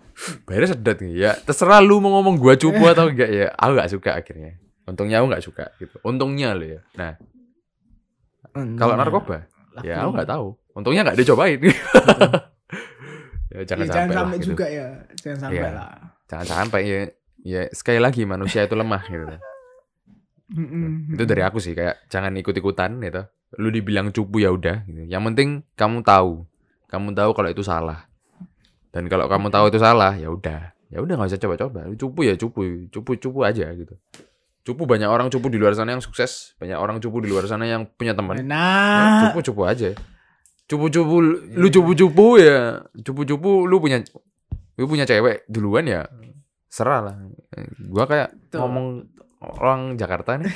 bayarnya 0.45 0.69
sedot 0.77 0.97
gitu 1.01 1.17
ya 1.17 1.33
terserah 1.41 1.81
lu 1.81 1.97
mau 1.97 2.13
ngomong 2.17 2.37
gua 2.37 2.53
cupu 2.53 2.85
atau 2.93 3.09
enggak 3.09 3.29
ya 3.29 3.47
aku 3.53 3.71
nggak 3.73 3.91
suka 3.91 4.11
akhirnya. 4.15 4.51
Untungnya 4.85 5.17
aku 5.17 5.27
nggak 5.33 5.43
suka 5.43 5.65
gitu. 5.81 5.97
Untungnya 6.05 6.53
lo 6.53 6.65
ya. 6.65 6.81
Nah 6.93 7.17
kalau 8.77 8.93
narkoba 8.95 9.49
ya 9.81 10.05
aku 10.05 10.11
nggak 10.13 10.29
tahu. 10.29 10.47
Untungnya 10.75 11.01
nggak 11.03 11.17
dicobain. 11.19 11.59
Ya 13.55 13.63
jangan 13.63 13.87
Iya, 13.87 13.93
sampai, 13.95 14.11
lah, 14.11 14.19
sampai 14.19 14.37
gitu. 14.37 14.47
juga 14.51 14.65
ya. 14.67 14.87
Jangan 15.15 15.39
sampai 15.47 15.55
Iya. 15.63 15.69
lah. 15.71 15.89
jangan 16.27 16.47
sampai 16.51 16.81
ya. 16.83 16.99
Ya 17.45 17.61
sekali 17.71 17.99
lagi 18.03 18.21
manusia 18.27 18.67
itu 18.67 18.75
lemah 18.75 19.03
gitu. 19.07 19.25
Mm-mm. 20.45 21.15
itu 21.17 21.23
dari 21.25 21.41
aku 21.41 21.57
sih 21.57 21.71
kayak 21.73 22.05
jangan 22.11 22.35
ikut-ikutan 22.35 22.99
gitu. 22.99 23.23
Lu 23.55 23.71
dibilang 23.71 24.11
cupu 24.11 24.43
ya 24.43 24.51
udah 24.51 24.83
gitu. 24.85 25.07
yang 25.07 25.23
penting 25.31 25.63
kamu 25.73 26.03
tahu. 26.03 26.43
Kamu 26.91 27.15
tahu 27.15 27.31
kalau 27.31 27.47
itu 27.47 27.63
salah 27.63 28.05
dan 28.95 29.11
kalau 29.11 29.27
kamu 29.27 29.51
tahu 29.51 29.67
itu 29.67 29.75
salah 29.83 30.15
ya 30.15 30.31
udah. 30.31 30.71
Ya 30.87 31.03
udah 31.03 31.19
nggak 31.19 31.35
usah 31.35 31.41
coba-coba. 31.43 31.91
Cupu 31.99 32.23
ya 32.23 32.39
cupu. 32.39 32.87
Cupu 32.87 33.19
cupu 33.19 33.43
aja 33.43 33.67
gitu. 33.75 33.91
Cupu 34.63 34.87
banyak 34.87 35.11
orang 35.11 35.27
cupu 35.27 35.51
di 35.51 35.59
luar 35.59 35.75
sana 35.75 35.91
yang 35.91 35.99
sukses. 35.99 36.55
Banyak 36.63 36.79
orang 36.79 37.03
cupu 37.03 37.19
di 37.19 37.27
luar 37.27 37.43
sana 37.43 37.67
yang 37.67 37.83
punya 37.91 38.15
teman. 38.15 38.39
Ya, 38.39 38.47
Nah, 38.47 39.27
cupu 39.27 39.51
cupu 39.51 39.67
aja. 39.67 39.91
Cupu 40.63 40.87
cupu 40.87 41.15
lu 41.59 41.67
cupu 41.67 41.91
cupu 41.91 42.39
ya. 42.39 42.87
Cupu 43.03 43.27
cupu 43.27 43.67
lu 43.67 43.83
punya 43.83 43.99
lu 44.79 44.87
punya 44.87 45.03
cewek 45.03 45.43
duluan 45.51 45.83
ya. 45.91 46.07
Serah 46.71 47.03
lah. 47.03 47.15
Gua 47.91 48.07
kayak 48.07 48.31
Betul. 48.31 48.63
ngomong 48.63 48.87
orang 49.43 49.99
Jakarta 49.99 50.39
nih. 50.39 50.55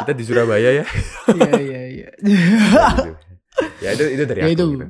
Kita 0.00 0.12
di 0.16 0.24
Surabaya 0.24 0.80
ya. 0.80 0.84
Iya 1.36 1.52
iya 1.60 1.82
iya. 1.92 2.08
ya 3.84 3.88
itu 3.92 4.04
itu 4.16 4.22
dari 4.24 4.40
ya 4.40 4.46
aku 4.48 4.54
itu. 4.56 4.64
gitu. 4.80 4.86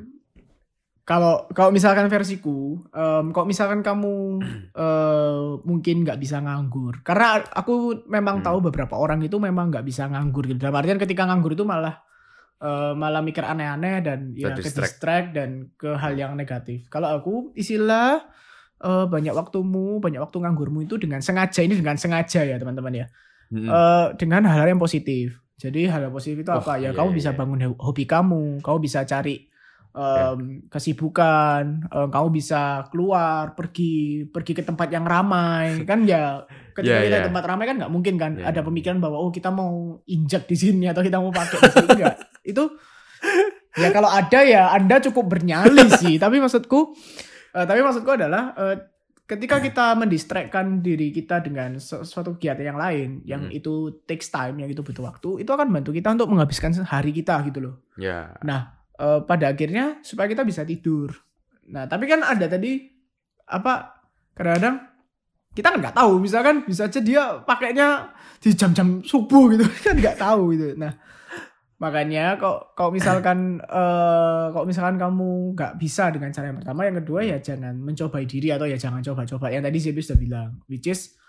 Kalau 1.11 1.33
kalau 1.51 1.75
misalkan 1.75 2.07
versiku, 2.07 2.79
em, 2.95 3.35
kalau 3.35 3.43
misalkan 3.43 3.83
kamu 3.83 4.15
eh, 4.85 5.47
mungkin 5.67 5.95
nggak 6.07 6.15
bisa 6.15 6.39
nganggur, 6.39 7.03
karena 7.03 7.43
aku 7.51 8.07
memang 8.07 8.39
Hmm. 8.39 8.45
tahu 8.47 8.57
beberapa 8.71 8.95
orang 8.95 9.19
itu 9.19 9.35
memang 9.35 9.67
nggak 9.75 9.83
bisa 9.83 10.07
nganggur 10.07 10.47
gitu. 10.47 10.55
Dalam 10.55 10.79
artian 10.79 10.95
ketika 10.95 11.27
nganggur 11.27 11.51
itu 11.51 11.67
malah 11.67 11.99
eh, 12.63 12.93
malah 12.95 13.19
mikir 13.19 13.43
aneh-aneh 13.43 13.95
dan 13.99 14.19
ya 14.31 14.55
ke 14.55 14.63
distract 14.63 15.35
dan 15.35 15.49
ke 15.75 15.91
hal 15.99 16.15
yang 16.15 16.31
negatif. 16.39 16.87
Kalau 16.87 17.11
aku 17.11 17.33
istilah 17.59 18.23
eh, 18.79 19.05
banyak 19.11 19.35
waktumu, 19.35 19.99
banyak 19.99 20.21
waktu 20.23 20.37
nganggurmu 20.39 20.87
itu 20.87 20.95
dengan 20.95 21.19
sengaja 21.19 21.59
ini 21.59 21.75
dengan 21.75 21.99
sengaja 21.99 22.47
ya 22.47 22.55
teman-teman 22.55 23.03
ya. 23.03 23.07
Mm-mm. 23.51 23.67
Eh, 23.67 24.07
dengan 24.15 24.47
hal-hal 24.47 24.71
yang 24.71 24.79
positif. 24.79 25.43
Jadi 25.59 25.91
hal 25.91 26.07
yang 26.07 26.15
positif 26.15 26.41
itu 26.41 26.49
Oh, 26.55 26.63
apa? 26.63 26.79
Ya 26.79 26.89
iya, 26.89 26.89
kamu 26.95 27.11
iya, 27.11 27.17
bisa 27.19 27.29
iya. 27.33 27.37
bangun 27.37 27.59
ho- 27.67 27.79
hobi 27.83 28.07
kamu, 28.07 28.63
kamu 28.63 28.77
bisa 28.79 29.03
cari 29.03 29.50
em, 29.91 30.39
kesibukan, 30.67 31.63
em, 31.83 32.07
kamu 32.07 32.27
bisa 32.31 32.61
keluar, 32.87 33.53
pergi 33.53 34.23
pergi 34.25 34.53
ke 34.53 34.61
tempat 34.61 34.87
yang 34.87 35.03
ramai, 35.03 35.67
kan 35.89 36.03
ya 36.03 36.43
ketika 36.71 36.87
Ya, 36.93 37.03
kita 37.03 37.15
ya. 37.15 37.21
di 37.21 37.27
tempat 37.27 37.43
ramai 37.45 37.65
kan 37.65 37.75
nggak 37.77 37.91
mungkin 37.91 38.15
kan 38.15 38.31
Ya. 38.35 38.49
ada 38.49 38.61
pemikiran 38.61 38.97
bahwa 38.97 39.17
oh 39.17 39.29
kita 39.29 39.49
mau 39.49 39.99
injak 40.05 40.45
di 40.45 40.55
sini 40.55 40.87
atau 40.87 40.99
kita 40.99 41.17
mau 41.17 41.29
pakai 41.29 41.57
di 41.57 41.69
sini 41.69 41.87
enggak. 41.99 42.15
Itu 42.41 42.63
ya 43.73 43.89
kalau 43.89 44.07
ada 44.07 44.39
ya 44.41 44.71
Anda 44.71 44.99
cukup 44.99 45.27
bernyali 45.29 45.87
sih, 46.01 46.15
tapi 46.15 46.39
maksudku 46.39 46.95
eh, 47.51 47.65
tapi 47.65 47.79
maksudku 47.79 48.11
adalah 48.11 48.55
eh, 48.55 48.75
ketika 49.27 49.59
kita 49.59 49.95
mendistrakkan 49.95 50.79
diri 50.79 51.07
kita 51.09 51.39
dengan 51.39 51.79
sesuatu 51.79 52.35
kegiatan 52.35 52.67
yang 52.67 52.75
lain 52.75 53.09
yang 53.23 53.41
Hmm. 53.47 53.55
itu 53.55 54.03
takes 54.03 54.27
time, 54.27 54.59
yang 54.59 54.67
itu 54.67 54.83
butuh 54.83 55.07
waktu, 55.07 55.39
itu 55.39 55.47
akan 55.47 55.71
bantu 55.71 55.91
kita 55.91 56.11
untuk 56.11 56.27
menghabiskan 56.27 56.75
hari 56.83 57.11
kita 57.11 57.39
gitu 57.47 57.63
loh. 57.63 57.75
Ya. 57.95 58.35
Nah, 58.43 58.80
eh, 58.99 59.19
pada 59.23 59.53
akhirnya 59.53 59.99
supaya 60.03 60.27
kita 60.27 60.43
bisa 60.43 60.65
tidur. 60.67 61.13
Nah, 61.71 61.87
tapi 61.87 62.09
kan 62.09 62.25
ada 62.25 62.49
tadi 62.49 62.83
apa 63.47 64.03
kadang-kadang 64.35 64.91
kita 65.51 65.67
kan 65.67 65.79
nggak 65.83 65.97
tahu, 65.99 66.23
misalkan 66.23 66.63
bisa 66.63 66.87
aja 66.87 66.99
dia 67.03 67.43
pakainya 67.43 68.15
di 68.39 68.55
jam-jam 68.55 69.03
subuh 69.03 69.51
gitu 69.51 69.67
kan 69.85 69.95
nggak 69.99 70.17
tahu 70.19 70.55
gitu. 70.55 70.79
Nah, 70.79 70.95
makanya 71.75 72.39
kok 72.39 72.71
kalau 72.75 72.91
misalkan 72.95 73.59
eh 73.67 74.45
kalau 74.55 74.63
misalkan 74.63 74.95
kamu 74.95 75.51
nggak 75.55 75.73
bisa 75.75 76.07
dengan 76.11 76.31
cara 76.31 76.51
yang 76.51 76.59
pertama, 76.63 76.87
yang 76.87 76.97
kedua 77.03 77.19
ya 77.27 77.37
jangan 77.43 77.75
mencobai 77.75 78.23
diri 78.23 78.55
atau 78.55 78.63
ya 78.67 78.79
jangan 78.79 79.03
coba-coba. 79.03 79.51
Yang 79.51 79.63
tadi 79.67 79.77
Zebi 79.83 80.01
sudah 80.03 80.19
bilang, 80.19 80.49
which 80.71 80.87
is 80.87 81.19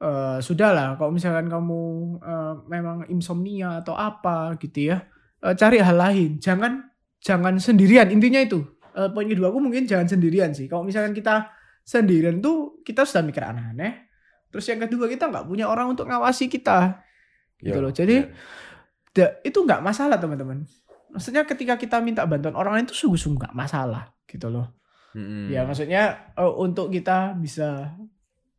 eh 0.00 0.38
sudahlah 0.40 0.96
kalau 0.96 1.12
misalkan 1.12 1.50
kamu 1.50 1.82
eh, 2.22 2.54
memang 2.70 3.04
insomnia 3.12 3.84
atau 3.84 3.98
apa 3.98 4.56
gitu 4.56 4.94
ya 4.94 5.04
eh, 5.44 5.54
cari 5.56 5.78
hal 5.80 5.96
lain. 5.96 6.30
Jangan 6.40 6.72
jangan 7.20 7.56
sendirian. 7.60 8.08
Intinya 8.12 8.40
itu. 8.40 8.60
Eh, 8.96 9.08
poin 9.12 9.26
kedua 9.28 9.52
aku 9.52 9.58
mungkin 9.60 9.84
jangan 9.84 10.06
sendirian 10.08 10.50
sih. 10.56 10.66
Kalau 10.66 10.82
misalkan 10.84 11.12
kita 11.16 11.50
sendirian 11.84 12.38
tuh 12.38 12.80
kita 12.84 13.04
sudah 13.04 13.24
mikir 13.24 13.42
aneh-aneh. 13.44 14.10
Terus 14.50 14.66
yang 14.66 14.82
kedua 14.82 15.06
kita 15.06 15.30
nggak 15.30 15.46
punya 15.46 15.70
orang 15.70 15.94
untuk 15.94 16.10
ngawasi 16.10 16.50
kita. 16.50 17.00
Gitu 17.60 17.76
Yo, 17.76 17.84
loh. 17.84 17.92
Jadi. 17.92 18.26
Da- 19.10 19.42
itu 19.42 19.58
nggak 19.66 19.82
masalah 19.82 20.22
teman-teman. 20.22 20.62
Maksudnya 21.10 21.42
ketika 21.42 21.74
kita 21.74 21.98
minta 21.98 22.22
bantuan 22.22 22.54
orang 22.54 22.78
lain 22.78 22.86
itu 22.86 22.94
sungguh-sungguh 22.94 23.42
nggak 23.42 23.56
masalah. 23.58 24.14
Gitu 24.26 24.46
loh. 24.46 24.80
Mm-mm. 25.10 25.50
ya 25.50 25.66
maksudnya 25.66 26.30
eh, 26.38 26.54
untuk 26.54 26.86
kita 26.86 27.34
bisa 27.34 27.98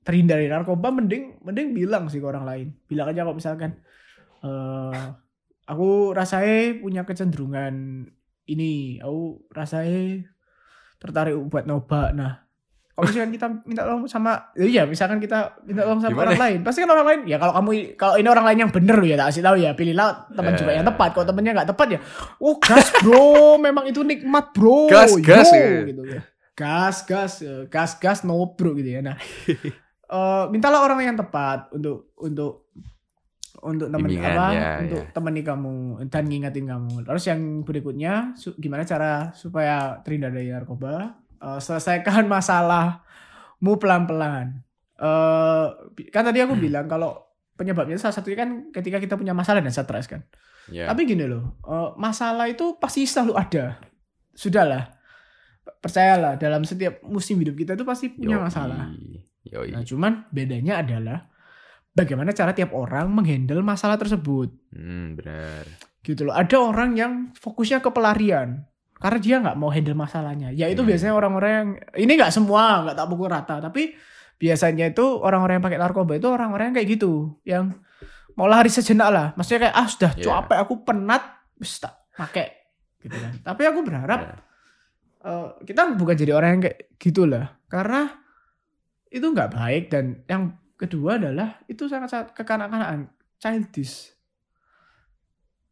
terhindar 0.04 0.36
dari 0.36 0.52
narkoba 0.52 0.92
mending 0.92 1.40
mending 1.48 1.72
bilang 1.72 2.12
sih 2.12 2.20
ke 2.20 2.28
orang 2.28 2.44
lain. 2.44 2.68
Bilang 2.92 3.08
aja 3.08 3.24
kalau 3.24 3.36
misalkan 3.40 3.80
eh 4.44 5.04
aku 5.72 6.12
rasanya 6.12 6.84
punya 6.84 7.08
kecenderungan 7.08 8.04
ini 8.46 9.00
aku 9.00 9.48
rasanya 9.56 10.28
tertarik 11.00 11.40
buat 11.48 11.64
nyoba 11.64 12.12
nah 12.12 12.34
kalau 12.92 13.08
misalkan 13.08 13.32
kita 13.34 13.48
minta 13.66 13.82
tolong 13.88 14.04
sama 14.06 14.52
ya 14.54 14.66
iya 14.68 14.84
misalkan 14.84 15.18
kita 15.18 15.58
minta 15.64 15.88
tolong 15.88 16.04
sama 16.04 16.12
Gimana? 16.12 16.28
orang 16.28 16.42
lain 16.44 16.60
pasti 16.62 16.84
kan 16.84 16.92
orang 16.92 17.08
lain 17.08 17.22
ya 17.26 17.38
kalau 17.40 17.54
kamu 17.56 17.72
kalau 17.96 18.16
ini 18.20 18.28
orang 18.30 18.46
lain 18.52 18.60
yang 18.68 18.72
bener 18.76 18.96
loh 19.00 19.08
ya 19.08 19.16
tak 19.18 19.28
kasih 19.32 19.44
tahu 19.48 19.56
ya 19.58 19.72
pilihlah 19.74 20.10
teman 20.36 20.54
juga 20.60 20.72
yang 20.76 20.86
Eh. 20.86 20.90
tepat 20.92 21.10
kalau 21.16 21.26
temennya 21.26 21.52
nggak 21.56 21.70
tepat 21.72 21.88
ya 21.88 22.00
oh 22.38 22.56
gas 22.60 22.88
bro 23.00 23.32
memang 23.66 23.86
itu 23.88 24.04
nikmat 24.04 24.52
bro 24.54 24.92
Gas, 24.92 25.16
gas, 25.24 25.50
Yo, 25.50 25.58
ya. 25.58 25.82
gitu 25.88 26.04
ya 26.06 26.22
gas 26.54 26.96
gas 27.08 27.34
eh, 27.42 27.64
gas 27.72 27.92
gas 27.98 28.22
no 28.28 28.38
bro 28.54 28.76
gitu 28.76 28.92
ya 28.92 29.02
nah 29.02 29.16
eh, 30.20 30.44
mintalah 30.52 30.84
orang 30.84 31.00
yang 31.02 31.18
tepat 31.18 31.72
untuk 31.74 32.12
untuk 32.20 32.70
untuk 33.62 33.88
temen 33.88 34.09
Bimbingan, 34.09 34.34
apa 34.34 34.45
ya, 34.51 34.70
untuk 34.82 35.01
ya. 35.01 35.12
temani 35.12 35.41
kamu 35.41 35.76
dan 36.07 36.24
ngingetin 36.26 36.66
kamu 36.66 36.93
terus 37.01 37.24
yang 37.24 37.41
berikutnya 37.62 38.14
gimana 38.55 38.84
cara 38.84 39.12
supaya 39.32 40.01
terhindar 40.01 40.30
dari 40.30 40.49
narkoba 40.49 41.18
Eh, 41.38 41.57
selesaikan 41.57 42.30
masalahmu 42.34 43.01
pelan-pelan 43.76 44.62
eh 44.95 45.66
kan 46.07 46.22
tadi 46.22 46.38
aku 46.38 46.53
Hmm. 46.53 46.62
bilang 46.62 46.86
kalau 46.86 47.18
penyebabnya 47.51 47.97
salah 47.97 48.14
satunya 48.14 48.38
kan 48.38 48.70
ketika 48.70 48.97
kita 48.97 49.14
punya 49.16 49.34
masalah 49.34 49.57
dan 49.57 49.70
stres 49.70 50.05
kan 50.05 50.22
Ya. 50.68 50.86
tapi 50.86 51.05
gini 51.05 51.26
loh, 51.26 51.57
eh, 51.64 51.89
masalah 51.97 52.45
itu 52.45 52.78
pasti 52.78 53.01
selalu 53.03 53.34
ada. 53.34 53.82
Sudahlah, 54.32 54.93
percayalah 55.78 56.38
dalam 56.38 56.62
setiap 56.62 57.01
musim 57.03 57.38
hidup 57.38 57.57
kita 57.57 57.74
itu 57.74 57.82
pasti 57.82 58.14
punya 58.14 58.38
Yoi. 58.38 58.45
masalah. 58.45 58.93
Yoi. 59.43 59.74
Nah, 59.74 59.82
cuman 59.82 60.30
bedanya 60.30 60.80
adalah 60.80 61.31
bagaimana 61.92 62.32
cara 62.32 62.52
tiap 62.52 62.72
orang 62.72 63.12
menghandle 63.12 63.62
masalah 63.62 63.96
tersebut. 63.96 64.52
Hmm, 64.72 65.16
benar. 65.16 65.68
Gitu 66.02 66.26
loh. 66.26 66.34
Ada 66.34 66.58
orang 66.58 66.96
yang 66.96 67.12
fokusnya 67.36 67.80
ke 67.80 67.89
pelarian 67.89 68.64
karena 68.96 69.18
dia 69.18 69.36
nggak 69.42 69.58
mau 69.58 69.70
handle 69.70 69.98
masalahnya. 69.98 70.54
Ya 70.54 70.70
itu 70.70 70.82
Hmm. 70.82 70.89
biasanya 70.89 71.14
orang-orang 71.14 71.52
yang 71.52 71.70
ini 71.98 72.12
nggak 72.16 72.34
semua, 72.34 72.86
nggak 72.86 72.96
tak 72.96 73.08
pukul 73.10 73.28
rata, 73.28 73.58
tapi 73.60 73.94
biasanya 74.38 74.89
itu 74.89 75.06
orang-orang 75.22 75.62
yang 75.62 75.66
pakai 75.66 75.80
narkoba 75.80 76.14
itu 76.18 76.28
orang-orang 76.30 76.72
yang 76.72 76.76
kayak 76.78 76.89
gitu, 76.98 77.14
yang 77.44 77.78
mau 78.34 78.46
lari 78.48 78.70
sejenak 78.70 79.10
lah. 79.10 79.28
Maksudnya 79.34 79.70
kayak 79.70 79.76
ah 79.76 79.88
sudah 79.89 80.12
Iya. 80.18 80.24
capek 80.26 80.58
aku 80.58 80.74
penat, 80.82 81.24
wis 81.58 81.78
tak 81.78 81.94
pakai 82.14 82.48
gitu 83.02 83.14
kan. 83.14 83.34
Tapi 83.42 83.62
aku 83.66 83.80
berharap 83.82 84.20
Ya. 84.22 84.34
eh, 85.22 85.48
kita 85.66 85.94
bukan 85.94 86.16
jadi 86.18 86.34
orang 86.34 86.50
yang 86.58 86.62
kayak 86.66 86.80
gitulah, 86.98 87.58
karena 87.68 88.10
itu 89.08 89.22
nggak 89.22 89.52
baik 89.52 89.84
dan 89.89 90.26
yang 90.26 90.56
kedua 90.82 91.22
adalah 91.22 91.62
itu 91.66 91.86
sangat-sangat 91.86 92.34
kekanak-kanakan, 92.34 93.06
childish. 93.38 94.10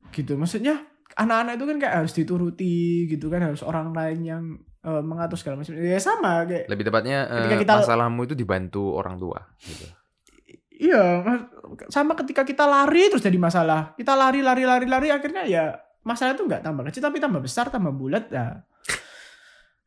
Gitu. 0.10 0.38
Maksudnya 0.38 0.86
anak-anak 1.16 1.57
itu 1.57 1.66
kan 1.66 1.78
kayak 1.82 1.95
harus 1.99 2.14
dituruti 2.14 2.76
gitu 3.05 3.28
kan, 3.28 3.41
harus 3.41 3.62
orang 3.62 3.89
lain 3.91 4.20
yang 4.22 4.43
eh, 4.80 5.01
mengatur 5.01 5.36
segala 5.36 5.60
macam. 5.60 5.74
Ya 5.76 5.97
sama 5.97 6.45
kayak 6.45 6.70
Lebih 6.70 6.86
tepatnya 6.86 7.26
Ketika 7.28 7.57
kita- 7.60 7.80
masalahmu 7.84 8.22
itu 8.24 8.36
dibantu 8.38 8.93
orang 8.93 9.18
tua 9.18 9.39
gitu. 9.60 9.86
Iya, 10.80 11.28
sama 11.91 12.16
ketika 12.16 12.47
kita 12.47 12.64
lari 12.64 13.12
terus 13.12 13.20
jadi 13.20 13.36
masalah. 13.36 13.91
Kita 13.99 14.16
lari, 14.16 14.39
lari, 14.39 14.64
lari, 14.64 14.88
lari, 14.88 15.12
akhirnya 15.12 15.43
ya 15.43 15.76
masalah 16.07 16.32
itu 16.32 16.47
nggak 16.47 16.64
tambah 16.64 16.88
kecil 16.88 17.03
tapi 17.03 17.20
tambah 17.20 17.43
besar, 17.43 17.68
tambah 17.68 17.91
bulat 17.91 18.32
ya. 18.32 18.64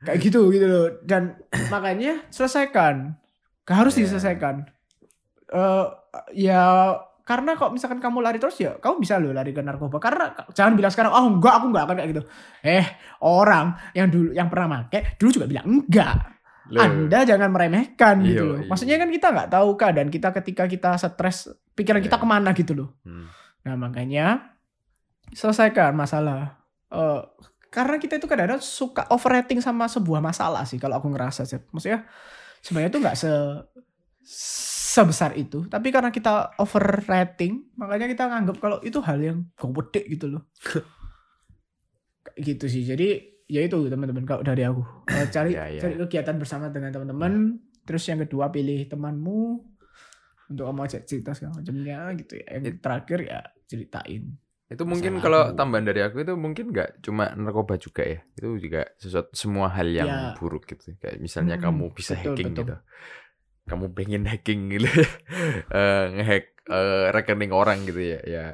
Kayak 0.05 0.19
gitu 0.21 0.53
gitu 0.53 0.67
loh. 0.69 1.01
Dan 1.01 1.41
makanya 1.73 2.21
selesaikan. 2.29 3.17
Harus 3.65 3.97
Ya. 3.97 4.05
diselesaikan. 4.05 4.69
Eh 5.53 5.85
ya 6.35 6.63
karena 7.23 7.55
kok 7.55 7.71
misalkan 7.71 8.03
kamu 8.03 8.19
lari 8.19 8.43
terus 8.43 8.59
ya 8.59 8.75
kamu 8.77 8.99
bisa 8.99 9.15
loh 9.17 9.31
lari 9.31 9.55
ke 9.55 9.63
narkoba 9.63 10.03
karena 10.03 10.35
jangan 10.51 10.75
bilang 10.75 10.91
sekarang 10.91 11.15
oh 11.15 11.25
enggak 11.31 11.55
aku 11.55 11.67
enggak 11.71 11.85
akan 11.87 11.95
kayak 11.95 12.09
gitu 12.11 12.23
eh 12.67 12.85
orang 13.23 13.67
yang 13.95 14.11
dulu 14.11 14.35
yang 14.35 14.51
pernah 14.51 14.83
make 14.83 15.15
dulu 15.17 15.31
juga 15.31 15.47
bilang 15.47 15.71
enggak 15.71 16.15
Loh. 16.75 16.83
anda 16.83 17.23
jangan 17.23 17.47
meremehkan 17.47 18.27
gitu 18.27 18.43
Iya, 18.43 18.43
loh. 18.43 18.59
iya. 18.59 18.69
Maksudnya 18.71 18.97
kan 18.97 19.09
kita 19.09 19.27
nggak 19.31 19.49
tahu 19.51 19.69
keadaan 19.77 20.11
kita 20.11 20.29
ketika 20.35 20.65
kita 20.67 20.91
stres, 20.97 21.47
pikiran 21.75 22.01
kita 22.01 22.17
Iya. 22.17 22.23
ke 22.23 22.27
mana 22.27 22.51
gitu 22.55 22.73
loh. 22.75 22.89
Hmm. 23.03 23.31
Nah 23.63 23.75
makanya 23.77 24.27
selesaikan 25.31 25.93
masalah. 25.93 26.59
Eh, 26.89 27.21
karena 27.67 27.97
kita 27.97 28.17
itu 28.17 28.27
kadang-kadang 28.27 28.61
suka 28.61 29.07
overrating 29.09 29.59
sama 29.59 29.87
sebuah 29.87 30.19
masalah 30.19 30.67
sih 30.67 30.77
kalau 30.77 30.99
aku 30.99 31.07
ngerasa 31.07 31.45
sih. 31.45 31.63
Maksudnya 31.71 32.03
sebenarnya 32.61 32.91
itu 32.91 32.99
nggak 32.99 33.17
se 33.17 33.33
sebesar 34.93 35.33
itu, 35.41 35.65
tapi 35.73 35.89
karena 35.89 36.13
kita 36.13 36.53
overrating, 36.61 37.73
makanya 37.81 38.07
kita 38.13 38.25
nganggap 38.29 38.57
kalau 38.61 38.79
itu 38.85 39.01
hal 39.01 39.17
yang 39.25 39.39
gede 39.57 40.03
gitu 40.13 40.27
loh. 40.29 40.43
Kayak 42.23 42.39
gitu 42.45 42.65
sih. 42.69 42.83
Jadi 42.85 43.09
ya 43.49 43.61
itu 43.65 43.77
teman-teman 43.89 44.25
kalau 44.25 44.43
dari 44.45 44.63
aku 44.69 44.83
cari 45.33 45.51
Ya, 45.59 45.65
ya. 45.73 45.81
cari 45.81 45.95
kegiatan 45.97 46.37
bersama 46.37 46.69
dengan 46.69 46.93
teman-teman. 46.93 47.33
Terus 47.83 48.05
yang 48.07 48.23
kedua 48.23 48.47
pilih 48.53 48.87
temanmu 48.87 49.41
untuk 50.53 50.65
kamu 50.69 50.81
ajak 50.87 51.03
cerita 51.09 51.33
segala 51.35 51.59
macamnya 51.59 51.99
gitu 52.21 52.39
ya. 52.39 52.47
Yang 52.61 52.79
terakhir 52.79 53.19
ya 53.27 53.41
ceritain. 53.67 54.23
Itu 54.73 54.89
mungkin 54.89 55.21
kalau 55.21 55.53
tambahan 55.53 55.85
dari 55.85 56.01
aku 56.01 56.25
itu 56.25 56.33
mungkin 56.33 56.73
nggak 56.73 57.05
cuma 57.05 57.35
narkoba 57.37 57.77
juga 57.77 58.07
ya. 58.07 58.23
Itu 58.39 58.57
juga 58.57 58.89
sesuatu 58.97 59.35
semua 59.35 59.69
hal 59.69 59.89
yang 59.91 60.09
Ya. 60.09 60.33
buruk 60.39 60.65
gitu. 60.71 60.95
Kayak 60.97 61.21
misalnya 61.21 61.57
Hmm, 61.59 61.65
kamu 61.69 61.85
bisa 61.93 62.15
betul, 62.17 62.33
hacking 62.33 62.51
betul. 62.55 62.61
gitu. 62.65 62.77
Kamu 63.67 63.95
pengen 63.95 64.27
hacking 64.27 64.75
gitu. 64.75 64.89
eh 65.77 66.05
ngehack 66.13 66.47
eh, 66.69 67.07
rekening 67.15 67.53
orang 67.55 67.83
gitu 67.87 68.01
ya. 68.01 68.21
Ya 68.25 68.45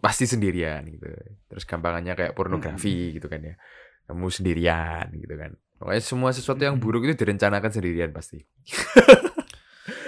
pasti 0.00 0.24
sendirian 0.28 0.86
gitu. 0.86 1.06
Terus 1.50 1.64
gampangannya 1.66 2.14
kayak 2.14 2.32
pornografi 2.36 3.16
gitu 3.18 3.26
kan 3.26 3.42
ya. 3.42 3.54
Kamu 4.06 4.26
sendirian 4.30 5.10
gitu 5.14 5.34
kan. 5.34 5.54
Pokoknya 5.80 6.02
semua 6.04 6.30
sesuatu 6.36 6.60
yang 6.60 6.76
buruk 6.76 7.08
itu 7.08 7.16
direncanakan 7.16 7.70
sendirian 7.72 8.10
pasti. 8.12 8.40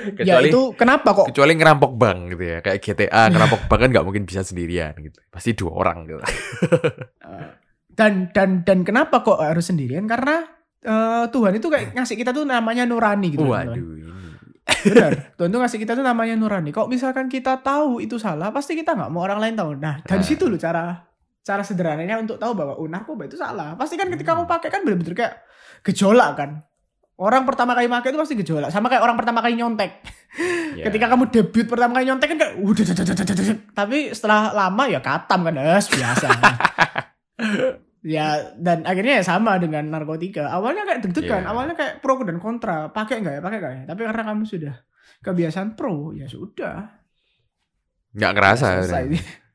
ya 0.03 0.13
kecuali 0.13 0.51
itu 0.51 0.75
kenapa 0.75 1.15
kok 1.15 1.27
kecuali 1.33 1.53
ngerampok 1.57 1.93
bank 1.97 2.19
gitu 2.37 2.45
ya. 2.45 2.59
Kayak 2.61 2.79
GTA 2.85 3.23
ngerampok 3.33 3.61
bank 3.73 3.81
kan 3.81 3.89
nggak 3.97 4.07
mungkin 4.07 4.25
bisa 4.29 4.45
sendirian 4.45 4.93
gitu. 5.01 5.19
Pasti 5.33 5.57
dua 5.57 5.73
orang 5.73 6.05
gitu. 6.05 6.21
Eh, 6.21 7.49
dan 7.93 8.29
dan 8.37 8.69
dan 8.69 8.85
kenapa 8.85 9.25
kok 9.25 9.41
harus 9.41 9.69
sendirian? 9.69 10.05
Karena 10.05 10.45
eh, 10.83 11.25
Tuhan 11.31 11.53
itu 11.55 11.67
kayak 11.67 11.95
ngasih 11.95 12.17
kita 12.19 12.31
tuh 12.31 12.45
namanya 12.45 12.83
nurani 12.85 13.31
gitu. 13.31 13.47
Waduh 13.47 13.75
ini. 13.75 14.03
Benar. 14.63 15.35
Tuhan 15.35 15.51
tuh 15.51 15.61
ngasih 15.63 15.79
kita 15.79 15.93
tuh 15.95 16.07
namanya 16.07 16.35
nurani. 16.39 16.71
Kalau 16.71 16.87
misalkan 16.87 17.27
kita 17.27 17.59
tahu 17.63 17.99
itu 17.99 18.15
salah, 18.19 18.55
pasti 18.55 18.79
kita 18.79 18.95
nggak 18.95 19.11
mau 19.11 19.27
orang 19.27 19.43
lain 19.43 19.55
tahu. 19.59 19.75
Nah, 19.75 19.99
dari 20.07 20.23
Nah. 20.23 20.27
situ 20.27 20.47
loh 20.47 20.59
cara 20.59 21.03
cara 21.43 21.63
sederhananya 21.67 22.23
untuk 22.23 22.39
tahu 22.39 22.55
bahwa 22.55 22.79
oh, 22.79 22.87
narkoba 22.87 23.27
itu 23.27 23.35
salah. 23.35 23.75
Pasti 23.75 23.99
kan 23.99 24.07
ketika 24.07 24.35
Hmm. 24.35 24.47
kamu 24.47 24.51
pakai 24.51 24.69
kan 24.71 24.81
bener-bener 24.87 25.15
kayak 25.15 25.35
gejolak 25.83 26.39
kan. 26.39 26.51
Orang 27.19 27.43
pertama 27.47 27.75
kali 27.75 27.91
pakai 27.91 28.15
itu 28.15 28.19
pasti 28.19 28.35
gejolak. 28.39 28.71
Sama 28.71 28.87
kayak 28.87 29.03
orang 29.03 29.19
pertama 29.19 29.43
kali 29.43 29.59
nyontek. 29.59 29.91
Ya. 30.73 30.89
Ketika 30.89 31.13
kamu 31.13 31.29
debut 31.29 31.67
pertama 31.69 31.99
kali 31.99 32.09
nyontek 32.09 32.29
kan 32.35 32.39
kayak 32.41 32.55
udah 32.63 32.83
tapi 33.77 34.17
setelah 34.17 34.55
lama 34.55 34.83
ya 34.89 35.03
katam 35.05 35.45
kan 35.45 35.55
es 35.59 35.87
biasa. 35.93 36.29
ya 38.03 38.55
dan 38.59 38.83
akhirnya 38.83 39.23
ya 39.23 39.25
sama 39.25 39.57
dengan 39.63 39.87
narkotika. 39.87 40.51
Awalnya 40.51 40.83
kayak 40.85 41.01
deg-degan, 41.07 41.47
Iya. 41.47 41.51
awalnya 41.55 41.75
kayak 41.79 41.95
pro 42.03 42.19
dan 42.27 42.43
kontra, 42.43 42.91
pakai 42.91 43.23
nggak 43.23 43.35
ya, 43.39 43.41
pakai 43.41 43.59
nggak 43.63 43.73
ya. 43.73 43.83
Tapi 43.87 44.01
karena 44.05 44.23
kamu 44.27 44.43
sudah 44.45 44.75
kebiasaan 45.23 45.79
pro, 45.79 46.11
ya 46.13 46.27
sudah. 46.27 46.99
nggak 48.13 48.33
kerasa 48.37 48.83
Selesai. 48.85 49.07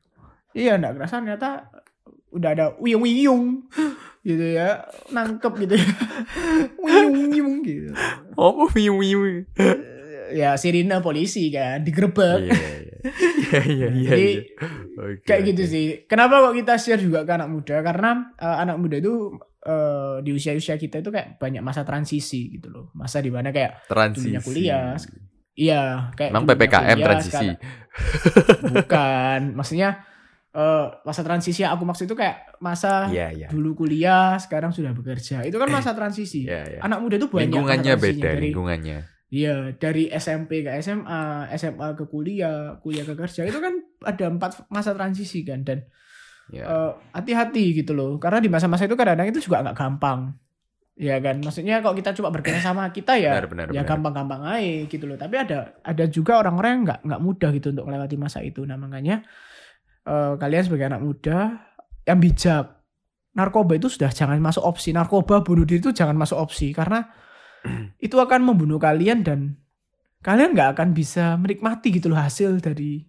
iya, 0.58 0.74
nggak 0.80 0.96
kerasa 0.98 1.20
ternyata 1.22 1.70
udah 2.34 2.50
ada 2.52 2.66
wiyung-wiyung 2.82 3.68
gitu 4.20 4.44
ya, 4.44 4.82
nangkep 5.08 5.52
gitu 5.64 5.74
ya. 5.78 5.88
Wiyung-wiyung 6.84 7.62
gitu. 7.62 7.92
oh 8.36 8.66
wiu 8.72 8.98
wiu 8.98 9.44
Ya 10.30 10.54
sirine 10.54 10.98
polisi 10.98 11.48
kan, 11.48 11.80
digerebek. 11.80 12.38
iya 12.40 12.54
iya 12.54 12.68
iya 12.98 13.60
iya 13.64 13.88
iya 13.94 14.08
Jadi, 14.10 14.28
Kayak 15.22 15.42
gitu 15.48 15.62
sih. 15.64 15.84
Kenapa 16.04 16.42
kok 16.42 16.54
kita 16.54 16.74
share 16.74 16.98
juga 16.98 17.22
ke 17.22 17.32
anak 17.32 17.48
muda? 17.48 17.80
Karena 17.80 18.10
eh, 18.34 18.56
anak 18.58 18.76
muda 18.76 18.96
itu 18.96 19.38
eh, 19.62 20.16
di 20.20 20.30
usia-usia 20.32 20.74
kita 20.74 20.98
itu 20.98 21.08
kayak 21.08 21.36
banyak 21.36 21.62
masa 21.62 21.82
transisi 21.82 22.52
gitu 22.52 22.68
loh. 22.68 22.84
Masa 22.92 23.18
di 23.18 23.30
mana 23.30 23.48
kayak 23.48 23.86
transisi 23.86 24.34
kuliah, 24.40 24.98
iya 25.54 26.10
kayak 26.12 26.30
emang 26.30 26.44
ppkm 26.44 26.82
kuliah, 26.92 27.06
transisi 27.06 27.46
sekarang- 27.46 27.58
bukan. 28.74 29.40
Maksudnya 29.54 29.90
eh, 30.50 30.86
masa 31.02 31.20
transisi 31.22 31.62
yang 31.62 31.72
aku 31.72 31.84
maksud 31.84 32.04
itu 32.04 32.16
kayak 32.16 32.58
masa 32.58 33.06
iya 33.08 33.30
iya 33.30 33.48
dulu 33.48 33.78
kuliah, 33.78 34.34
sekarang 34.36 34.74
sudah 34.74 34.90
bekerja. 34.90 35.46
Itu 35.46 35.56
kan 35.56 35.70
masa 35.70 35.94
transisi. 35.94 36.44
iya 36.44 36.66
iya 36.66 36.80
Anak 36.82 36.98
muda 37.00 37.14
itu 37.16 37.30
banyak 37.30 37.46
lingkungannya 37.46 37.94
beda 37.94 38.22
dari 38.34 38.50
lingkungannya 38.50 38.98
Iya, 39.28 39.76
dari 39.76 40.08
SMP 40.08 40.64
ke 40.64 40.72
SMA, 40.80 41.52
SMA 41.60 41.92
ke 41.92 42.08
kuliah, 42.08 42.80
kuliah 42.80 43.04
ke 43.04 43.12
kerja 43.12 43.44
itu 43.44 43.60
kan 43.60 43.76
ada 44.00 44.24
empat 44.32 44.64
masa 44.72 44.96
transisi 44.96 45.44
kan 45.44 45.68
dan 45.68 45.84
ya. 46.48 46.64
eh, 46.64 46.92
hati-hati 47.12 47.76
gitu 47.76 47.92
loh. 47.92 48.16
Karena 48.16 48.40
di 48.40 48.48
masa-masa 48.48 48.88
itu 48.88 48.96
kadang-kadang 48.96 49.28
itu 49.28 49.44
juga 49.44 49.60
nggak 49.60 49.76
gampang. 49.76 50.32
Ya 50.96 51.20
kan? 51.20 51.44
Maksudnya 51.44 51.84
kalau 51.84 51.92
kita 51.92 52.16
coba 52.16 52.40
berkena 52.40 52.58
sama 52.58 52.88
kita 52.90 53.20
ya 53.20 53.38
benar 53.38 53.46
benar 53.46 53.66
ya 53.70 53.82
gampang-gampang 53.84 54.40
aja 54.48 54.88
gitu 54.88 55.04
loh. 55.04 55.20
Tapi 55.20 55.34
ada 55.36 55.76
ada 55.84 56.04
juga 56.08 56.40
orang-orang 56.40 56.70
yang 56.72 56.82
nggak 56.88 57.00
nggak 57.04 57.20
mudah 57.22 57.50
gitu 57.52 57.66
untuk 57.76 57.84
melewati 57.84 58.16
masa 58.16 58.40
itu. 58.40 58.64
Nah 58.64 58.80
makanya 58.80 59.22
eh, 60.08 60.32
kalian 60.40 60.62
sebagai 60.64 60.88
anak 60.88 61.04
muda 61.04 61.68
yang 62.08 62.18
bijak 62.18 62.64
narkoba 63.36 63.76
itu 63.76 63.92
sudah 63.92 64.08
jangan 64.08 64.40
masuk 64.40 64.64
opsi. 64.64 64.96
Narkoba 64.96 65.44
bunuh 65.44 65.68
diri 65.68 65.84
itu 65.84 65.92
jangan 65.92 66.16
masuk 66.16 66.40
opsi. 66.40 66.72
Karena 66.72 67.04
itu 68.06 68.16
akan 68.16 68.40
membunuh 68.44 68.76
kalian 68.76 69.22
dan 69.22 69.58
kalian 70.18 70.52
nggak 70.52 70.74
akan 70.74 70.88
bisa 70.92 71.34
menikmati 71.34 71.90
gitu 71.90 72.08
loh 72.08 72.18
hasil 72.18 72.58
dari 72.58 73.06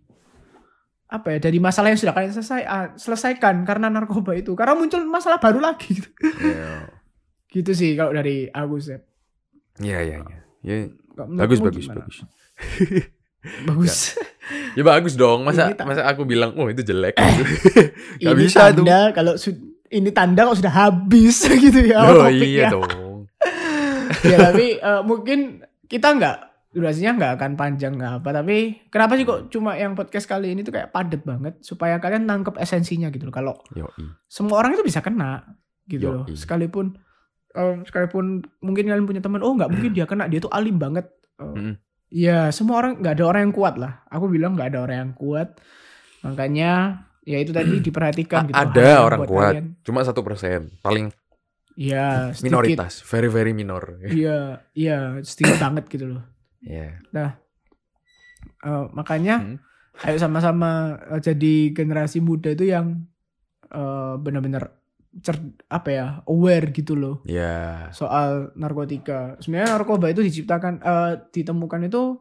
apa 1.05 1.33
ya 1.33 1.39
dari 1.41 1.57
masalah 1.57 1.89
yang 1.89 1.97
sudah 1.97 2.13
kalian 2.13 2.29
selesai 2.31 2.61
ah, 2.63 2.93
selesaikan 2.93 3.65
karena 3.65 3.89
narkoba 3.89 4.33
itu 4.33 4.53
karena 4.53 4.77
muncul 4.77 5.01
masalah 5.03 5.37
baru 5.37 5.57
lagi 5.57 5.97
gitu, 5.97 6.09
Iya. 6.37 6.85
gitu 7.55 7.71
sih 7.73 7.97
kalau 7.97 8.13
dari 8.13 8.45
aku 8.45 8.77
Sep. 8.77 9.01
Iya 9.79 9.99
iya 9.99 10.17
iya. 10.21 10.37
Ya, 10.59 10.75
Kalau 11.15 11.33
bagus 11.33 11.57
bagus 11.59 11.83
gimana? 11.83 12.05
bagus. 12.05 12.17
bagus 13.67 13.95
Ya 14.75 14.83
bagus 14.83 15.13
dong. 15.15 15.41
Masa 15.41 15.71
masa 15.79 16.05
aku 16.05 16.25
bilang, 16.25 16.53
"Oh, 16.53 16.67
itu 16.67 16.83
jelek." 16.83 17.15
gitu. 17.17 17.43
Gak 18.19 18.29
ini 18.29 18.37
bisa 18.37 18.69
tuh. 18.69 18.83
tanda 18.83 18.99
kalau 19.09 19.33
su- 19.33 19.57
ini 19.87 20.09
tanda 20.11 20.45
kalau 20.45 20.53
sudah 20.53 20.73
habis 20.75 21.41
gitu 21.65 21.79
ya 21.81 22.05
Oh 22.05 22.29
iya 22.29 22.69
dong. 22.69 22.85
Ya 24.25 24.37
tapi 24.49 24.77
eh, 24.77 25.01
mungkin 25.03 25.61
kita 25.85 26.15
nggak 26.15 26.37
durasinya 26.69 27.17
nggak 27.17 27.31
akan 27.41 27.51
panjang 27.57 27.97
nggak 27.97 28.13
apa 28.21 28.29
tapi 28.29 28.77
kenapa 28.93 29.17
sih 29.17 29.25
kok 29.25 29.49
cuma 29.49 29.73
yang 29.73 29.97
podcast 29.97 30.29
kali 30.29 30.53
ini 30.53 30.61
tuh 30.61 30.69
kayak 30.69 30.93
padet 30.93 31.25
banget 31.25 31.57
supaya 31.65 31.97
kalian 31.97 32.29
nangkep 32.29 32.61
esensinya 32.61 33.09
gitu 33.09 33.25
loh 33.25 33.33
kalau 33.33 33.55
semua 34.29 34.61
orang 34.61 34.77
itu 34.77 34.85
bisa 34.85 35.01
kena 35.01 35.49
gitu 35.89 36.13
loh 36.13 36.23
Yoi. 36.29 36.37
sekalipun 36.37 36.93
eh, 37.57 37.81
sekalipun 37.89 38.45
mungkin 38.61 38.85
kalian 38.85 39.09
punya 39.09 39.21
teman 39.21 39.41
oh 39.41 39.57
nggak 39.57 39.69
mungkin 39.73 39.91
dia 39.97 40.05
kena 40.05 40.29
dia 40.29 40.37
tuh 40.37 40.53
alim 40.53 40.77
banget 40.77 41.09
Mm-mm. 41.41 41.73
ya 42.13 42.53
semua 42.53 42.85
orang 42.85 43.01
nggak 43.01 43.17
ada 43.17 43.25
orang 43.25 43.41
yang 43.49 43.55
kuat 43.57 43.75
lah 43.81 44.05
aku 44.05 44.29
bilang 44.29 44.53
nggak 44.53 44.69
ada 44.69 44.79
orang 44.85 44.97
yang 45.09 45.13
kuat 45.17 45.57
makanya 46.21 47.01
ya 47.25 47.37
itu 47.41 47.51
tadi 47.53 47.77
diperhatikan 47.85 48.49
gitu 48.49 48.57
Ada 48.57 49.05
orang 49.05 49.19
kuat. 49.25 49.53
kalian. 49.53 49.65
Cuma 49.85 50.01
satu 50.01 50.25
persen. 50.25 50.73
Paling 50.81 51.13
ya 51.79 52.35
sedikit. 52.35 52.43
minoritas. 52.45 52.99
Very 53.05 53.27
very 53.27 53.51
minor. 53.51 54.03
iya 54.03 54.59
iya 54.73 54.97
sedikit 55.21 55.55
banget 55.63 55.87
gitu 55.87 56.05
loh 56.09 56.23
Iya. 56.59 56.99
Eh, 58.59 58.85
makanya 58.91 59.39
Hmm. 59.39 59.57
ayo 60.01 60.17
sama-sama 60.17 60.71
eh, 61.09 61.21
jadi 61.21 61.71
generasi 61.71 62.19
muda 62.19 62.51
itu 62.51 62.67
yang 62.67 63.07
eh, 63.65 64.13
benar-benar 64.17 64.75
cer 65.17 65.39
apa 65.67 65.89
ya 65.89 66.05
aware 66.23 66.69
gitu 66.69 66.93
loh 66.93 67.23
Ya. 67.23 67.87
soal 67.91 68.51
narkotika. 68.53 69.39
Sebenarnya 69.39 69.73
narkoba 69.73 70.07
itu 70.07 70.19
diciptakan 70.19 70.73
eh, 70.77 71.13
ditemukan 71.29 71.81
itu 71.85 72.19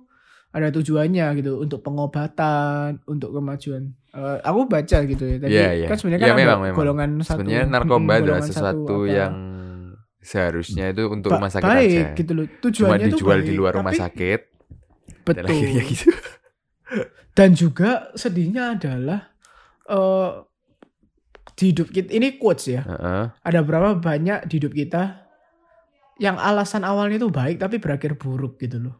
ada 0.48 0.70
tujuannya 0.70 1.26
gitu 1.36 1.60
untuk 1.60 1.82
pengobatan, 1.82 3.02
untuk 3.04 3.32
kemajuan. 3.32 3.92
Eh, 4.08 4.38
aku 4.40 4.64
baca 4.64 4.98
gitu 5.04 5.24
ya 5.24 5.36
tadi 5.36 5.52
Iya, 5.52 5.68
iya. 5.74 5.86
kan 5.86 5.96
sebenarnya 5.96 6.20
Iya, 6.20 6.30
kan 6.30 6.34
ada 6.34 6.42
memang, 6.46 6.60
memang. 6.62 6.76
golongan 6.76 7.10
satu. 7.20 7.42
Sebenarnya 7.42 7.64
narkoba 7.66 8.12
adalah 8.14 8.22
golongan 8.22 8.42
satu 8.42 8.54
sesuatu 8.54 8.96
apa, 8.96 9.12
yang 9.12 9.32
seharusnya 10.20 10.90
itu 10.90 11.06
untuk 11.06 11.30
ba- 11.30 11.38
rumah 11.38 11.50
sakit 11.50 11.68
baik 11.68 11.88
aja. 11.88 12.04
gitu 12.14 12.32
loh. 12.32 12.46
Cuma 12.46 12.60
Tujuannya 12.64 13.06
itu 13.06 13.16
dijual 13.16 13.38
di 13.38 13.44
baik, 13.46 13.58
luar 13.58 13.72
rumah 13.74 13.92
tapi- 13.92 14.02
sakit. 14.02 14.40
Dan 15.28 15.34
Betul. 15.44 15.52
akhirnya 15.52 15.82
gitu. 15.84 16.06
Dan 17.36 17.48
juga 17.52 17.90
sedihnya 18.14 18.74
adalah 18.74 19.20
eh 19.84 20.30
di 21.54 21.64
hidup 21.70 21.88
kita 21.88 22.10
ini 22.10 22.36
quotes 22.36 22.66
ya. 22.68 22.82
Heeh. 22.82 23.24
Ada 23.34 23.60
berapa 23.60 23.98
banyak 23.98 24.46
di 24.46 24.54
hidup 24.56 24.72
kita 24.72 25.26
yang 26.16 26.34
alasan 26.34 26.82
awalnya 26.82 27.18
itu 27.18 27.30
baik 27.30 27.58
tapi 27.58 27.78
berakhir 27.78 28.14
buruk 28.14 28.58
gitu 28.58 28.78
loh. 28.80 28.96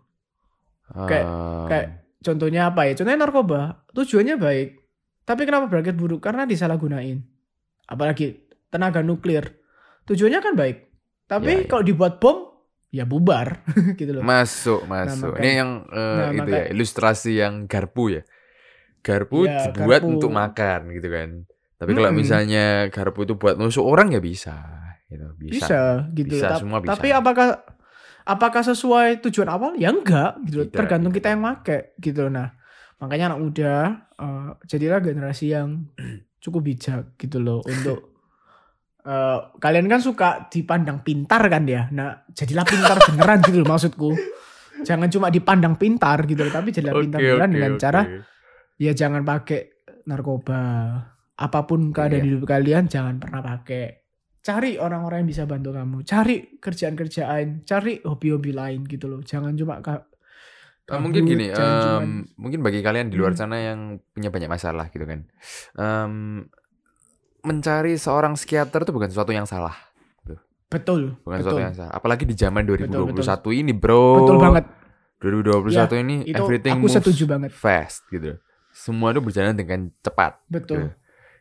Kayak- 0.89 1.27
Um, 1.27 1.67
kayak- 1.67 1.91
Contohnya 2.19 2.67
apa 2.67 2.83
ya? 2.83 2.99
Contohnya 2.99 3.23
narkoba. 3.23 3.87
Tujuannya 3.95 4.37
baik. 4.37 4.69
Tapi 5.23 5.43
kenapa 5.47 5.71
berakhir 5.71 5.95
buruk? 5.95 6.19
Karena 6.19 6.43
disalahgunain. 6.43 7.23
Apalagi 7.87 8.43
tenaga 8.67 9.07
nuklir. 9.07 9.55
Tujuannya 10.03 10.41
kan 10.43 10.59
baik. 10.59 10.88
Tapi 11.29 11.53
Ya, 11.53 11.61
ya. 11.61 11.69
kalau 11.69 11.85
dibuat 11.85 12.17
bom, 12.17 12.39
ya 12.89 13.05
bubar 13.05 13.61
gitu 14.01 14.17
loh. 14.17 14.25
Masuk, 14.25 14.89
masuk. 14.89 15.37
makanya- 15.37 15.45
Ini 15.45 15.51
yang 15.55 15.71
eh, 15.87 16.17
Nah, 16.17 16.29
itu 16.35 16.51
ya, 16.51 16.65
ilustrasi 16.73 17.31
yang 17.37 17.55
garpu 17.69 18.17
ya. 18.17 18.23
Garpu 18.99 19.45
Ya, 19.45 19.69
dibuat 19.69 20.03
garpu. 20.03 20.11
untuk 20.11 20.31
makan 20.33 20.81
gitu 20.91 21.09
kan. 21.09 21.29
Tapi 21.79 21.91
kalau 21.95 22.11
Mm-mm. 22.11 22.19
misalnya 22.19 22.65
garpu 22.91 23.23
itu 23.23 23.37
buat 23.37 23.55
nusuk 23.55 23.85
orang 23.85 24.11
ya 24.11 24.19
bisa. 24.19 24.57
Gitu. 25.07 25.27
Bisa. 25.39 25.55
Bisa, 25.55 25.81
gitu. 26.13 26.35
Bisa, 26.35 26.49
Ta- 26.51 26.59
semua 26.59 26.79
bisa. 26.83 26.91
Tapi 26.93 27.09
apakah 27.13 27.49
apakah 28.25 28.63
sesuai 28.63 29.23
tujuan 29.23 29.49
awal? 29.49 29.73
Ya 29.79 29.89
enggak, 29.89 30.37
gitu. 30.45 30.67
Tidak, 30.67 30.75
Tergantung 30.75 31.13
tidak. 31.13 31.23
kita 31.23 31.29
yang 31.33 31.43
make, 31.45 31.77
gitu. 31.97 32.27
loh. 32.27 32.33
Nah, 32.35 32.49
makanya 32.99 33.33
anak 33.33 33.41
muda 33.41 33.73
eh, 34.19 34.49
jadilah 34.67 34.99
generasi 34.99 35.55
yang 35.55 35.87
cukup 36.43 36.61
bijak 36.67 37.15
gitu 37.17 37.39
loh 37.39 37.63
untuk 37.63 38.18
eh, 39.09 39.39
kalian 39.57 39.89
kan 39.89 40.01
suka 40.01 40.29
dipandang 40.47 41.01
pintar 41.01 41.41
kan 41.49 41.65
ya. 41.65 41.89
Nah, 41.89 42.29
jadilah 42.29 42.63
pintar 42.63 43.01
beneran 43.03 43.41
gitu 43.41 43.65
loh 43.65 43.69
maksudku. 43.71 44.11
Jangan 44.79 45.09
cuma 45.09 45.27
dipandang 45.29 45.75
pintar 45.75 46.23
gitu 46.23 46.45
loh, 46.45 46.53
tapi 46.53 46.71
jadilah 46.71 46.95
pintar 46.95 47.19
Oke, 47.19 47.27
beneran 47.27 47.49
oke, 47.49 47.57
dengan 47.57 47.73
oke. 47.73 47.81
cara 47.81 48.01
ya 48.77 48.93
jangan 48.93 49.23
pakai 49.25 49.61
narkoba. 50.07 50.61
Apa 51.35 51.61
pun 51.65 51.91
keadaan 51.91 52.19
Iya. 52.19 52.25
di 52.27 52.29
hidup 52.35 52.45
kalian 52.45 52.85
jangan 52.87 53.17
pernah 53.17 53.41
pakai. 53.41 54.07
Cari 54.39 54.79
orang-orang 54.79 55.23
yang 55.23 55.31
bisa 55.31 55.45
bantu 55.45 55.71
kamu. 55.71 56.03
Cari 56.03 56.37
kerjaan-kerjaan, 56.59 57.63
cari 57.63 58.01
hobi-hobi 58.01 58.51
lain 58.51 58.87
gitu 58.87 59.07
loh. 59.07 59.21
Jangan 59.21 59.55
cuma 59.55 59.79
Eh, 60.89 60.97
mungkin 60.97 61.29
gini, 61.29 61.53
cuman- 61.53 62.33
mungkin 62.41 62.61
bagi 62.65 62.81
kalian 62.81 63.13
di 63.13 63.21
luar 63.21 63.37
Hmm. 63.37 63.41
sana 63.45 63.61
yang 63.61 64.01
punya 64.09 64.33
banyak 64.33 64.49
masalah 64.49 64.89
gitu 64.89 65.05
kan, 65.05 65.29
Em, 65.77 66.49
mencari 67.49 67.97
seorang 67.97 68.37
psikiater 68.37 68.85
itu 68.85 68.93
bukan 68.93 69.09
sesuatu 69.09 69.33
yang 69.33 69.49
salah, 69.49 69.75
betul, 70.69 71.17
bukan 71.25 71.41
betul. 71.41 71.49
sesuatu 71.49 71.63
yang 71.65 71.75
salah. 71.75 71.93
Apalagi 71.97 72.29
di 72.29 72.37
zaman 72.37 72.69
Betul, 72.69 73.09
2021 73.17 73.61
ini, 73.65 73.73
bro. 73.73 74.23
Betul 74.23 74.37
banget. 74.37 74.65
2021 75.19 76.05
ini 76.07 76.17
Itu 76.31 76.47
everything 76.47 76.79
aku 76.79 76.87
moves 76.87 76.95
setuju 77.03 77.25
banget. 77.27 77.51
fast 77.51 78.07
gitu. 78.13 78.39
Semua 78.71 79.11
itu 79.11 79.19
berjalan 79.19 79.57
dengan 79.59 79.91
cepat. 79.99 80.39
Betul. 80.47 80.95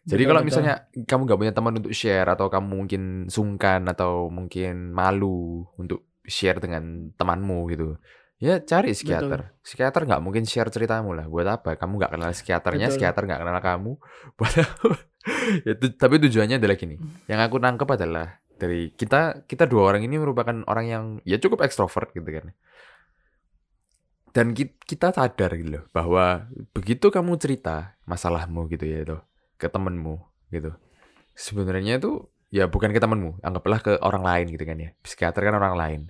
Jadi 0.07 0.23
Betul, 0.23 0.29
kalau 0.31 0.41
betul. 0.41 0.49
misalnya 0.49 0.75
kamu 1.03 1.21
gak 1.27 1.39
punya 1.43 1.53
teman 1.53 1.73
untuk 1.77 1.93
share 1.93 2.27
atau 2.31 2.47
kamu 2.47 2.65
mungkin 2.71 3.01
sungkan 3.27 3.83
atau 3.91 4.31
mungkin 4.31 4.95
malu 4.95 5.67
untuk 5.75 6.07
share 6.23 6.63
dengan 6.63 7.11
temanmu 7.19 7.67
gitu, 7.75 7.99
Ya 8.37 8.61
cari 8.61 8.93
psikiater. 8.93 9.57
Psikiater 9.65 10.05
nggak 10.05 10.21
mungkin 10.21 10.45
share 10.45 10.69
ceritamu 10.69 11.17
lah. 11.17 11.25
Buat 11.25 11.47
apa? 11.61 11.73
Kamu 11.73 11.97
nggak 11.97 12.11
kenal 12.13 12.29
psikiaternya, 12.37 12.87
Betul. 12.89 12.93
psikiater 13.01 13.21
nggak 13.25 13.39
kenal 13.41 13.57
kamu. 13.57 13.91
Buat 14.37 14.55
apa? 14.61 14.87
Ya, 15.65 15.73
tapi 15.75 16.15
tujuannya 16.21 16.61
adalah 16.61 16.77
gini. 16.77 16.95
Yang 17.25 17.39
aku 17.49 17.55
nangkep 17.57 17.89
adalah 17.97 18.37
dari 18.57 18.93
kita 18.93 19.45
kita 19.49 19.65
dua 19.65 19.89
orang 19.93 20.05
ini 20.05 20.21
merupakan 20.21 20.53
orang 20.69 20.85
yang 20.85 21.03
ya 21.25 21.41
cukup 21.41 21.65
ekstrovert 21.65 22.13
gitu 22.13 22.29
kan. 22.29 22.53
Dan 24.31 24.53
ki- 24.53 24.77
kita 24.85 25.09
sadar 25.09 25.57
gitu 25.57 25.81
loh 25.81 25.83
bahwa 25.89 26.45
begitu 26.77 27.09
kamu 27.09 27.41
cerita 27.41 27.97
masalahmu 28.05 28.69
gitu 28.69 28.85
ya 28.85 29.01
itu 29.01 29.17
ke 29.57 29.65
temenmu 29.65 30.21
gitu. 30.53 30.77
Sebenarnya 31.33 31.97
itu 31.97 32.29
ya 32.53 32.69
bukan 32.69 32.93
ke 32.93 33.01
temenmu, 33.01 33.41
anggaplah 33.41 33.81
ke 33.81 33.97
orang 34.05 34.21
lain 34.21 34.45
gitu 34.53 34.61
kan 34.61 34.77
ya. 34.77 34.89
Psikiater 35.01 35.41
kan 35.41 35.57
orang 35.57 35.73
lain. 35.73 36.01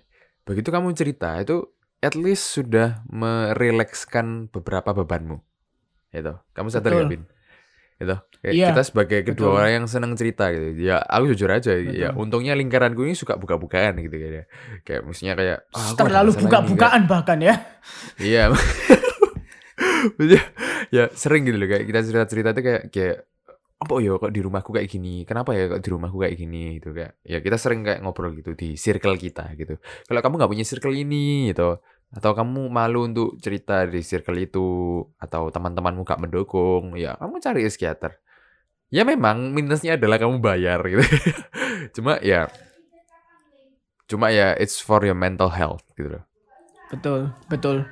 Begitu 0.43 0.67
kamu 0.69 0.91
cerita 0.91 1.39
itu 1.39 1.71
at 1.99 2.13
least 2.13 2.53
sudah 2.53 3.01
merilekskan 3.09 4.49
beberapa 4.53 4.93
bebanmu. 4.93 5.41
Itu. 6.13 6.33
Kamu 6.53 6.67
sadar 6.69 6.93
Betul. 6.93 7.01
gak, 7.03 7.11
Bin? 7.11 7.23
Itu. 7.97 8.15
Kayak 8.37 8.53
Iya, 8.53 8.67
kita 8.71 8.83
sebagai 8.85 9.19
kedua 9.25 9.47
betul. 9.49 9.57
orang 9.57 9.71
yang 9.81 9.85
senang 9.89 10.13
cerita 10.13 10.53
gitu. 10.53 10.77
Ya, 10.77 11.01
aku 11.01 11.33
jujur 11.33 11.49
aja 11.49 11.73
ya 11.73 12.13
Betul. 12.13 12.21
untungnya 12.21 12.53
lingkaranku 12.53 13.01
ini 13.01 13.17
suka 13.17 13.35
buka-bukaan 13.35 13.97
gitu 13.97 14.13
kan 14.13 14.31
ya. 14.31 14.43
Kayak 14.85 15.01
maksudnya 15.03 15.33
kayak 15.33 15.57
"Ah, 15.73 15.81
aku 15.81 15.97
ada 15.97 16.01
Terlalu 16.05 16.31
ini, 16.31 16.41
buka-bukaan 16.45 17.01
bahkan 17.09 17.39
ya. 17.41 17.55
Iya. 18.21 18.43
Ya 20.87 21.11
sering 21.11 21.43
gitu 21.43 21.59
loh 21.59 21.67
kayak 21.67 21.83
kita 21.83 21.99
cerita-cerita 21.99 22.49
tuh 22.55 22.63
kayak 22.63 22.83
kayak 22.95 23.17
apa 23.77 23.93
ya 24.01 24.17
kok 24.17 24.33
di 24.33 24.41
rumahku 24.41 24.73
kayak 24.73 24.89
gini? 24.89 25.21
Kenapa 25.21 25.53
ya 25.53 25.69
kok 25.69 25.81
di 25.85 25.89
rumahku 25.93 26.17
kayak 26.17 26.35
gini 26.37 26.81
gitu 26.81 26.97
kayak. 26.97 27.21
Ya 27.21 27.37
kita 27.45 27.57
sering 27.61 27.85
kayak 27.85 28.01
ngobrol 28.01 28.33
gitu 28.33 28.57
di 28.57 28.73
circle 28.73 29.13
kita 29.15 29.53
gitu. 29.53 29.77
Kalau 30.09 30.19
kamu 30.21 30.33
nggak 30.41 30.51
punya 30.51 30.65
circle 30.65 30.97
ini 30.97 31.53
gitu 31.53 31.77
atau 32.07 32.31
kamu 32.31 32.71
malu 32.71 33.03
untuk 33.11 33.35
cerita 33.43 33.83
di 33.83 33.99
circle 33.99 34.39
itu 34.39 35.03
atau 35.19 35.51
teman-temanmu 35.51 36.07
gak 36.07 36.23
mendukung, 36.23 36.95
ya 36.95 37.19
kamu 37.19 37.43
cari 37.43 37.67
psikiater. 37.67 38.15
Ya 38.87 39.03
memang 39.03 39.51
minusnya 39.51 39.99
adalah 39.99 40.15
kamu 40.15 40.39
bayar 40.39 40.79
gitu. 40.87 41.03
Cuma 41.99 42.23
ya 42.23 42.47
cuma 44.07 44.31
ya 44.31 44.55
it's 44.55 44.79
for 44.79 45.03
your 45.03 45.19
mental 45.19 45.51
health 45.51 45.83
gitu 45.99 46.15
loh. 46.15 46.23
Betul, 46.87 47.35
betul. 47.51 47.83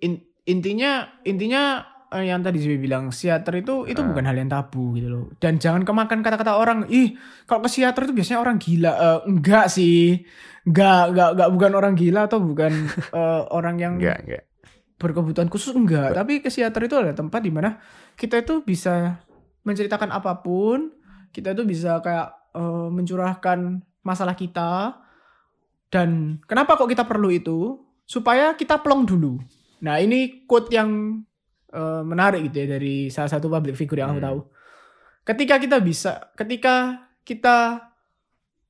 In- 0.00 0.24
intinya 0.48 1.12
intinya 1.28 1.84
yang 2.12 2.42
tadi 2.42 2.58
saya 2.58 2.74
bilang 2.74 3.08
psikiater 3.08 3.62
itu 3.62 3.86
itu 3.86 4.02
Ah. 4.02 4.06
bukan 4.06 4.24
hal 4.26 4.34
yang 4.34 4.50
tabu 4.50 4.98
gitu 4.98 5.06
loh. 5.06 5.24
Dan 5.38 5.62
jangan 5.62 5.86
kemakan 5.86 6.20
kata-kata 6.20 6.54
orang, 6.54 6.90
ih 6.90 7.14
kalau 7.44 7.62
ke 7.62 7.70
psikiater 7.70 8.02
itu 8.04 8.14
biasanya 8.14 8.40
orang 8.40 8.56
gila. 8.58 8.92
Eh, 8.92 9.18
enggak 9.30 9.66
sih. 9.68 10.26
Enggak, 10.62 11.14
enggak, 11.14 11.28
enggak 11.38 11.48
bukan 11.54 11.72
orang 11.72 11.94
gila 11.94 12.20
atau 12.26 12.38
bukan 12.38 12.72
eh, 13.14 13.42
orang 13.48 13.76
yang 13.78 13.94
Enggak, 13.96 14.18
enggak. 14.22 14.42
berkebutuhan 14.96 15.46
khusus 15.46 15.70
enggak. 15.70 16.10
Tapi 16.12 16.42
ke 16.42 16.50
psikiater 16.50 16.82
itu 16.84 16.94
adalah 16.94 17.14
tempat 17.14 17.40
di 17.40 17.52
mana 17.54 17.78
kita 18.14 18.42
itu 18.42 18.60
bisa 18.60 19.22
menceritakan 19.62 20.10
apa 20.10 20.42
pun. 20.42 20.90
Kita 21.30 21.54
itu 21.54 21.62
bisa 21.62 22.02
kayak 22.02 22.28
eh, 22.52 22.88
mencurahkan 22.90 23.58
masalah 24.02 24.34
kita. 24.34 24.98
Dan 25.86 26.38
kenapa 26.44 26.74
kok 26.74 26.86
kita 26.86 27.02
perlu 27.02 27.30
itu? 27.30 27.78
Supaya 28.02 28.54
kita 28.54 28.78
plong 28.78 29.06
dulu. 29.06 29.38
Nah 29.80 29.96
ini 29.96 30.44
quote 30.44 30.70
yang 30.70 31.22
eh, 31.70 32.02
menarik 32.02 32.46
gitu 32.46 32.56
ya 32.60 32.76
dari 32.76 33.06
salah 33.08 33.28
satu 33.28 33.46
public 33.46 33.74
figure 33.74 33.98
yang 33.98 34.10
aku 34.10 34.18
Hmm. 34.18 34.28
tahu. 34.28 34.40
Ketika 35.22 35.54
kita 35.56 35.76
bisa, 35.78 36.12
ketika 36.34 36.74
kita 37.22 37.56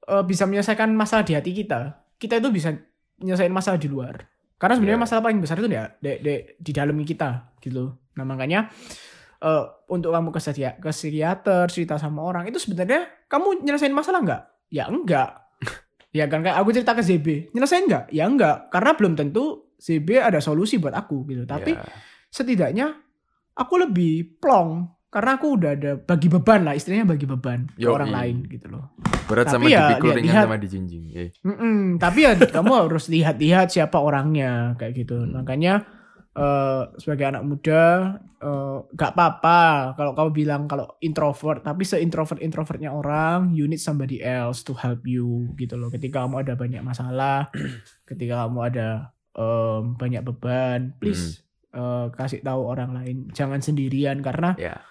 eh, 0.02 0.24
bisa 0.24 0.44
menyelesaikan 0.44 0.90
masalah 0.90 1.22
di 1.22 1.32
hati 1.32 1.52
kita, 1.52 1.80
kita 2.16 2.36
itu 2.36 2.48
bisa 2.50 2.74
menyelesaikan 3.18 3.52
masalah 3.52 3.78
di 3.78 3.86
luar. 3.86 4.26
Karena 4.56 4.76
sebenarnya 4.76 4.98
Iya. 4.98 5.04
masalah 5.06 5.22
paling 5.22 5.40
besar 5.40 5.56
itu 5.56 5.68
ya 5.68 5.88
di, 5.96 6.12
di, 6.20 6.34
di 6.58 6.70
dalam 6.70 6.96
kita 7.00 7.56
gitu. 7.58 7.94
Nah 8.16 8.24
makanya 8.24 8.68
eh, 9.40 9.64
untuk 9.88 10.12
kamu 10.12 10.28
ke, 10.30 10.40
ke 10.76 10.90
psikiater 10.90 11.64
cerita 11.72 11.96
sama 11.96 12.20
orang 12.20 12.44
itu 12.44 12.60
sebenarnya 12.60 13.08
kamu 13.24 13.64
nyelesain 13.64 13.88
masalah 13.88 14.20
nggak? 14.20 14.42
Ya 14.68 14.84
enggak. 14.84 15.30
ya 16.18 16.28
kan 16.28 16.44
kayak 16.44 16.60
aku 16.60 16.76
cerita 16.76 16.92
ke 16.92 17.00
ZB, 17.00 17.26
nyelesain 17.56 17.88
nggak? 17.88 18.12
Ya 18.12 18.28
enggak, 18.28 18.68
karena 18.68 18.92
belum 18.92 19.16
tentu 19.16 19.72
ZB 19.80 20.20
ada 20.20 20.44
solusi 20.44 20.76
buat 20.76 20.92
aku 20.92 21.24
gitu. 21.24 21.48
Tapi 21.48 21.72
Ya. 21.72 21.80
Setidaknya 22.30 22.94
aku 23.58 23.74
lebih 23.76 24.38
plong 24.40 24.88
karena 25.10 25.30
aku 25.34 25.58
udah 25.58 25.70
ada 25.74 25.92
bagi 25.98 26.30
beban 26.30 26.62
lah, 26.62 26.78
istilahnya 26.78 27.02
bagi 27.02 27.26
beban 27.26 27.66
ke 27.74 27.82
Yoi. 27.82 27.90
orang 27.90 28.10
lain 28.14 28.36
gitu 28.46 28.70
loh. 28.70 28.94
berat 29.26 29.50
Tapi 29.50 29.54
sama 29.58 29.66
ya, 29.66 29.90
dipikul 29.90 30.10
ringan 30.14 30.22
lihat-lihat. 30.22 30.44
sama 30.46 30.56
dijinjing. 30.62 31.04
Eh. 31.18 31.28
Mm-mm, 31.42 31.78
tapi 31.98 32.18
ya 32.26 32.32
kamu 32.38 32.72
harus 32.86 33.10
lihat-lihat 33.10 33.74
siapa 33.74 33.98
orangnya 33.98 34.78
kayak 34.78 35.02
gitu. 35.02 35.26
Makanya 35.26 35.82
eh, 36.30 36.82
sebagai 37.02 37.26
anak 37.26 37.42
muda 37.42 37.82
eh, 38.38 38.76
gak 38.94 39.10
apa-apa 39.18 39.60
kalau 39.98 40.14
kamu 40.14 40.30
bilang 40.30 40.62
kalau 40.70 40.86
introvert, 41.02 41.66
tapi 41.66 41.82
seintrovert 41.82 42.38
introvertnya 42.38 42.94
orang, 42.94 43.50
you 43.50 43.66
need 43.66 43.82
somebody 43.82 44.22
else 44.22 44.62
to 44.62 44.78
help 44.78 45.02
you 45.02 45.50
gitu 45.58 45.74
loh. 45.74 45.90
Ketika 45.90 46.22
kamu 46.22 46.46
ada 46.46 46.54
banyak 46.54 46.86
masalah, 46.86 47.50
ketika 48.10 48.46
kamu 48.46 48.58
ada 48.62 49.10
em, 49.34 49.98
banyak 49.98 50.22
beban, 50.22 50.94
please 51.02 51.42
eh, 51.70 52.06
kasih 52.10 52.40
tahu 52.40 52.60
orang 52.64 52.90
lain. 52.92 53.16
Jangan 53.30 53.58
sendirian 53.58 54.20
karena 54.20 54.54
Ya. 54.54 54.82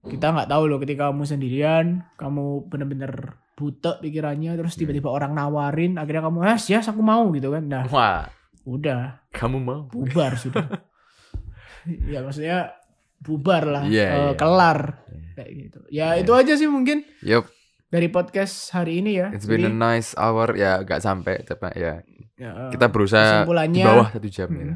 kita 0.00 0.30
nggak 0.30 0.48
tahu 0.48 0.64
loh 0.64 0.78
ketika 0.78 1.08
kamu 1.08 1.24
sendirian 1.24 1.86
kamu 2.14 2.64
bener-bener 2.66 3.36
butek 3.52 4.00
pikirannya 4.00 4.56
terus 4.56 4.72
Hmm. 4.72 4.80
tiba-tiba 4.80 5.08
orang 5.08 5.32
nawarin 5.32 5.94
akhirnya 5.94 6.24
kamu 6.24 6.40
ah 6.40 6.56
yes 6.56 6.88
aku 6.88 7.00
mau 7.00 7.28
gitu 7.30 7.52
kan 7.52 7.60
nah 7.62 7.84
Wah, 7.86 8.24
udah 8.64 9.20
kamu 9.28 9.60
mau? 9.60 9.80
bubar 9.86 10.32
sudah 10.34 10.64
ya 12.12 12.20
maksudnya 12.20 12.72
bubar 13.20 13.62
lah 13.66 13.84
Iya, 13.84 14.06
eh, 14.06 14.16
iya. 14.32 14.34
kelar 14.34 14.80
Iya. 15.04 15.28
kayak 15.36 15.50
gitu 15.52 15.78
ya 15.92 16.06
itu 16.16 16.32
aja 16.32 16.52
sih 16.56 16.64
mungkin 16.64 17.04
Yup, 17.20 17.44
dari 17.86 18.08
podcast 18.08 18.72
hari 18.72 19.04
ini 19.04 19.20
ya 19.20 19.28
it's 19.30 19.44
been 19.44 19.60
a 19.60 19.68
Jadi, 19.68 19.76
nice 19.76 20.16
hour 20.16 20.54
ya, 20.54 20.80
gak 20.80 21.04
sampai, 21.04 21.44
tapi 21.44 21.76
ya 21.76 22.00
ya, 22.34 22.50
eh, 22.56 22.70
kita 22.72 22.88
berusaha 22.88 23.44
di 23.68 23.84
bawah 23.84 24.08
satu 24.08 24.28
jam 24.30 24.48
Mm. 24.48 24.56
gitu. 24.56 24.74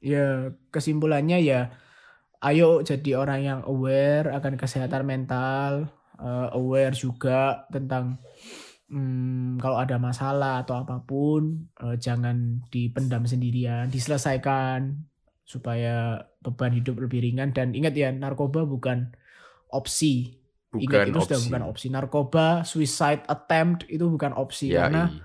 Ya 0.00 0.50
kesimpulannya 0.70 1.38
ya 1.42 1.60
ayo 2.40 2.86
jadi 2.86 3.18
orang 3.18 3.40
yang 3.42 3.60
aware 3.66 4.30
akan 4.30 4.54
kesehatan 4.54 5.02
mental 5.02 5.90
eh, 6.18 6.48
aware 6.54 6.94
juga 6.94 7.66
tentang 7.68 8.22
hmm, 8.88 9.58
kalau 9.58 9.78
ada 9.78 9.98
masalah 9.98 10.62
atau 10.62 10.78
apa 10.78 11.02
pun 11.02 11.66
eh, 11.82 11.96
jangan 11.98 12.62
dipendam 12.70 13.26
sendirian 13.26 13.90
diselesaikan 13.90 15.02
supaya 15.42 16.22
beban 16.44 16.76
hidup 16.76 17.00
lebih 17.00 17.24
ringan 17.24 17.50
dan 17.50 17.72
ingat 17.72 17.96
ya 17.96 18.12
narkoba 18.12 18.62
bukan 18.68 19.10
opsi 19.72 20.38
ingat 20.76 21.08
Bukan 21.08 21.10
itu 21.10 21.18
sudah 21.24 21.38
opsi. 21.40 21.46
bukan 21.48 21.62
opsi 21.64 21.86
narkoba 21.88 22.46
suicide 22.62 23.24
attempt 23.26 23.88
itu 23.88 24.04
bukan 24.06 24.36
opsi 24.36 24.68
Ya, 24.68 24.84
karena 24.84 25.08
i. 25.08 25.16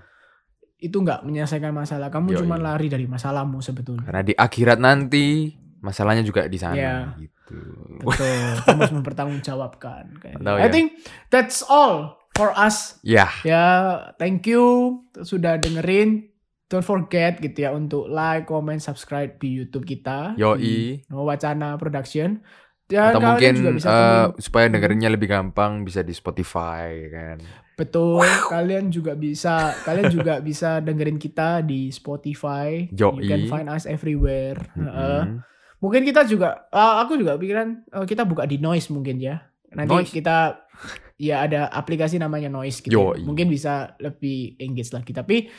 itu 0.76 0.96
nggak 0.96 1.22
menyelesaikan 1.22 1.70
masalah 1.70 2.08
kamu 2.08 2.36
cuma 2.36 2.56
lari 2.56 2.86
dari 2.86 3.04
masalahmu 3.04 3.58
sebetulnya 3.58 4.04
karena 4.04 4.22
di 4.22 4.34
akhirat 4.34 4.78
nanti 4.78 5.54
masalahnya 5.78 6.20
juga 6.20 6.44
di 6.44 6.56
sana 6.56 6.74
Iya. 6.74 6.94
gitu. 7.18 7.56
Betul, 8.00 8.56
kamu 8.64 8.78
harus 8.80 8.94
mempertanggungjawabkan. 8.94 10.04
Kayak 10.16 10.36
Tahu 10.38 10.56
gitu. 10.56 10.56
I 10.56 10.64
ya. 10.64 10.72
think 10.72 10.86
that's 11.28 11.60
all 11.62 12.16
for 12.32 12.50
us. 12.50 12.96
Ya, 13.00 13.28
Ya, 13.42 13.64
thank 14.16 14.44
you 14.44 14.64
sudah 15.18 15.56
dengerin. 15.56 16.32
Don't 16.66 16.80
forget 16.80 17.36
gitu 17.38 17.54
ya 17.60 17.70
untuk 17.70 18.08
like, 18.08 18.44
comment, 18.44 18.80
subscribe 18.80 19.36
di 19.36 19.52
YouTube 19.54 19.84
kita. 19.84 20.32
yoi. 20.34 21.04
Wacana 21.06 21.76
Production. 21.76 22.40
Dan 22.84 23.12
Atau 23.12 23.20
mungkin 23.22 23.52
juga 23.54 23.70
bisa 23.74 23.88
temuin- 23.88 24.40
supaya 24.40 24.66
dengerinnya 24.68 25.08
lebih 25.08 25.28
gampang 25.30 25.84
bisa 25.84 26.00
di 26.00 26.12
Spotify 26.12 26.88
kan. 27.06 27.36
Betul. 27.74 28.22
Kalian 28.48 28.88
juga 28.88 29.14
bisa, 29.14 29.74
kalian 29.82 30.10
juga 30.10 30.40
bisa 30.48 30.78
dengerin 30.80 31.18
kita 31.18 31.60
di 31.60 31.90
Spotify. 31.90 32.86
You 32.90 33.18
Yoi. 33.18 33.26
can 33.26 33.42
find 33.46 33.66
us 33.68 33.84
everywhere. 33.84 34.58
Heeh. 34.74 35.22
Mm-mm. 35.26 35.42
Mungkin 35.78 36.00
kita 36.02 36.24
juga, 36.24 36.64
ah, 36.72 37.04
aku 37.04 37.20
juga 37.20 37.36
pikiran 37.36 37.68
eh, 37.84 38.06
kita 38.06 38.24
buka 38.24 38.48
di 38.48 38.56
Noise 38.56 38.88
mungkin 38.88 39.20
ya. 39.20 39.44
Nanti 39.74 39.90
Noise? 40.06 40.14
kita 40.14 40.64
ya 41.20 41.44
ada 41.44 41.68
aplikasi 41.68 42.16
namanya 42.16 42.48
Noise 42.48 42.80
gitu. 42.80 42.94
Yoi. 42.96 43.20
Mungkin 43.20 43.52
bisa 43.52 43.92
lebih 44.00 44.56
engage 44.58 44.94
lagi. 44.96 45.12
Tapi 45.12 45.50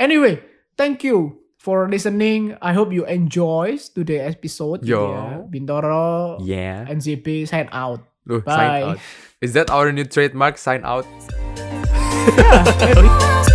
anyway, 0.00 0.40
thank 0.74 1.04
you 1.04 1.36
for 1.60 1.84
listening. 1.84 2.56
I 2.60 2.72
hope 2.72 2.96
you 2.96 3.04
enjoy 3.04 3.76
today 3.92 4.24
episode. 4.24 4.80
gitu 4.80 4.96
Yo. 4.96 5.12
ya. 5.12 5.24
Bintoro, 5.44 6.40
Yeah. 6.40 6.88
NZP 6.88 7.44
sign 7.44 7.68
out. 7.68 8.00
Loh, 8.24 8.40
Bye. 8.40 8.56
sign 8.56 8.72
out. 8.88 8.98
Is 9.44 9.52
that 9.52 9.68
our 9.68 9.92
new 9.92 10.08
trademark? 10.08 10.56
Sign 10.56 10.80
out. 10.80 11.04
Yeah, 12.26 12.64
maybe. 12.80 13.53